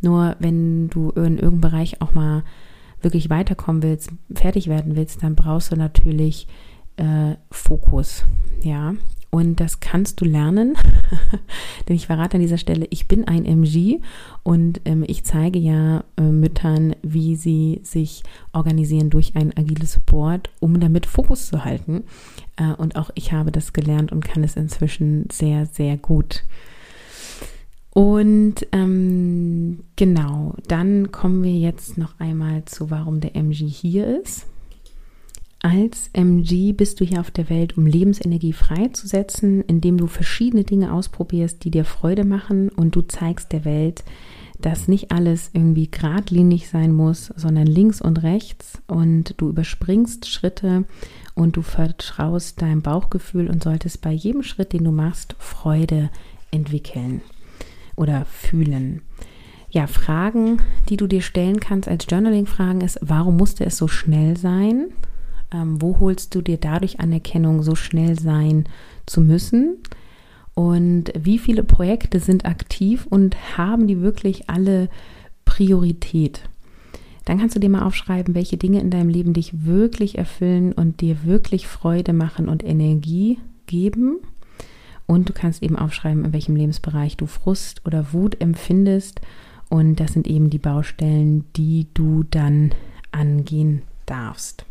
Nur 0.00 0.36
wenn 0.38 0.88
du 0.88 1.10
in 1.10 1.38
irgendeinem 1.38 1.60
Bereich 1.60 2.02
auch 2.02 2.12
mal 2.12 2.44
wirklich 3.00 3.30
weiterkommen 3.30 3.82
willst, 3.82 4.10
fertig 4.34 4.68
werden 4.68 4.96
willst, 4.96 5.22
dann 5.22 5.36
brauchst 5.36 5.72
du 5.72 5.76
natürlich 5.76 6.46
äh, 6.96 7.34
Fokus. 7.50 8.24
Ja, 8.62 8.94
und 9.30 9.60
das 9.60 9.80
kannst 9.80 10.20
du 10.20 10.24
lernen. 10.24 10.76
Denn 11.88 11.96
ich 11.96 12.06
verrate 12.06 12.36
an 12.36 12.40
dieser 12.40 12.56
Stelle, 12.56 12.86
ich 12.88 13.06
bin 13.06 13.28
ein 13.28 13.44
MG 13.44 14.00
und 14.42 14.80
ähm, 14.86 15.04
ich 15.06 15.24
zeige 15.24 15.58
ja 15.58 16.04
äh, 16.16 16.22
Müttern, 16.22 16.96
wie 17.02 17.36
sie 17.36 17.80
sich 17.82 18.22
organisieren 18.52 19.10
durch 19.10 19.36
ein 19.36 19.54
agiles 19.56 20.00
Board, 20.06 20.50
um 20.60 20.80
damit 20.80 21.04
Fokus 21.04 21.48
zu 21.48 21.64
halten. 21.64 22.04
Äh, 22.56 22.72
und 22.72 22.96
auch 22.96 23.10
ich 23.14 23.32
habe 23.32 23.52
das 23.52 23.74
gelernt 23.74 24.10
und 24.10 24.24
kann 24.24 24.42
es 24.42 24.56
inzwischen 24.56 25.28
sehr, 25.30 25.66
sehr 25.66 25.98
gut. 25.98 26.44
Und 27.90 28.66
ähm, 28.72 29.35
genau, 29.96 30.54
dann 30.68 31.12
kommen 31.12 31.42
wir 31.42 31.56
jetzt 31.56 31.98
noch 31.98 32.18
einmal 32.18 32.64
zu, 32.64 32.90
warum 32.90 33.20
der 33.20 33.36
MG 33.36 33.66
hier 33.66 34.20
ist. 34.20 34.46
Als 35.60 36.10
MG 36.12 36.72
bist 36.72 37.00
du 37.00 37.04
hier 37.04 37.20
auf 37.20 37.30
der 37.30 37.50
Welt, 37.50 37.76
um 37.76 37.86
Lebensenergie 37.86 38.52
freizusetzen, 38.52 39.62
indem 39.62 39.96
du 39.96 40.06
verschiedene 40.06 40.64
Dinge 40.64 40.92
ausprobierst, 40.92 41.64
die 41.64 41.70
dir 41.70 41.84
Freude 41.84 42.24
machen 42.24 42.68
und 42.68 42.94
du 42.94 43.02
zeigst 43.02 43.52
der 43.52 43.64
Welt, 43.64 44.04
dass 44.60 44.88
nicht 44.88 45.10
alles 45.10 45.50
irgendwie 45.52 45.90
geradlinig 45.90 46.68
sein 46.68 46.92
muss, 46.92 47.32
sondern 47.36 47.66
links 47.66 48.00
und 48.00 48.22
rechts 48.22 48.80
und 48.86 49.34
du 49.38 49.48
überspringst 49.48 50.26
Schritte 50.28 50.84
und 51.34 51.56
du 51.56 51.62
vertraust 51.62 52.62
deinem 52.62 52.82
Bauchgefühl 52.82 53.48
und 53.48 53.62
solltest 53.62 54.00
bei 54.00 54.12
jedem 54.12 54.42
Schritt, 54.42 54.72
den 54.72 54.84
du 54.84 54.92
machst, 54.92 55.34
Freude 55.38 56.10
entwickeln 56.50 57.22
oder 57.96 58.24
fühlen. 58.24 59.02
Ja, 59.76 59.86
Fragen, 59.86 60.62
die 60.88 60.96
du 60.96 61.06
dir 61.06 61.20
stellen 61.20 61.60
kannst 61.60 61.86
als 61.86 62.06
Journaling-Fragen 62.08 62.80
ist, 62.80 62.98
warum 63.02 63.36
musste 63.36 63.66
es 63.66 63.76
so 63.76 63.88
schnell 63.88 64.34
sein? 64.38 64.86
Ähm, 65.52 65.82
wo 65.82 66.00
holst 66.00 66.34
du 66.34 66.40
dir 66.40 66.56
dadurch 66.56 66.98
Anerkennung, 66.98 67.62
so 67.62 67.74
schnell 67.74 68.18
sein 68.18 68.64
zu 69.04 69.20
müssen? 69.20 69.76
Und 70.54 71.12
wie 71.14 71.38
viele 71.38 71.62
Projekte 71.62 72.20
sind 72.20 72.46
aktiv 72.46 73.06
und 73.10 73.58
haben 73.58 73.86
die 73.86 74.00
wirklich 74.00 74.48
alle 74.48 74.88
Priorität? 75.44 76.48
Dann 77.26 77.38
kannst 77.38 77.54
du 77.54 77.60
dir 77.60 77.68
mal 77.68 77.82
aufschreiben, 77.82 78.34
welche 78.34 78.56
Dinge 78.56 78.80
in 78.80 78.88
deinem 78.88 79.10
Leben 79.10 79.34
dich 79.34 79.66
wirklich 79.66 80.16
erfüllen 80.16 80.72
und 80.72 81.02
dir 81.02 81.24
wirklich 81.24 81.66
Freude 81.66 82.14
machen 82.14 82.48
und 82.48 82.64
Energie 82.64 83.40
geben. 83.66 84.20
Und 85.04 85.28
du 85.28 85.34
kannst 85.34 85.62
eben 85.62 85.76
aufschreiben, 85.76 86.24
in 86.24 86.32
welchem 86.32 86.56
Lebensbereich 86.56 87.18
du 87.18 87.26
Frust 87.26 87.82
oder 87.84 88.14
Wut 88.14 88.40
empfindest. 88.40 89.20
Und 89.68 89.96
das 89.96 90.12
sind 90.12 90.26
eben 90.26 90.50
die 90.50 90.58
Baustellen, 90.58 91.44
die 91.56 91.86
du 91.94 92.22
dann 92.24 92.72
angehen 93.10 93.82
darfst. 94.06 94.64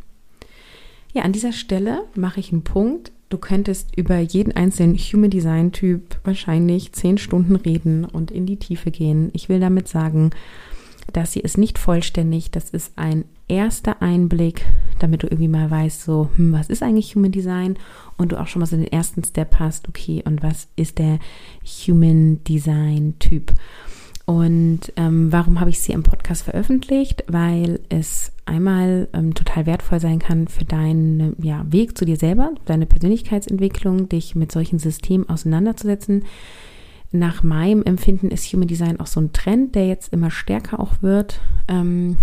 Ja, 1.13 1.23
an 1.23 1.31
dieser 1.31 1.53
Stelle 1.53 2.03
mache 2.15 2.39
ich 2.39 2.51
einen 2.51 2.63
Punkt. 2.63 3.11
Du 3.29 3.37
könntest 3.37 3.95
über 3.97 4.19
jeden 4.19 4.55
einzelnen 4.55 4.95
Human 4.95 5.29
Design 5.29 5.71
Typ 5.71 6.19
wahrscheinlich 6.23 6.91
zehn 6.91 7.17
Stunden 7.17 7.55
reden 7.55 8.05
und 8.05 8.31
in 8.31 8.45
die 8.45 8.57
Tiefe 8.57 8.91
gehen. 8.91 9.29
Ich 9.33 9.49
will 9.49 9.59
damit 9.59 9.87
sagen, 9.87 10.31
dass 11.13 11.31
sie 11.31 11.39
ist 11.39 11.57
nicht 11.57 11.77
vollständig. 11.77 12.51
Das 12.51 12.69
ist 12.69 12.93
ein 12.97 13.25
erster 13.47 14.01
Einblick, 14.01 14.65
damit 14.99 15.23
du 15.23 15.27
irgendwie 15.27 15.47
mal 15.47 15.69
weißt, 15.69 16.03
so, 16.03 16.29
hm, 16.35 16.53
was 16.53 16.69
ist 16.69 16.83
eigentlich 16.83 17.15
Human 17.15 17.31
Design? 17.31 17.77
Und 18.17 18.31
du 18.31 18.39
auch 18.39 18.47
schon 18.47 18.59
mal 18.59 18.65
so 18.65 18.75
den 18.75 18.91
ersten 18.91 19.23
Step 19.23 19.55
hast, 19.59 19.87
okay, 19.87 20.23
und 20.25 20.41
was 20.41 20.67
ist 20.75 20.97
der 20.97 21.19
Human 21.87 22.43
Design 22.43 23.15
Typ? 23.19 23.53
Und 24.25 24.91
ähm, 24.95 25.31
warum 25.31 25.59
habe 25.59 25.69
ich 25.69 25.79
sie 25.79 25.91
im 25.91 26.01
Podcast 26.01 26.43
veröffentlicht? 26.43 27.23
Weil 27.27 27.79
es 27.89 28.31
einmal 28.45 29.07
ähm, 29.13 29.35
total 29.35 29.67
wertvoll 29.67 29.99
sein 29.99 30.19
kann 30.19 30.47
für 30.47 30.65
deinen 30.65 31.35
ja, 31.41 31.63
Weg 31.69 31.95
zu 31.97 32.05
dir 32.05 32.17
selber, 32.17 32.51
deine 32.65 32.87
Persönlichkeitsentwicklung, 32.87 34.09
dich 34.09 34.33
mit 34.35 34.51
solchen 34.51 34.79
Systemen 34.79 35.29
auseinanderzusetzen. 35.29 36.25
Nach 37.11 37.43
meinem 37.43 37.83
Empfinden 37.83 38.29
ist 38.29 38.51
Human 38.51 38.67
Design 38.67 38.99
auch 38.99 39.07
so 39.07 39.21
ein 39.21 39.31
Trend, 39.31 39.75
der 39.75 39.87
jetzt 39.87 40.11
immer 40.11 40.31
stärker 40.31 40.79
auch 40.79 41.01
wird 41.01 41.39
ähm, 41.67 42.17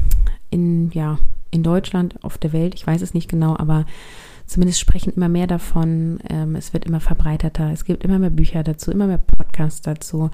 in, 0.50 0.90
ja, 0.90 1.18
in 1.52 1.62
Deutschland, 1.62 2.22
auf 2.24 2.36
der 2.36 2.52
Welt. 2.52 2.74
Ich 2.74 2.86
weiß 2.86 3.00
es 3.02 3.14
nicht 3.14 3.30
genau, 3.30 3.56
aber 3.56 3.86
zumindest 4.46 4.80
sprechen 4.80 5.12
immer 5.14 5.28
mehr 5.28 5.46
davon. 5.46 6.18
Ähm, 6.28 6.56
es 6.56 6.72
wird 6.72 6.84
immer 6.84 7.00
verbreiteter. 7.00 7.70
Es 7.72 7.84
gibt 7.84 8.02
immer 8.02 8.18
mehr 8.18 8.30
Bücher 8.30 8.64
dazu, 8.64 8.90
immer 8.90 9.06
mehr 9.06 9.18
Podcasts 9.18 9.82
dazu. 9.82 10.30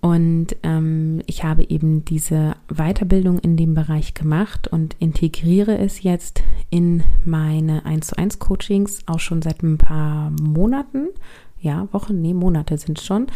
Und 0.00 0.56
ähm, 0.62 1.20
ich 1.26 1.44
habe 1.44 1.68
eben 1.68 2.04
diese 2.06 2.56
Weiterbildung 2.68 3.38
in 3.38 3.56
dem 3.56 3.74
Bereich 3.74 4.14
gemacht 4.14 4.66
und 4.68 4.96
integriere 4.98 5.76
es 5.76 6.02
jetzt 6.02 6.42
in 6.70 7.02
meine 7.24 7.84
1 7.84 8.08
zu 8.08 8.18
1 8.18 8.38
Coachings 8.38 9.00
auch 9.06 9.20
schon 9.20 9.42
seit 9.42 9.62
ein 9.62 9.76
paar 9.76 10.30
Monaten. 10.40 11.08
Ja, 11.60 11.88
Wochen, 11.92 12.22
nee, 12.22 12.32
Monate 12.32 12.78
sind 12.78 12.98
es 12.98 13.04
schon. 13.04 13.26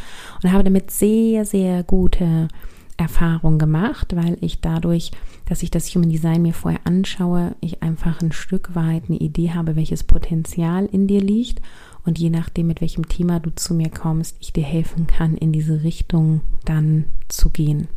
Und 0.43 0.53
habe 0.53 0.65
damit 0.65 0.91
sehr, 0.91 1.45
sehr 1.45 1.83
gute 1.83 2.49
Erfahrungen 2.97 3.59
gemacht, 3.59 4.17
weil 4.17 4.39
ich 4.41 4.63
dadurch, 4.63 5.11
dass 5.47 5.63
ich 5.63 5.71
das 5.71 5.95
Human 5.95 6.09
Design 6.09 6.41
mir 6.41 6.55
vorher 6.55 6.81
anschaue, 6.85 7.57
ich 7.61 7.83
einfach 7.83 8.23
ein 8.23 8.33
Stück 8.33 8.75
weit 8.75 9.05
eine 9.09 9.19
Idee 9.19 9.51
habe, 9.51 9.77
welches 9.77 10.05
Potenzial 10.05 10.87
in 10.87 11.07
dir 11.09 11.21
liegt 11.21 11.61
und 12.05 12.19
je 12.19 12.31
nachdem, 12.31 12.67
mit 12.67 12.81
welchem 12.81 13.09
Thema 13.09 13.41
du 13.41 13.51
zu 13.55 13.75
mir 13.75 13.91
kommst, 13.91 14.37
ich 14.41 14.53
dir 14.53 14.65
helfen 14.65 15.07
kann, 15.07 15.37
in 15.37 15.53
diese 15.53 15.83
Richtung 15.83 16.43
dann 16.65 17.07
zu 17.29 17.51
gehen. 17.51 17.89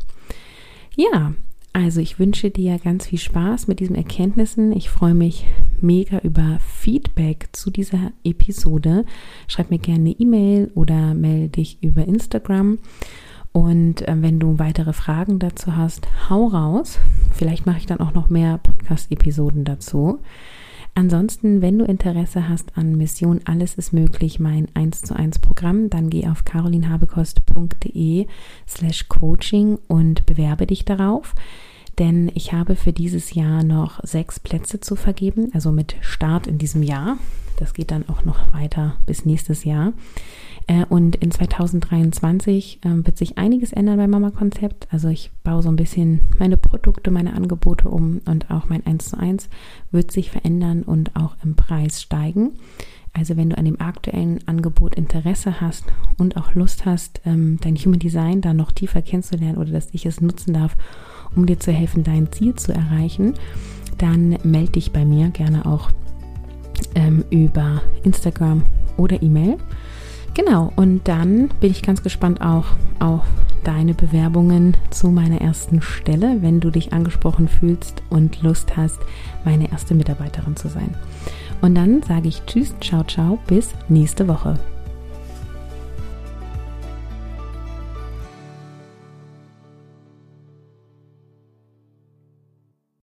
Ja, 0.96 1.34
also 1.72 2.00
ich 2.00 2.18
wünsche 2.18 2.50
dir 2.50 2.78
ganz 2.78 3.06
viel 3.06 3.18
Spaß 3.18 3.68
mit 3.68 3.80
diesen 3.80 3.94
Erkenntnissen. 3.94 4.72
Ich 4.72 4.90
freue 4.90 5.14
mich 5.14 5.46
mega 5.80 6.18
über 6.18 6.58
Feedback 6.60 7.50
zu 7.52 7.70
dieser 7.70 8.12
Episode. 8.24 9.04
Schreib 9.46 9.70
mir 9.70 9.78
gerne 9.78 10.00
eine 10.00 10.18
E-Mail 10.18 10.70
oder 10.74 11.14
melde 11.14 11.50
dich 11.50 11.82
über 11.82 12.04
Instagram. 12.04 12.78
Und 13.52 14.06
äh, 14.08 14.16
wenn 14.18 14.40
du 14.40 14.58
weitere 14.58 14.92
Fragen 14.92 15.38
dazu 15.38 15.76
hast, 15.76 16.08
hau 16.28 16.46
raus. 16.46 16.98
Vielleicht 17.32 17.66
mache 17.66 17.78
ich 17.78 17.86
dann 17.86 18.00
auch 18.00 18.12
noch 18.12 18.28
mehr 18.28 18.58
Podcast-Episoden 18.58 19.64
dazu. 19.64 20.18
Ansonsten, 20.98 21.62
wenn 21.62 21.78
du 21.78 21.84
Interesse 21.84 22.48
hast 22.48 22.76
an 22.76 22.96
Mission 22.96 23.38
Alles 23.44 23.76
ist 23.76 23.92
möglich, 23.92 24.40
mein 24.40 24.66
1 24.74 25.02
zu 25.02 25.14
1 25.14 25.38
Programm, 25.38 25.90
dann 25.90 26.10
geh 26.10 26.26
auf 26.26 26.44
carolinhabekost.de 26.44 28.26
slash 28.66 29.06
coaching 29.06 29.78
und 29.86 30.26
bewerbe 30.26 30.66
dich 30.66 30.84
darauf. 30.84 31.36
Denn 31.98 32.30
ich 32.34 32.52
habe 32.52 32.76
für 32.76 32.92
dieses 32.92 33.34
Jahr 33.34 33.64
noch 33.64 34.00
sechs 34.04 34.38
Plätze 34.38 34.80
zu 34.80 34.94
vergeben, 34.94 35.50
also 35.52 35.72
mit 35.72 35.96
Start 36.00 36.46
in 36.46 36.58
diesem 36.58 36.82
Jahr. 36.82 37.18
Das 37.56 37.74
geht 37.74 37.90
dann 37.90 38.08
auch 38.08 38.24
noch 38.24 38.52
weiter 38.52 38.96
bis 39.04 39.24
nächstes 39.24 39.64
Jahr. 39.64 39.92
Äh, 40.68 40.84
und 40.88 41.16
in 41.16 41.32
2023 41.32 42.80
ähm, 42.84 43.04
wird 43.04 43.18
sich 43.18 43.36
einiges 43.36 43.72
ändern 43.72 43.96
beim 43.96 44.10
Mama 44.10 44.30
Konzept. 44.30 44.86
Also 44.92 45.08
ich 45.08 45.32
baue 45.42 45.62
so 45.62 45.68
ein 45.68 45.76
bisschen 45.76 46.20
meine 46.38 46.56
Produkte, 46.56 47.10
meine 47.10 47.32
Angebote 47.34 47.88
um 47.88 48.20
und 48.26 48.50
auch 48.50 48.68
mein 48.68 48.86
1 48.86 49.10
zu 49.10 49.18
1 49.18 49.48
wird 49.90 50.12
sich 50.12 50.30
verändern 50.30 50.84
und 50.84 51.16
auch 51.16 51.36
im 51.42 51.56
Preis 51.56 52.00
steigen. 52.00 52.52
Also 53.12 53.36
wenn 53.36 53.50
du 53.50 53.58
an 53.58 53.64
dem 53.64 53.80
aktuellen 53.80 54.46
Angebot 54.46 54.94
Interesse 54.94 55.60
hast 55.60 55.86
und 56.18 56.36
auch 56.36 56.54
Lust 56.54 56.84
hast, 56.84 57.20
ähm, 57.24 57.58
dein 57.60 57.74
Human 57.74 57.98
Design 57.98 58.40
da 58.40 58.54
noch 58.54 58.70
tiefer 58.70 59.02
kennenzulernen 59.02 59.58
oder 59.58 59.72
dass 59.72 59.88
ich 59.92 60.06
es 60.06 60.20
nutzen 60.20 60.54
darf, 60.54 60.76
um 61.36 61.46
dir 61.46 61.58
zu 61.58 61.72
helfen, 61.72 62.04
dein 62.04 62.30
Ziel 62.32 62.54
zu 62.54 62.72
erreichen, 62.72 63.34
dann 63.98 64.38
melde 64.42 64.72
dich 64.72 64.92
bei 64.92 65.04
mir 65.04 65.28
gerne 65.30 65.66
auch 65.66 65.90
ähm, 66.94 67.24
über 67.30 67.82
Instagram 68.02 68.62
oder 68.96 69.22
E-Mail. 69.22 69.56
Genau, 70.34 70.72
und 70.76 71.08
dann 71.08 71.48
bin 71.60 71.70
ich 71.70 71.82
ganz 71.82 72.02
gespannt 72.02 72.40
auch 72.40 72.66
auf 73.00 73.24
deine 73.64 73.94
Bewerbungen 73.94 74.76
zu 74.90 75.08
meiner 75.08 75.40
ersten 75.40 75.82
Stelle, 75.82 76.38
wenn 76.42 76.60
du 76.60 76.70
dich 76.70 76.92
angesprochen 76.92 77.48
fühlst 77.48 78.02
und 78.08 78.40
Lust 78.42 78.76
hast, 78.76 78.98
meine 79.44 79.70
erste 79.70 79.94
Mitarbeiterin 79.94 80.56
zu 80.56 80.68
sein. 80.68 80.94
Und 81.60 81.74
dann 81.74 82.02
sage 82.02 82.28
ich 82.28 82.42
Tschüss, 82.46 82.74
ciao, 82.80 83.02
ciao, 83.04 83.38
bis 83.48 83.74
nächste 83.88 84.28
Woche. 84.28 84.54